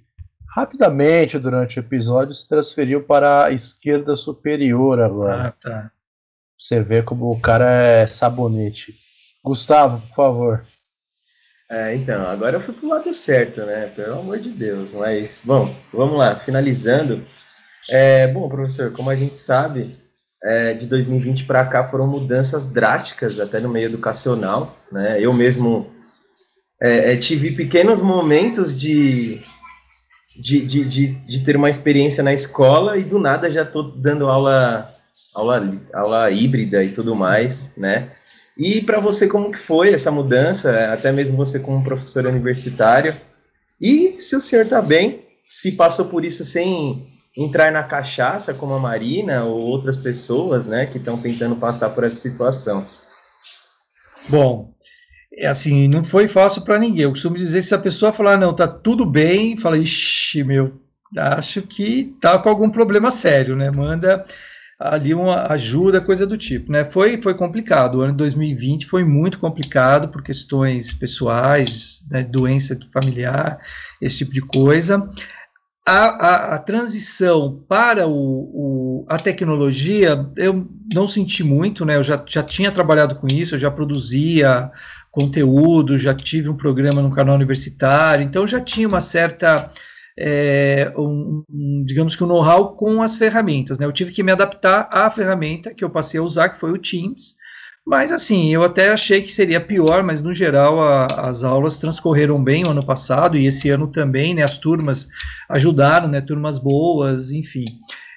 [0.46, 5.48] rapidamente durante o episódio se transferiu para a esquerda superior agora.
[5.48, 5.90] Ah, tá.
[6.60, 8.94] Você vê como o cara é sabonete.
[9.42, 10.62] Gustavo, por favor.
[11.70, 13.90] É, então, agora eu fui pro lado certo, né?
[13.96, 14.92] Pelo amor de Deus.
[14.92, 17.24] Mas, bom, vamos lá, finalizando.
[17.88, 19.96] É, bom, professor, como a gente sabe,
[20.44, 25.16] é, de 2020 para cá foram mudanças drásticas até no meio educacional, né?
[25.18, 25.90] Eu mesmo
[26.78, 29.40] é, é tive pequenos momentos de,
[30.36, 34.28] de, de, de, de ter uma experiência na escola e do nada já estou dando
[34.28, 34.92] aula
[35.34, 38.10] aula, aula híbrida e tudo mais, né?
[38.56, 43.16] E para você, como que foi essa mudança, até mesmo você como professor universitário?
[43.80, 48.74] E se o senhor está bem, se passou por isso sem entrar na cachaça, como
[48.74, 52.86] a Marina ou outras pessoas, né, que estão tentando passar por essa situação?
[54.28, 54.74] Bom,
[55.32, 57.04] é assim, não foi fácil para ninguém.
[57.04, 60.78] Eu costumo dizer, se a pessoa falar, não, tá tudo bem, fala, ixi, meu,
[61.16, 63.70] acho que tá com algum problema sério, né?
[63.70, 64.24] Manda
[64.80, 66.86] ali uma ajuda, coisa do tipo, né?
[66.86, 67.96] Foi, foi complicado.
[67.96, 73.58] O ano de 2020 foi muito complicado por questões pessoais, né, doença familiar,
[74.00, 75.06] esse tipo de coisa.
[75.86, 81.96] A, a, a transição para o, o, a tecnologia, eu não senti muito, né?
[81.96, 84.70] Eu já, já tinha trabalhado com isso, eu já produzia
[85.10, 89.70] conteúdo, já tive um programa no canal universitário, então já tinha uma certa
[90.20, 91.42] é, um,
[91.86, 93.86] digamos que um know-how com as ferramentas, né?
[93.86, 96.78] Eu tive que me adaptar à ferramenta que eu passei a usar, que foi o
[96.78, 97.36] Teams,
[97.86, 102.42] mas assim, eu até achei que seria pior, mas no geral a, as aulas transcorreram
[102.42, 104.42] bem o ano passado e esse ano também, né?
[104.42, 105.08] As turmas
[105.48, 106.20] ajudaram, né?
[106.20, 107.64] Turmas boas, enfim.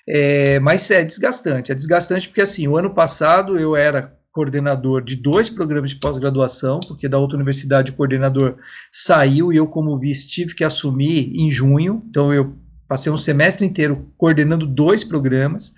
[0.07, 5.15] É, mas é desgastante, é desgastante porque assim, o ano passado eu era coordenador de
[5.15, 8.57] dois programas de pós-graduação, porque da outra universidade o coordenador
[8.91, 12.03] saiu e eu, como vice, tive que assumir em junho.
[12.09, 12.57] Então, eu
[12.87, 15.73] passei um semestre inteiro coordenando dois programas.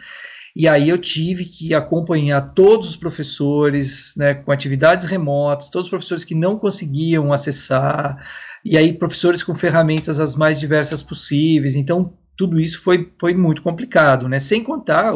[0.56, 5.90] E aí eu tive que acompanhar todos os professores, né, com atividades remotas, todos os
[5.90, 8.26] professores que não conseguiam acessar,
[8.64, 11.76] e aí professores com ferramentas as mais diversas possíveis.
[11.76, 14.40] Então, tudo isso foi, foi muito complicado, né?
[14.40, 15.14] Sem contar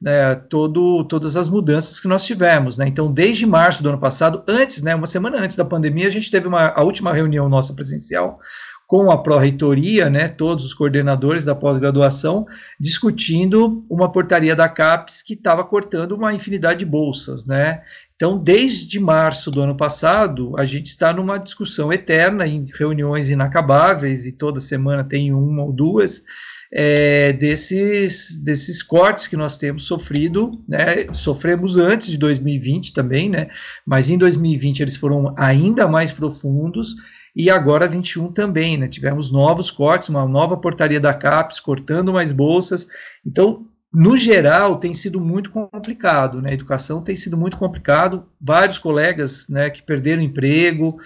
[0.00, 2.86] né, todo, todas as mudanças que nós tivemos, né?
[2.86, 6.30] Então, desde março do ano passado, antes, né, uma semana antes da pandemia, a gente
[6.30, 8.38] teve uma, a última reunião nossa presencial
[8.86, 12.46] com a pró-reitoria, né, todos os coordenadores da pós-graduação,
[12.78, 17.82] discutindo uma portaria da CAPES que estava cortando uma infinidade de bolsas, né?
[18.14, 24.24] Então, desde março do ano passado, a gente está numa discussão eterna, em reuniões inacabáveis,
[24.24, 26.22] e toda semana tem uma ou duas,
[26.72, 31.12] é, desses, desses cortes que nós temos sofrido, né?
[31.12, 33.48] Sofremos antes de 2020 também, né?
[33.84, 36.94] Mas em 2020 eles foram ainda mais profundos
[37.34, 38.88] e agora 21 também, né?
[38.88, 42.88] Tivemos novos cortes, uma nova portaria da CAPES cortando mais bolsas.
[43.24, 46.50] Então, no geral, tem sido muito complicado, né?
[46.50, 48.26] A educação tem sido muito complicado.
[48.40, 50.98] Vários colegas, né, que perderam emprego,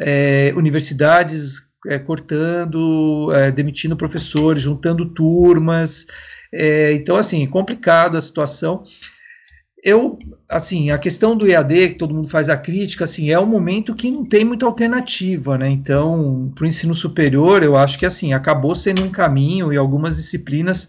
[0.00, 6.06] é, universidades é, cortando, é, demitindo professores, juntando turmas.
[6.52, 8.84] É, então, assim, complicado a situação
[9.82, 10.18] eu,
[10.48, 13.94] assim, a questão do EAD, que todo mundo faz a crítica, assim, é um momento
[13.94, 15.68] que não tem muita alternativa, né?
[15.70, 20.16] Então, para o ensino superior, eu acho que, assim, acabou sendo um caminho e algumas
[20.16, 20.88] disciplinas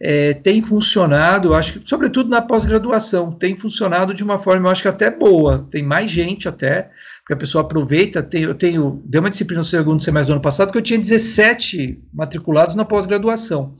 [0.00, 4.72] é, têm funcionado, eu acho que, sobretudo na pós-graduação, tem funcionado de uma forma, eu
[4.72, 6.88] acho que até boa, tem mais gente até,
[7.28, 10.40] porque a pessoa aproveita, tem, eu tenho, deu uma disciplina no segundo semestre do ano
[10.40, 13.74] passado que eu tinha 17 matriculados na pós-graduação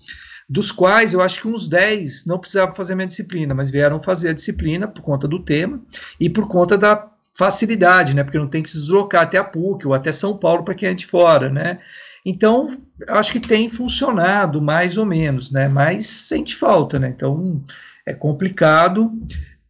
[0.47, 4.29] dos quais eu acho que uns 10 não precisavam fazer minha disciplina, mas vieram fazer
[4.29, 5.81] a disciplina por conta do tema
[6.21, 8.23] e por conta da facilidade, né?
[8.23, 10.91] Porque não tem que se deslocar até a PUC ou até São Paulo para quem
[10.91, 11.79] é de fora, né?
[12.27, 15.69] Então, acho que tem funcionado mais ou menos, né?
[15.69, 17.09] Mas sente falta, né?
[17.09, 17.63] Então,
[18.07, 19.13] é complicado.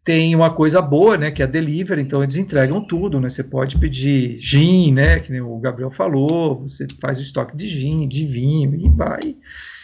[0.09, 1.30] Tem uma coisa boa, né?
[1.30, 3.28] Que é a delivery, então eles entregam tudo, né?
[3.28, 5.20] Você pode pedir gin, né?
[5.20, 9.36] Que o Gabriel falou, você faz o estoque de gin, de vinho e vai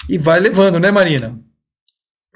[0.08, 1.38] e vai levando, né, Marina?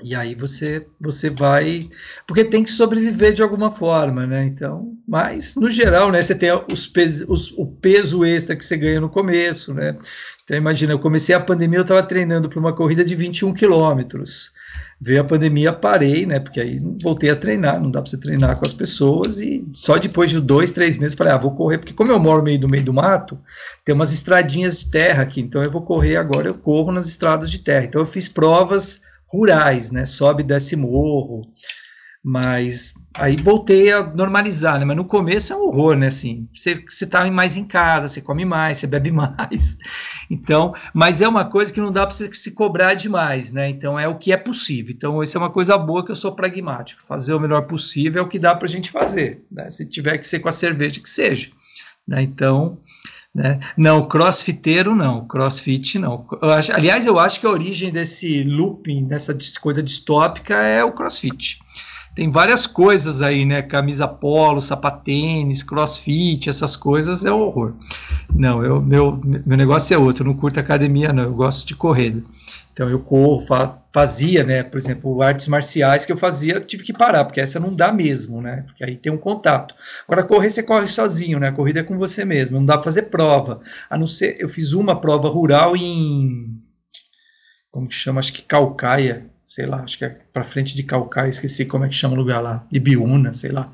[0.02, 1.81] E aí você você vai,
[2.27, 4.44] porque tem que sobreviver de alguma forma, né?
[4.44, 8.77] Então, mas no geral, né, você tem os, pes, os o peso extra que você
[8.77, 9.97] ganha no começo, né?
[10.44, 14.52] Então imagina, eu comecei a pandemia, eu estava treinando para uma corrida de 21 quilômetros.
[15.00, 16.40] Veio a pandemia, parei, né?
[16.40, 19.96] Porque aí voltei a treinar, não dá para você treinar com as pessoas, e só
[19.96, 22.68] depois de dois, três meses falei, ah, vou correr, porque como eu moro meio do
[22.68, 23.38] meio do mato,
[23.84, 27.48] tem umas estradinhas de terra aqui, então eu vou correr agora, eu corro nas estradas
[27.50, 27.84] de terra.
[27.84, 30.04] Então eu fiz provas rurais, né?
[30.04, 31.42] Sobe desce morro,
[32.23, 34.85] mas aí voltei a normalizar, né?
[34.85, 36.09] Mas no começo é um horror, né?
[36.09, 39.77] Assim, você, você tá mais em casa, você come mais, você bebe mais.
[40.31, 43.69] Então, mas é uma coisa que não dá para você se cobrar demais, né?
[43.69, 44.95] Então é o que é possível.
[44.95, 47.03] Então, isso é uma coisa boa que eu sou pragmático.
[47.03, 49.45] Fazer o melhor possível é o que dá para a gente fazer.
[49.51, 49.70] Né?
[49.70, 51.51] Se tiver que ser com a cerveja, que seja.
[52.07, 52.23] Né?
[52.23, 52.78] Então,
[53.35, 53.61] né?
[53.77, 56.27] Não, crossfiteiro não, crossfit não.
[56.43, 60.93] Eu acho, aliás, eu acho que a origem desse looping, dessa coisa distópica, é o
[60.93, 61.61] crossfit
[62.19, 63.62] tem várias coisas aí, né?
[63.62, 67.77] Camisa polo, sapatênis, crossfit, essas coisas é um horror.
[68.35, 71.77] Não, eu, meu, meu negócio é outro, eu não curto academia, não, eu gosto de
[71.77, 72.20] corrida.
[72.73, 74.65] Então eu corro, fa fazia, né?
[74.65, 78.43] Por exemplo, artes marciais que eu fazia, tive que parar, porque essa não dá mesmo,
[78.43, 78.65] né?
[78.66, 79.77] Porque aí tem um contato.
[80.05, 81.49] Agora, correr você corre sozinho, né?
[81.49, 83.61] A corrida é com você mesmo, não dá para fazer prova.
[83.89, 86.61] A não ser, eu fiz uma prova rural em.
[87.70, 88.19] Como que chama?
[88.19, 91.88] Acho que Calcaia, sei lá, acho que é para frente de Calcaia, esqueci como é
[91.88, 93.72] que chama o lugar lá, Ibiúna, sei lá.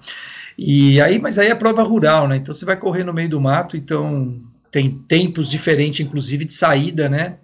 [0.56, 2.36] E aí, mas aí é prova rural, né?
[2.36, 4.40] Então você vai correr no meio do mato, então
[4.70, 7.38] tem tempos diferentes, inclusive de saída, né?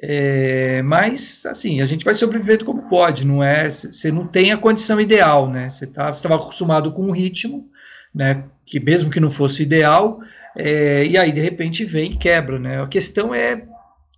[0.00, 3.70] É, mas assim, a gente vai sobrevivendo como pode, não é?
[3.70, 5.70] Você não tem a condição ideal, né?
[5.70, 7.70] Você tá, estava acostumado com um ritmo,
[8.14, 8.44] né?
[8.66, 10.20] Que mesmo que não fosse ideal,
[10.54, 12.82] é, e aí de repente vem e quebra, né?
[12.82, 13.64] A questão é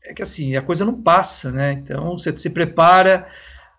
[0.07, 1.73] é que assim, a coisa não passa, né?
[1.73, 3.27] Então você se prepara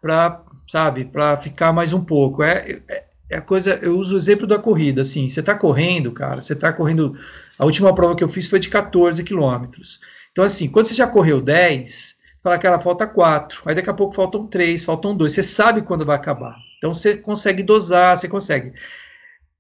[0.02, 2.44] para, sabe, para ficar mais um pouco.
[2.44, 6.12] É, é, é, a coisa, eu uso o exemplo da corrida, assim, você está correndo,
[6.12, 7.14] cara, você está correndo,
[7.58, 10.00] a última prova que eu fiz foi de 14 quilômetros.
[10.32, 14.16] Então, assim, quando você já correu 10, fala, cara, falta 4, aí daqui a pouco
[14.16, 16.56] faltam 3, faltam 2, você sabe quando vai acabar.
[16.78, 18.72] Então você consegue dosar, você consegue.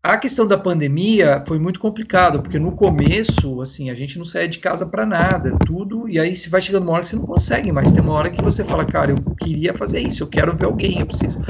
[0.07, 4.47] A questão da pandemia foi muito complicado, porque no começo, assim, a gente não saía
[4.47, 7.25] de casa para nada, tudo, e aí se vai chegando uma hora que você não
[7.25, 10.55] consegue mais, tem uma hora que você fala, cara, eu queria fazer isso, eu quero
[10.55, 11.41] ver alguém, eu preciso.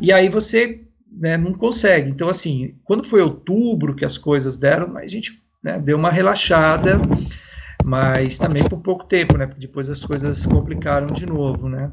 [0.00, 0.80] E aí você
[1.12, 2.10] né, não consegue.
[2.10, 6.98] Então, assim, quando foi outubro que as coisas deram, a gente né, deu uma relaxada,
[7.84, 9.46] mas também por pouco tempo, né?
[9.46, 11.92] Porque depois as coisas complicaram de novo, né?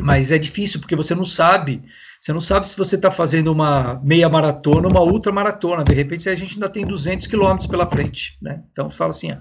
[0.00, 1.82] Mas é difícil porque você não sabe
[2.20, 5.84] você não sabe se você está fazendo uma meia maratona uma ultra maratona.
[5.84, 8.36] De repente, a gente ainda tem 200 quilômetros pela frente.
[8.42, 8.62] Né?
[8.72, 9.36] Então, fala assim: ó,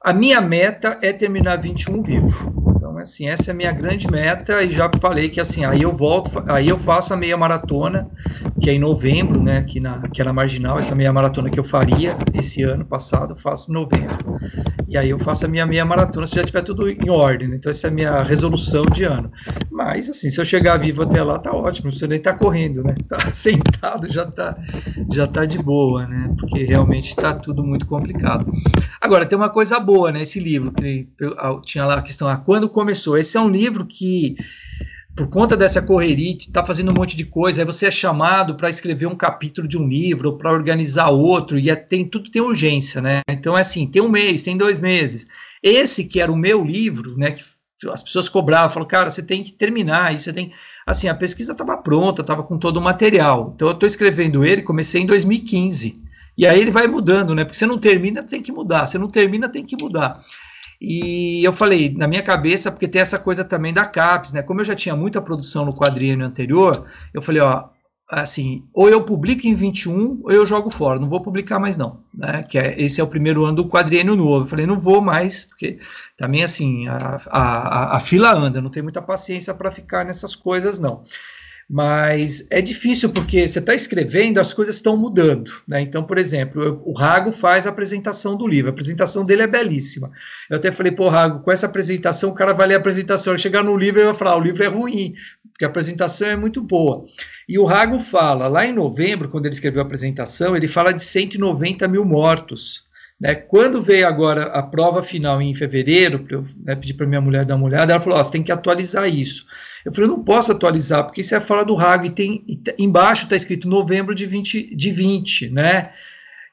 [0.00, 2.63] a minha meta é terminar 21 vivo.
[3.04, 6.42] Assim, essa é a minha grande meta e já falei que assim, aí eu volto,
[6.48, 8.08] aí eu faço a meia maratona,
[8.58, 11.64] que é em novembro, né, aqui na, que na Marginal, essa meia maratona que eu
[11.64, 14.40] faria esse ano passado, faço em novembro.
[14.88, 17.56] E aí eu faço a minha meia maratona se já tiver tudo em ordem, né?
[17.56, 19.30] então essa é a minha resolução de ano.
[19.70, 22.94] Mas assim, se eu chegar vivo até lá, tá ótimo, você nem tá correndo, né?
[23.06, 24.56] Tá sentado, já tá
[25.12, 26.34] já tá de boa, né?
[26.38, 28.50] Porque realmente tá tudo muito complicado.
[29.00, 31.06] Agora, tem uma coisa boa, né, esse livro que
[31.64, 33.18] tinha lá a questão, ah, quando começou?
[33.18, 34.36] Esse é um livro que
[35.16, 38.68] por conta dessa correria, está fazendo um monte de coisa, aí você é chamado para
[38.68, 43.00] escrever um capítulo de um livro, para organizar outro, e é, tem, tudo tem urgência,
[43.00, 43.20] né?
[43.28, 45.24] Então é assim, tem um mês, tem dois meses.
[45.62, 47.44] Esse que era o meu livro, né, que
[47.92, 50.52] as pessoas cobravam, falaram, cara, você tem que terminar, isso você tem...
[50.84, 53.52] Assim, a pesquisa estava pronta, estava com todo o material.
[53.54, 56.02] Então eu estou escrevendo ele, comecei em 2015.
[56.36, 57.44] E aí ele vai mudando, né?
[57.44, 58.88] Porque você não termina, tem que mudar.
[58.88, 60.20] Você não termina, tem que mudar.
[60.86, 64.42] E eu falei, na minha cabeça, porque tem essa coisa também da CAPES, né?
[64.42, 67.70] Como eu já tinha muita produção no quadrinho anterior, eu falei, ó,
[68.06, 72.00] assim, ou eu publico em 21 ou eu jogo fora, não vou publicar mais não,
[72.12, 72.42] né?
[72.42, 74.44] Que é, esse é o primeiro ano do quadriênio novo.
[74.44, 75.78] Eu falei, não vou mais, porque
[76.18, 80.78] também assim, a, a, a fila anda, não tem muita paciência para ficar nessas coisas
[80.78, 81.02] não.
[81.68, 85.50] Mas é difícil porque você está escrevendo, as coisas estão mudando.
[85.66, 85.80] Né?
[85.80, 90.10] Então, por exemplo, o Rago faz a apresentação do livro, a apresentação dele é belíssima.
[90.50, 93.40] Eu até falei, pô, Rago, com essa apresentação, o cara vai ler a apresentação, ele
[93.40, 95.14] chegar no livro e vai falar, ah, o livro é ruim,
[95.50, 97.04] porque a apresentação é muito boa.
[97.48, 101.02] E o Rago fala, lá em novembro, quando ele escreveu a apresentação, ele fala de
[101.02, 102.84] 190 mil mortos.
[103.20, 103.34] Né?
[103.34, 107.56] Quando veio agora a prova final em fevereiro, eu né, pedi para minha mulher dar
[107.56, 109.46] uma olhada, ela falou: oh, você tem que atualizar isso.
[109.84, 112.58] Eu falei, eu não posso atualizar, porque isso é fala do Rago, e tem e
[112.78, 115.90] embaixo está escrito novembro de 20, de 20, né?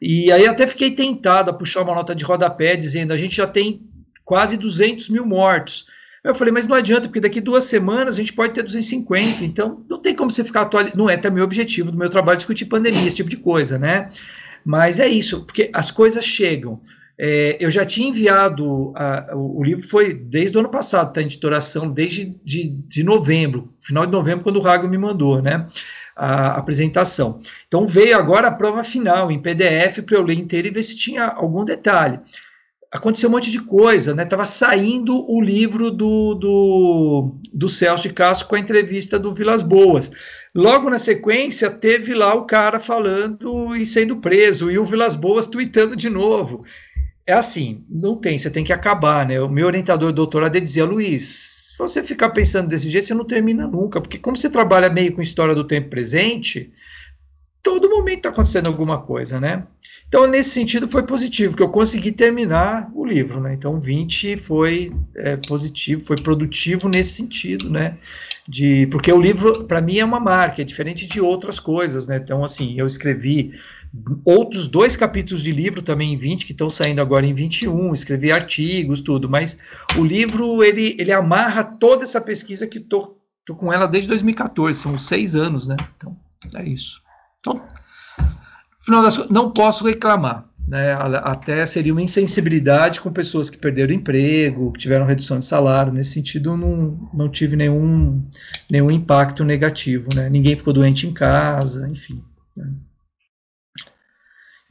[0.02, 3.48] E aí até fiquei tentado a puxar uma nota de rodapé dizendo a gente já
[3.48, 3.82] tem
[4.26, 5.86] quase 200 mil mortos.
[6.24, 9.84] Eu falei, mas não adianta, porque daqui duas semanas a gente pode ter 250, então
[9.90, 10.98] não tem como você ficar atualizando.
[10.98, 14.08] Não é também o objetivo do meu trabalho discutir pandemia, esse tipo de coisa, né?
[14.64, 16.80] Mas é isso, porque as coisas chegam.
[17.24, 21.22] É, eu já tinha enviado, a, o, o, livro foi desde o ano passado, está
[21.22, 25.68] em editoração, desde de, de novembro, final de novembro, quando o Rago me mandou, né,
[26.16, 27.38] a, apresentação.
[27.68, 30.98] Então veio agora a prova final, em PDF, para eu ler inteiro e ver se
[30.98, 32.20] tinha algum detalhe.
[32.92, 38.14] Aconteceu um monte de coisa, né, estava saindo o livro do, do, do Celso de
[38.16, 40.10] Castro com a entrevista do Vilas Boas.
[40.56, 45.46] Logo na sequência, teve lá o cara falando e sendo preso, e o Vilas Boas
[45.46, 46.66] tweetando de novo
[47.26, 49.40] é assim, não tem, você tem que acabar, né?
[49.42, 53.68] O meu orientador doutorado dizia, Luiz, se você ficar pensando desse jeito, você não termina
[53.68, 56.72] nunca, porque como você trabalha meio com história do tempo presente,
[57.64, 59.64] todo momento está acontecendo alguma coisa, né?
[60.08, 63.54] Então, nesse sentido, foi positivo, que eu consegui terminar o livro, né?
[63.54, 67.98] Então, 20 foi é, positivo, foi produtivo nesse sentido, né?
[68.46, 72.18] De, porque o livro, para mim, é uma marca, é diferente de outras coisas, né?
[72.18, 73.54] Então, assim, eu escrevi
[74.24, 78.32] outros dois capítulos de livro também em 20, que estão saindo agora em 21, escrevi
[78.32, 79.58] artigos, tudo, mas
[79.98, 84.80] o livro, ele, ele amarra toda essa pesquisa que tô, tô com ela desde 2014,
[84.80, 85.76] são seis anos, né?
[85.98, 86.18] Então,
[86.56, 87.02] é isso.
[87.40, 87.62] Então,
[88.80, 90.94] final das não posso reclamar, né?
[91.24, 96.12] Até seria uma insensibilidade com pessoas que perderam emprego, que tiveram redução de salário, nesse
[96.12, 98.24] sentido não, não tive nenhum,
[98.70, 100.30] nenhum impacto negativo, né?
[100.30, 102.24] Ninguém ficou doente em casa, enfim.
[102.56, 102.72] Né?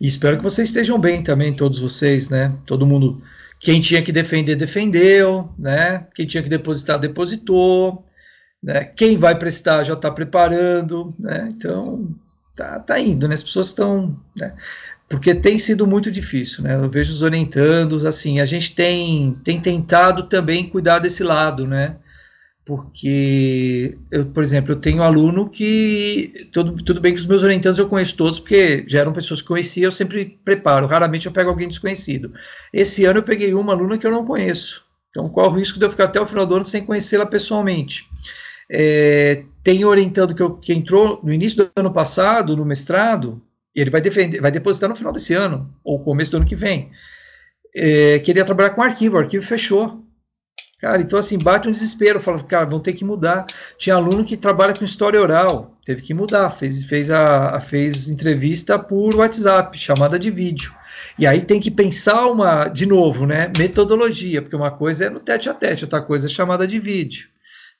[0.00, 2.52] E espero que vocês estejam bem também, todos vocês, né?
[2.66, 3.22] Todo mundo.
[3.58, 6.06] Quem tinha que defender, defendeu, né?
[6.14, 8.04] Quem tinha que depositar, depositou.
[8.62, 8.84] Né?
[8.84, 11.48] Quem vai prestar já está preparando, né?
[11.50, 12.14] Então,
[12.56, 13.34] tá, tá indo, né?
[13.34, 14.18] As pessoas estão.
[14.34, 14.54] Né?
[15.08, 16.76] Porque tem sido muito difícil, né?
[16.76, 21.96] Eu vejo os orientandos, assim, a gente tem, tem tentado também cuidar desse lado, né?
[22.70, 27.80] Porque, eu, por exemplo, eu tenho aluno que, tudo, tudo bem que os meus orientandos
[27.80, 31.50] eu conheço todos, porque já eram pessoas que conhecia, eu sempre preparo, raramente eu pego
[31.50, 32.32] alguém desconhecido.
[32.72, 35.84] Esse ano eu peguei uma aluna que eu não conheço, então qual o risco de
[35.84, 38.04] eu ficar até o final do ano sem conhecê-la pessoalmente?
[38.70, 43.42] É, tem orientando que, eu, que entrou no início do ano passado, no mestrado,
[43.74, 46.88] ele vai, defender, vai depositar no final desse ano, ou começo do ano que vem.
[47.74, 50.04] É, queria trabalhar com arquivo, o arquivo fechou.
[50.80, 53.44] Cara, então assim, bate um desespero, fala, cara, vão ter que mudar.
[53.76, 58.78] Tinha aluno que trabalha com história oral, teve que mudar, fez, fez, a, fez entrevista
[58.78, 60.74] por WhatsApp, chamada de vídeo.
[61.18, 65.20] E aí tem que pensar uma, de novo, né, metodologia, porque uma coisa é no
[65.20, 67.28] tete a tete, outra coisa é chamada de vídeo.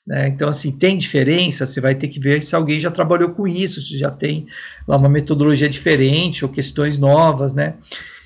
[0.05, 0.27] Né?
[0.27, 3.81] Então, assim, tem diferença, você vai ter que ver se alguém já trabalhou com isso,
[3.81, 4.47] se já tem
[4.87, 7.75] lá uma metodologia diferente ou questões novas, né?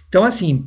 [0.08, 0.66] Então, assim,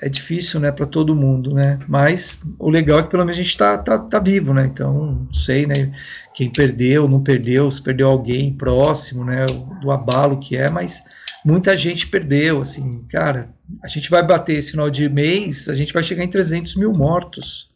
[0.00, 1.78] é difícil, né, para todo mundo, né?
[1.88, 4.64] Mas o legal é que pelo menos a gente está tá, tá vivo, né?
[4.64, 5.90] Então, não sei, né?
[6.32, 9.46] Quem perdeu, não perdeu, se perdeu alguém próximo, né?
[9.80, 11.02] Do abalo que é, mas
[11.44, 13.52] muita gente perdeu, assim, cara.
[13.82, 16.92] A gente vai bater esse final de mês, a gente vai chegar em 300 mil
[16.92, 17.68] mortos.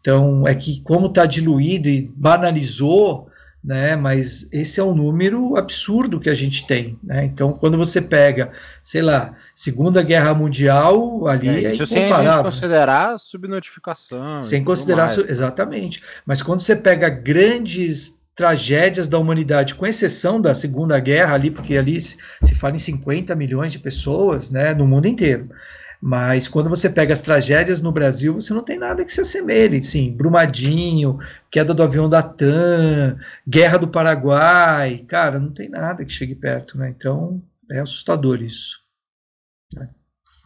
[0.00, 3.28] Então, é que como está diluído e banalizou,
[3.66, 3.96] né?
[3.96, 7.24] Mas esse é um número absurdo que a gente tem, né?
[7.24, 8.52] Então, quando você pega,
[8.84, 12.08] sei lá, Segunda Guerra Mundial, ali é, é sem
[12.44, 14.40] considerar subnotificação.
[14.44, 15.18] Sem considerar, mais.
[15.28, 16.00] exatamente.
[16.24, 21.76] Mas quando você pega grandes tragédias da humanidade, com exceção da Segunda Guerra ali, porque
[21.76, 25.48] ali se, se fala em 50 milhões de pessoas, né, no mundo inteiro.
[26.00, 29.82] Mas quando você pega as tragédias no Brasil, você não tem nada que se assemelhe.
[29.82, 31.18] Sim, Brumadinho,
[31.50, 33.18] queda do avião da TAM,
[33.48, 35.04] Guerra do Paraguai.
[35.08, 36.88] Cara, não tem nada que chegue perto, né?
[36.96, 38.80] Então é assustador isso.
[39.74, 39.88] Né?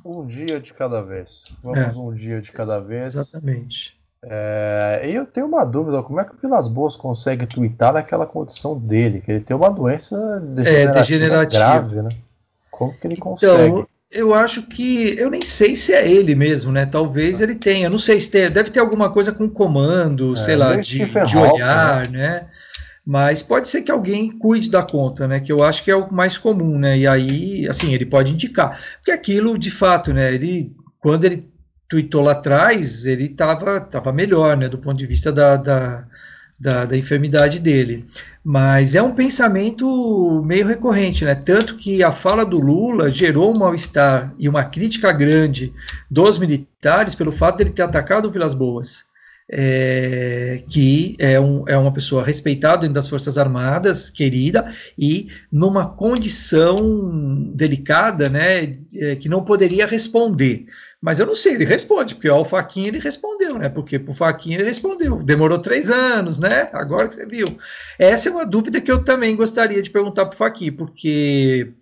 [0.05, 1.44] Um dia de cada vez.
[1.62, 3.14] Vamos é, um dia de cada vez.
[3.14, 4.01] Exatamente.
[4.22, 8.78] É, eu tenho uma dúvida, como é que o Vilas Boas consegue twittar naquela condição
[8.78, 9.20] dele?
[9.20, 11.64] Que ele tem uma doença degenerativa, é, degenerativa.
[11.64, 12.09] grave, né?
[12.70, 13.68] Como que ele então, consegue?
[13.68, 15.15] Então, eu acho que.
[15.16, 16.85] Eu nem sei se é ele mesmo, né?
[16.85, 17.89] Talvez ele tenha.
[17.89, 18.51] Não sei se tem.
[18.51, 22.19] Deve ter alguma coisa com comando, é, sei lá, de, de olhar, né?
[22.19, 22.47] né?
[23.07, 25.41] Mas pode ser que alguém cuide da conta, né?
[25.41, 26.99] Que eu acho que é o mais comum, né?
[26.99, 28.78] E aí, assim, ele pode indicar.
[28.97, 30.35] Porque aquilo, de fato, né?
[30.35, 31.49] Ele, quando ele
[31.89, 34.69] tweetou lá atrás, ele estava tava melhor, né?
[34.69, 36.07] Do ponto de vista da, da,
[36.61, 38.05] da, da enfermidade dele.
[38.43, 41.35] Mas é um pensamento meio recorrente, né?
[41.35, 45.73] Tanto que a fala do Lula gerou um mal-estar e uma crítica grande
[46.11, 49.05] dos militares pelo fato dele ter atacado o Vilas Boas.
[49.53, 55.89] É, que é, um, é, uma pessoa respeitada dentro das Forças Armadas, querida, e numa
[55.89, 60.67] condição delicada, né, é, que não poderia responder.
[61.01, 63.70] Mas eu não sei, ele responde, porque ao Faquinha ele respondeu, né?
[63.70, 65.22] Porque pro Faquinha ele respondeu.
[65.22, 66.68] Demorou três anos, né?
[66.72, 67.47] Agora que você viu.
[67.98, 71.72] Essa é uma dúvida que eu também gostaria de perguntar pro Faquinha, porque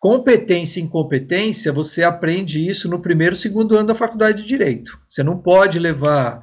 [0.00, 4.98] competência e incompetência, você aprende isso no primeiro, segundo ano da faculdade de Direito.
[5.06, 6.42] Você não pode levar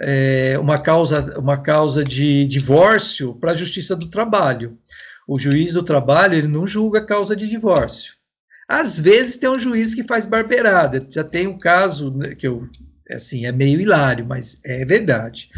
[0.00, 4.78] é, uma, causa, uma causa de divórcio para a Justiça do Trabalho.
[5.26, 8.14] O juiz do trabalho ele não julga causa de divórcio.
[8.72, 11.06] Às vezes tem um juiz que faz barbeirada.
[11.06, 12.66] Já tem um caso né, que eu,
[13.10, 15.50] assim, é meio hilário, mas é verdade.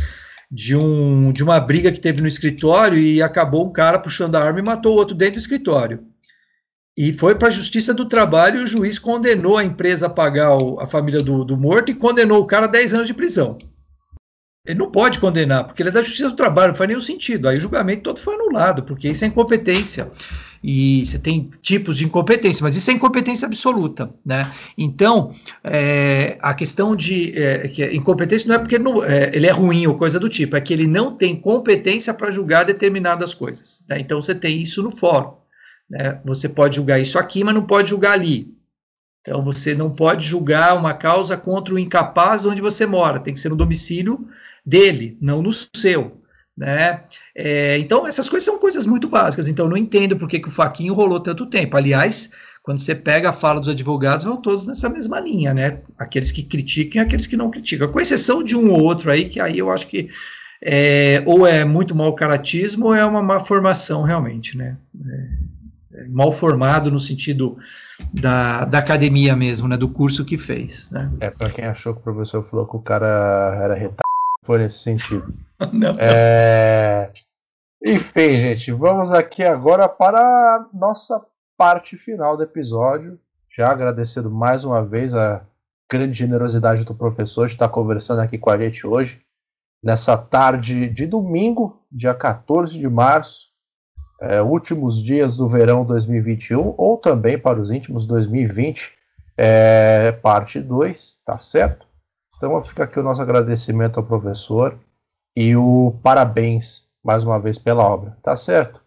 [0.51, 4.43] De, um, de uma briga que teve no escritório e acabou um cara puxando a
[4.43, 6.05] arma e matou o outro dentro do escritório.
[6.99, 10.57] E foi para a Justiça do Trabalho e o juiz condenou a empresa a pagar
[10.61, 13.57] o, a família do, do morto e condenou o cara a 10 anos de prisão.
[14.67, 17.49] Ele não pode condenar, porque ele é da Justiça do Trabalho, não faz nenhum sentido.
[17.49, 20.11] Aí o julgamento todo foi anulado, porque isso é incompetência
[20.67, 24.51] e você tem tipos de incompetência, mas isso é incompetência absoluta, né?
[24.79, 29.47] Então, é, a questão de é, que incompetência não é porque ele, não, é, ele,
[29.47, 33.35] é, ruim ou coisa do tipo, é que ele não tem competência para julgar determinadas
[33.35, 33.85] coisas.
[33.87, 34.01] Né?
[34.01, 35.35] Então, você tem isso no fórum.
[35.91, 36.19] Né?
[36.25, 38.49] Você pode julgar isso aqui, mas não pode julgar ali.
[39.21, 43.41] Então, você não pode julgar uma causa contra o incapaz onde você mora, tem que
[43.41, 44.27] ser no domicílio
[44.65, 46.24] dele, não no seu.
[46.57, 47.03] Né?
[47.35, 49.49] É, então, essas coisas são coisas muito básicas.
[49.49, 51.77] Então, não entendo por que, que o Faquinho rolou tanto tempo.
[51.77, 52.31] Aliás,
[52.63, 55.81] quando você pega a fala dos advogados, vão todos nessa mesma linha, né?
[55.99, 57.91] Aqueles que criticam e aqueles que não criticam.
[57.91, 60.09] Com exceção de um ou outro aí, que aí eu acho que
[60.63, 64.79] é, ou é muito mau caratismo ou é uma má formação, realmente, né?
[65.07, 67.59] É, é mal formado no sentido
[68.13, 69.77] da, da academia mesmo, né?
[69.77, 71.13] Do curso que fez, né?
[71.21, 74.14] É, para quem achou que o professor falou que o cara era retardado,
[74.45, 75.35] foi nesse sentido.
[75.73, 75.97] Não.
[75.99, 77.09] É...
[77.85, 81.21] Enfim, gente, vamos aqui agora para a nossa
[81.57, 83.19] parte final do episódio.
[83.51, 85.43] Já agradecendo mais uma vez a
[85.91, 89.21] grande generosidade do professor de estar conversando aqui com a gente hoje,
[89.83, 93.49] nessa tarde de domingo, dia 14 de março,
[94.21, 98.93] é, últimos dias do verão 2021, ou também para os íntimos 2020,
[99.37, 101.84] é, parte 2, tá certo?
[102.45, 104.79] Então fica aqui o nosso agradecimento ao professor
[105.35, 108.83] e o parabéns mais uma vez pela obra, tá certo?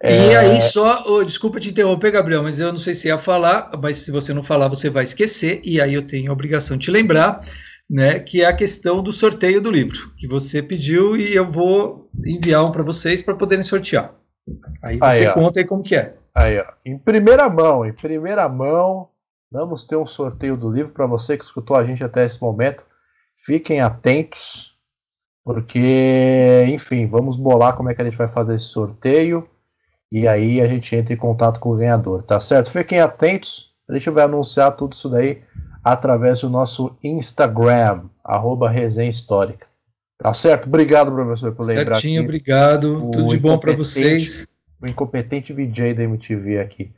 [0.00, 0.28] É...
[0.28, 3.70] E aí, só, oh, desculpa te interromper, Gabriel, mas eu não sei se ia falar,
[3.80, 6.84] mas se você não falar, você vai esquecer, e aí eu tenho a obrigação de
[6.84, 7.40] te lembrar,
[7.90, 12.08] né, que é a questão do sorteio do livro, que você pediu e eu vou
[12.24, 14.14] enviar um para vocês para poderem sortear.
[14.82, 16.14] Aí você aí, conta aí como que é.
[16.34, 16.64] Aí, ó.
[16.84, 19.08] Em primeira mão, em primeira mão,
[19.54, 22.84] vamos ter um sorteio do livro para você que escutou a gente até esse momento.
[23.36, 24.76] Fiquem atentos
[25.44, 29.44] porque, enfim, vamos bolar como é que a gente vai fazer esse sorteio
[30.10, 32.70] e aí a gente entra em contato com o ganhador, tá certo?
[32.70, 35.42] Fiquem atentos, a gente vai anunciar tudo isso daí
[35.84, 39.68] através do nosso Instagram, arroba Resenha Histórica.
[40.18, 40.66] Tá certo?
[40.66, 43.10] Obrigado, professor, por lembrar Certinho, obrigado.
[43.12, 44.48] Tudo de bom para vocês.
[44.80, 46.92] O incompetente VJ da MTV aqui.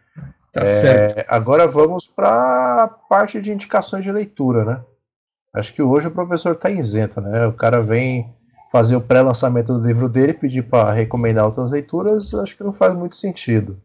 [0.57, 1.25] Tá é, certo.
[1.29, 4.81] Agora vamos para a parte de indicações de leitura, né?
[5.55, 7.47] Acho que hoje o professor está isento, né?
[7.47, 8.35] O cara vem
[8.73, 12.95] fazer o pré-lançamento do livro dele, pedir para recomendar outras leituras, acho que não faz
[12.95, 13.79] muito sentido.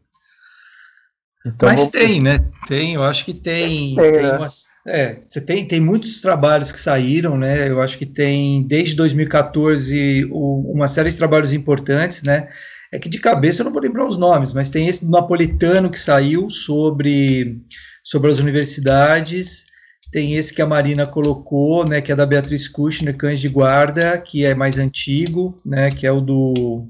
[1.45, 1.91] Então, Mas vamos...
[1.91, 2.39] tem, né?
[2.67, 3.95] Tem, eu acho que tem.
[3.95, 4.37] tem, tem né?
[4.37, 7.69] umas, é, você tem, tem muitos trabalhos que saíram, né?
[7.69, 12.47] Eu acho que tem, desde 2014, o, uma série de trabalhos importantes, né?
[12.91, 15.89] É que de cabeça eu não vou lembrar os nomes, mas tem esse do napolitano
[15.89, 17.61] que saiu sobre,
[18.03, 19.65] sobre as universidades.
[20.11, 22.01] Tem esse que a Marina colocou, né?
[22.01, 25.89] Que é da Beatriz Kushner, Cães de Guarda, que é mais antigo, né?
[25.89, 26.85] Que é o do.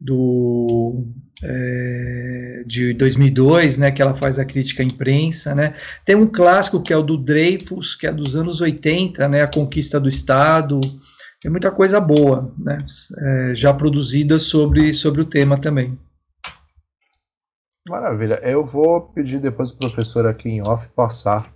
[0.00, 1.04] do
[1.42, 6.82] é, de 2002, né, que ela faz a crítica à imprensa, né, tem um clássico
[6.82, 10.80] que é o do Dreyfus, que é dos anos 80, né, a conquista do Estado,
[11.44, 12.78] tem muita coisa boa, né,
[13.18, 15.98] é, já produzida sobre, sobre o tema também.
[17.86, 21.52] Maravilha, eu vou pedir depois o professor aqui em off passar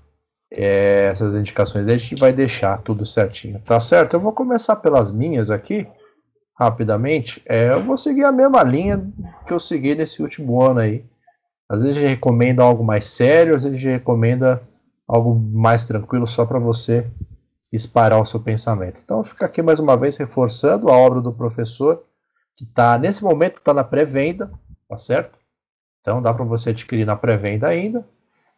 [0.53, 4.13] é, essas indicações, a gente vai deixar tudo certinho, tá certo?
[4.13, 5.87] Eu vou começar pelas minhas aqui,
[6.61, 9.03] rapidamente, é, eu vou seguir a mesma linha
[9.47, 11.03] que eu segui nesse último ano aí.
[11.67, 14.61] Às vezes a gente recomenda algo mais sério, às vezes a gente recomenda
[15.09, 17.11] algo mais tranquilo só para você
[17.73, 19.01] disparar o seu pensamento.
[19.03, 22.05] Então fica aqui mais uma vez reforçando a obra do professor,
[22.57, 24.51] que está nesse momento está na pré-venda,
[24.89, 25.39] tá certo?
[26.01, 28.07] Então dá para você adquirir na pré-venda ainda.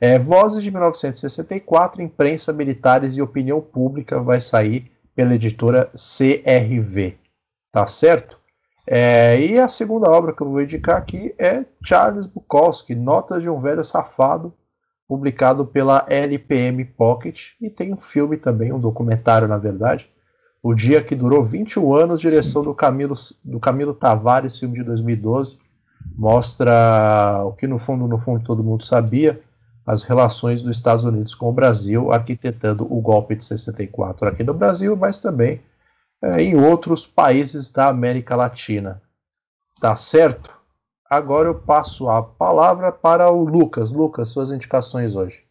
[0.00, 7.18] É, Vozes de 1964, Imprensa, Militares e Opinião Pública vai sair pela editora CRV.
[7.70, 8.38] Tá certo?
[8.86, 13.48] É, e a segunda obra que eu vou indicar aqui é Charles Bukowski, Notas de
[13.48, 14.54] um Velho Safado,
[15.10, 17.54] publicado pela LPM Pocket.
[17.60, 20.08] E tem um filme também, um documentário, na verdade.
[20.62, 25.58] O Dia que Durou 21 anos, direção do Camilo, do Camilo Tavares, filme de 2012.
[26.16, 29.40] Mostra o que no fundo, no fundo, todo mundo sabia,
[29.84, 34.54] as relações dos Estados Unidos com o Brasil, arquitetando o golpe de 64 aqui no
[34.54, 35.60] Brasil, mas também
[36.22, 39.02] é, em outros países da América Latina.
[39.80, 40.59] Tá certo?
[41.10, 43.90] Agora eu passo a palavra para o Lucas.
[43.90, 45.42] Lucas, suas indicações hoje.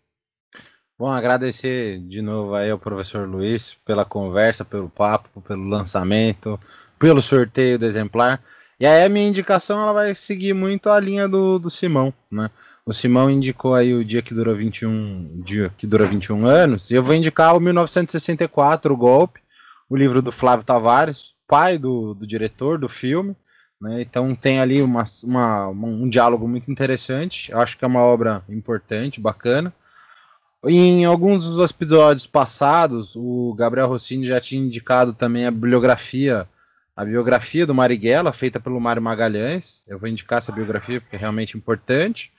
[0.97, 6.57] Bom, agradecer de novo aí ao professor Luiz pela conversa, pelo papo, pelo lançamento,
[6.97, 8.41] pelo sorteio do exemplar.
[8.79, 12.49] E aí a minha indicação ela vai seguir muito a linha do, do Simão, né?
[12.85, 16.95] O Simão indicou aí o dia que durou 21, dia que dura 21 anos, e
[16.95, 19.41] eu vou indicar o 1964, o golpe,
[19.89, 23.35] o livro do Flávio Tavares, pai do, do diretor do filme.
[23.81, 24.01] Né?
[24.01, 27.53] Então tem ali uma, uma, um diálogo muito interessante.
[27.53, 29.73] Acho que é uma obra importante, bacana.
[30.65, 36.45] Em alguns dos episódios passados, o Gabriel Rossini já tinha indicado também a bibliografia,
[36.95, 39.83] a biografia do Marighella, feita pelo Mário Magalhães.
[39.87, 42.33] Eu vou indicar essa biografia porque é realmente importante.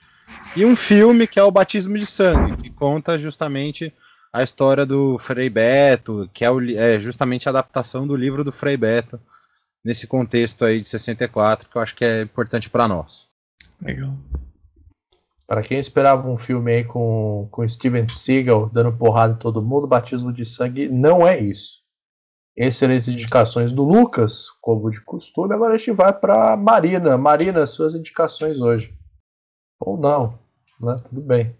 [0.54, 3.92] E um filme que é o Batismo de Sangue, que conta justamente
[4.32, 8.52] a história do Frei Beto, que é, o, é justamente a adaptação do livro do
[8.52, 9.18] Frei Beto,
[9.84, 13.28] nesse contexto aí de 64, que eu acho que é importante para nós.
[13.80, 14.14] Legal.
[15.46, 19.86] Para quem esperava um filme aí com, com Steven Seagal dando porrada em todo mundo,
[19.86, 21.80] Batismo de Sangue não é isso.
[22.56, 25.54] Excelentes indicações do Lucas, como de costume.
[25.54, 27.16] Agora a gente vai para Marina.
[27.16, 28.94] Marina, suas indicações hoje.
[29.80, 30.38] Ou não,
[30.80, 30.94] né?
[31.08, 31.56] Tudo bem.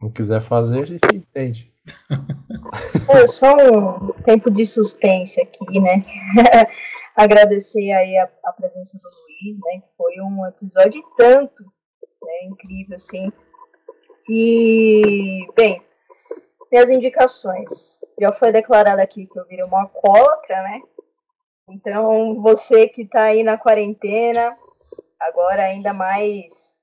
[0.00, 1.72] Não quiser fazer, a gente entende.
[3.08, 6.02] É, só um tempo de suspense aqui, né?
[7.22, 9.80] Agradecer aí a, a, presença do Luiz, né?
[9.80, 11.62] Que foi um episódio tanto,
[12.22, 12.44] né?
[12.44, 13.32] Incrível, assim.
[14.28, 15.82] E, bem,
[16.70, 18.00] minhas indicações.
[18.18, 20.80] Já foi declarado aqui que eu virei uma alcoólatra, né?
[21.68, 24.56] Então, você que tá aí na quarentena,
[25.20, 26.74] agora ainda mais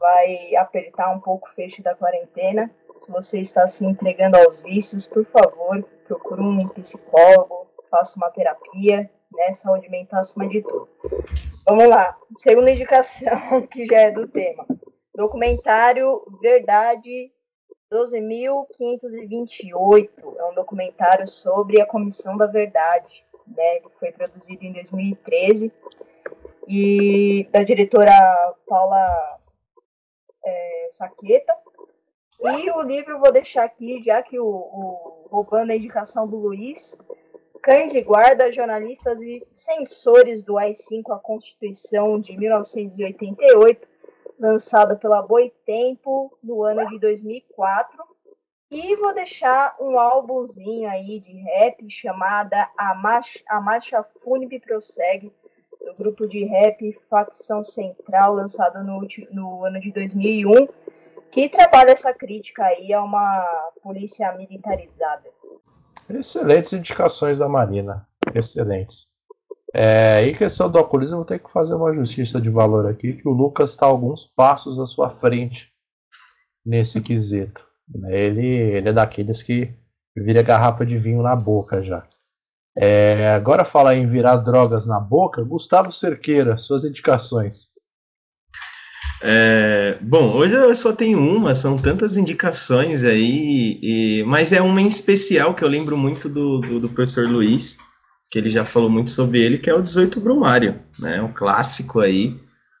[0.00, 2.70] vai apertar um pouco o fecho da quarentena
[3.06, 9.10] se você está se entregando aos vícios, por favor, procure um psicólogo, faça uma terapia,
[9.32, 9.54] né?
[9.54, 10.88] Saúde mental acima de tudo.
[11.66, 12.16] Vamos lá.
[12.38, 14.66] Segunda indicação, que já é do tema.
[15.14, 17.32] Documentário Verdade
[17.92, 20.36] 12.528.
[20.38, 23.76] É um documentário sobre a Comissão da Verdade, né?
[23.76, 25.72] Ele foi produzido em 2013
[26.68, 28.12] e da diretora
[28.66, 29.38] Paula
[30.44, 31.54] é, Saqueta
[32.40, 36.96] e o livro vou deixar aqui, já que o, o roubando a indicação do Luiz,
[37.66, 43.88] Cães de Guarda, Jornalistas e Censores do AI-5, a Constituição de 1988,
[44.38, 48.04] lançada pela Boitempo no ano de 2004.
[48.70, 55.32] E vou deixar um álbumzinho aí de rap chamada A Marcha, A Marcha Fúnebre Prossegue,
[55.84, 60.68] do grupo de rap Facção Central, lançado no, no ano de 2001,
[61.32, 65.35] que trabalha essa crítica aí a uma polícia militarizada.
[66.08, 69.08] Excelentes indicações da Marina, excelentes.
[69.74, 73.28] É, em questão do alcoolismo, vou ter que fazer uma justiça de valor aqui, que
[73.28, 75.70] o Lucas está alguns passos à sua frente
[76.64, 77.66] nesse quesito.
[77.88, 78.24] Né?
[78.24, 79.74] Ele, ele é daqueles que
[80.16, 82.06] vira garrafa de vinho na boca já.
[82.78, 87.75] É, agora falar em virar drogas na boca, Gustavo Cerqueira, suas indicações.
[89.22, 94.80] É, bom, hoje eu só tenho uma, são tantas indicações aí, e, mas é uma
[94.80, 97.78] em especial que eu lembro muito do, do, do, professor Luiz,
[98.30, 101.22] que ele já falou muito sobre ele, que é o 18 Brumário, né?
[101.22, 102.36] Um clássico aí,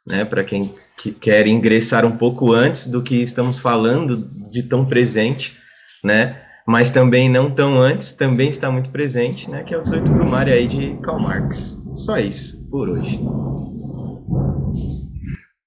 [0.06, 0.24] né?
[0.24, 5.56] Para quem que quer ingressar um pouco antes do que estamos falando de tão presente,
[6.04, 6.42] né?
[6.66, 9.62] Mas também não tão antes, também está muito presente, né?
[9.62, 11.88] Que é o 18 Brumário aí de Karl Marx.
[11.94, 13.20] Só isso por hoje.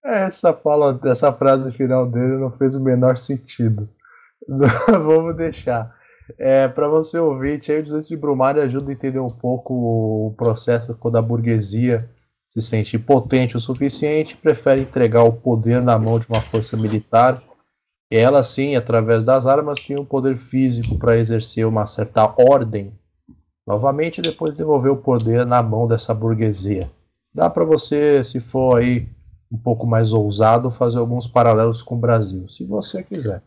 [0.09, 3.87] Essa fala, essa frase final dele não fez o menor sentido.
[4.87, 5.95] Vamos deixar.
[6.37, 10.95] É, para você aí o 18 de Brumário ajuda a entender um pouco o processo
[10.95, 12.09] quando a burguesia
[12.49, 17.39] se sente potente o suficiente, prefere entregar o poder na mão de uma força militar.
[18.11, 22.91] E ela, sim, através das armas, tinha um poder físico para exercer uma certa ordem.
[23.67, 26.89] Novamente, depois devolver o poder na mão dessa burguesia.
[27.31, 29.07] Dá para você, se for aí
[29.51, 33.41] um pouco mais ousado, fazer alguns paralelos com o Brasil, se você quiser.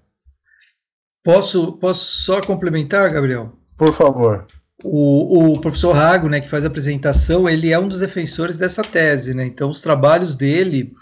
[1.25, 3.53] Posso, posso só complementar, Gabriel?
[3.77, 4.47] Por favor.
[4.85, 8.83] O, o, professor Rago, né, que faz a apresentação, ele é um dos defensores dessa
[8.83, 9.47] tese, né?
[9.47, 10.93] Então, os trabalhos dele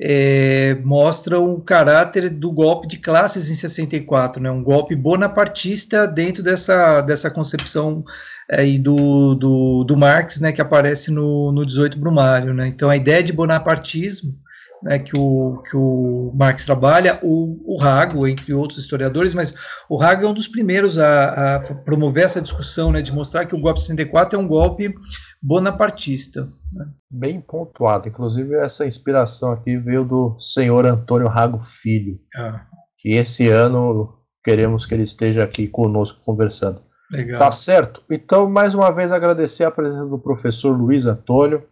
[0.00, 4.50] é, mostram o caráter do golpe de classes em 64, né?
[4.50, 8.02] Um golpe bonapartista dentro dessa, dessa concepção
[8.50, 12.68] aí do, do, do Marx, né, que aparece no, no 18 Brumário, né?
[12.68, 14.34] Então, a ideia de bonapartismo
[14.82, 19.54] né, que, o, que o Marx trabalha, o, o Rago, entre outros historiadores, mas
[19.88, 23.54] o Rago é um dos primeiros a, a promover essa discussão, né, de mostrar que
[23.54, 24.94] o golpe 64 é um golpe
[25.42, 26.52] bonapartista.
[26.72, 26.86] Né.
[27.10, 32.66] Bem pontuado, inclusive essa inspiração aqui veio do senhor Antônio Rago Filho, ah.
[32.98, 36.86] que esse ano queremos que ele esteja aqui conosco conversando.
[37.10, 37.38] Legal.
[37.38, 38.02] Tá certo?
[38.10, 41.64] Então, mais uma vez, agradecer a presença do professor Luiz Antônio.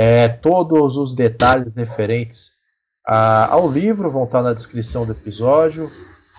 [0.00, 2.52] É, todos os detalhes referentes
[3.04, 5.90] a, ao livro vão estar na descrição do episódio.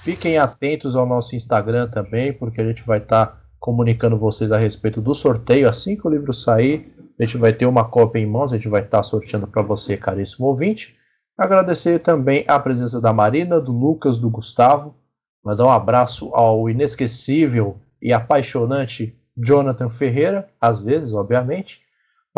[0.02, 5.02] Fiquem atentos ao nosso Instagram também, porque a gente vai estar comunicando vocês a respeito
[5.02, 5.68] do sorteio.
[5.68, 8.70] Assim que o livro sair, a gente vai ter uma cópia em mãos, a gente
[8.70, 10.96] vai estar sorteando para você, caríssimo ouvinte.
[11.38, 14.96] Agradecer também a presença da Marina, do Lucas, do Gustavo.
[15.44, 21.89] Mandar um abraço ao inesquecível e apaixonante Jonathan Ferreira, às vezes, obviamente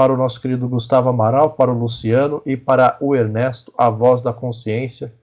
[0.01, 4.23] para o nosso querido Gustavo Amaral, para o Luciano e para o Ernesto, a voz
[4.23, 5.13] da consciência.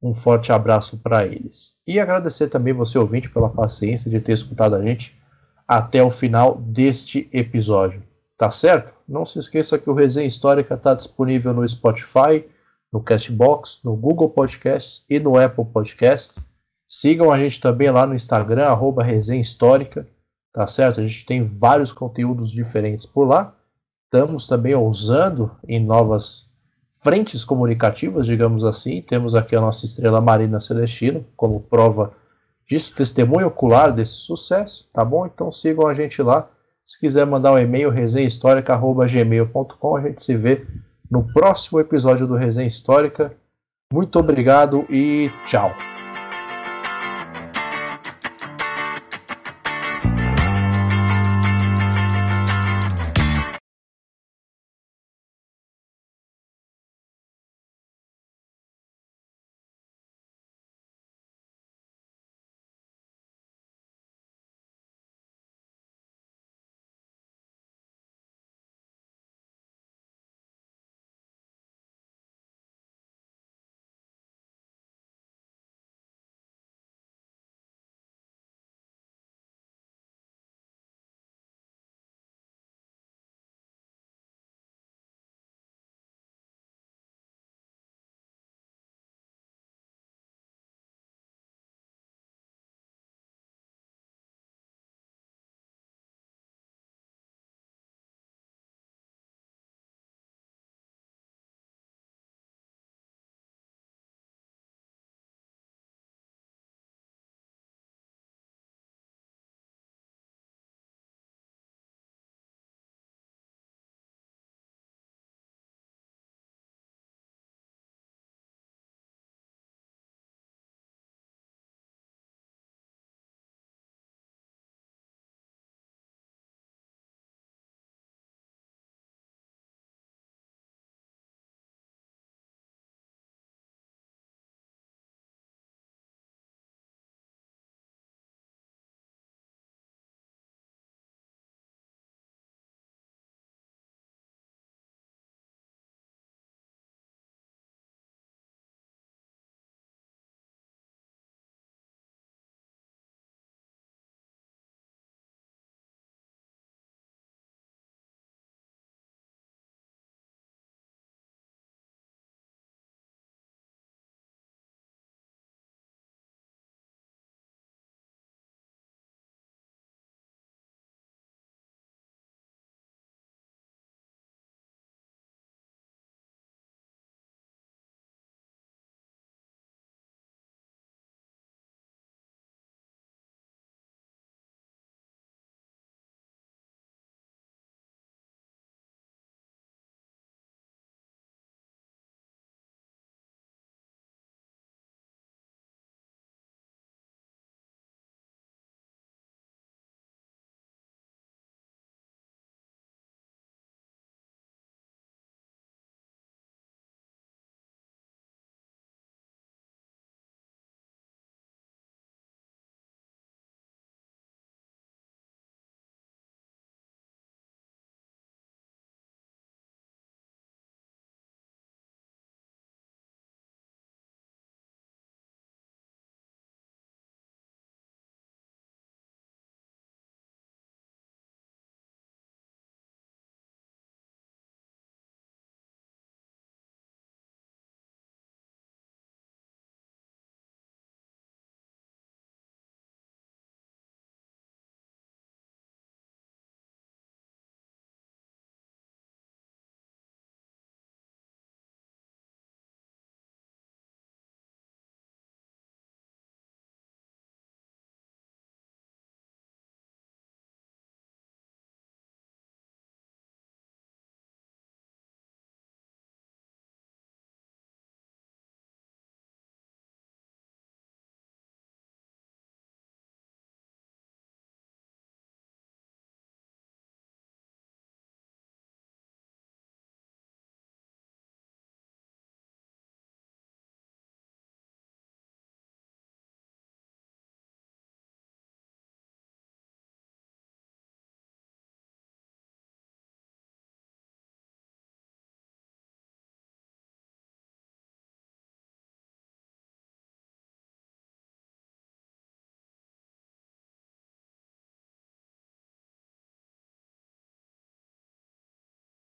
[0.00, 1.74] Um forte abraço para eles.
[1.84, 5.20] E agradecer também você, ouvinte, pela paciência de ter escutado a gente
[5.66, 8.04] até o final deste episódio.
[8.38, 8.92] Tá certo?
[9.08, 12.46] Não se esqueça que o Resenha Histórica está disponível no Spotify,
[12.92, 16.38] no Castbox, no Google Podcasts e no Apple Podcasts.
[16.88, 20.06] Sigam a gente também lá no Instagram, arroba Resenha Histórica.
[20.52, 21.00] Tá certo?
[21.00, 23.56] A gente tem vários conteúdos diferentes por lá
[24.10, 26.50] estamos também ousando em novas
[27.00, 29.00] frentes comunicativas, digamos assim.
[29.00, 32.12] Temos aqui a nossa estrela Marina Celestino como prova
[32.68, 35.26] disso, testemunho ocular desse sucesso, tá bom?
[35.26, 36.50] Então sigam a gente lá.
[36.84, 40.66] Se quiser mandar um e-mail, resenhahistórica.gmail.com, a gente se vê
[41.08, 43.32] no próximo episódio do Resenha Histórica.
[43.92, 45.72] Muito obrigado e tchau!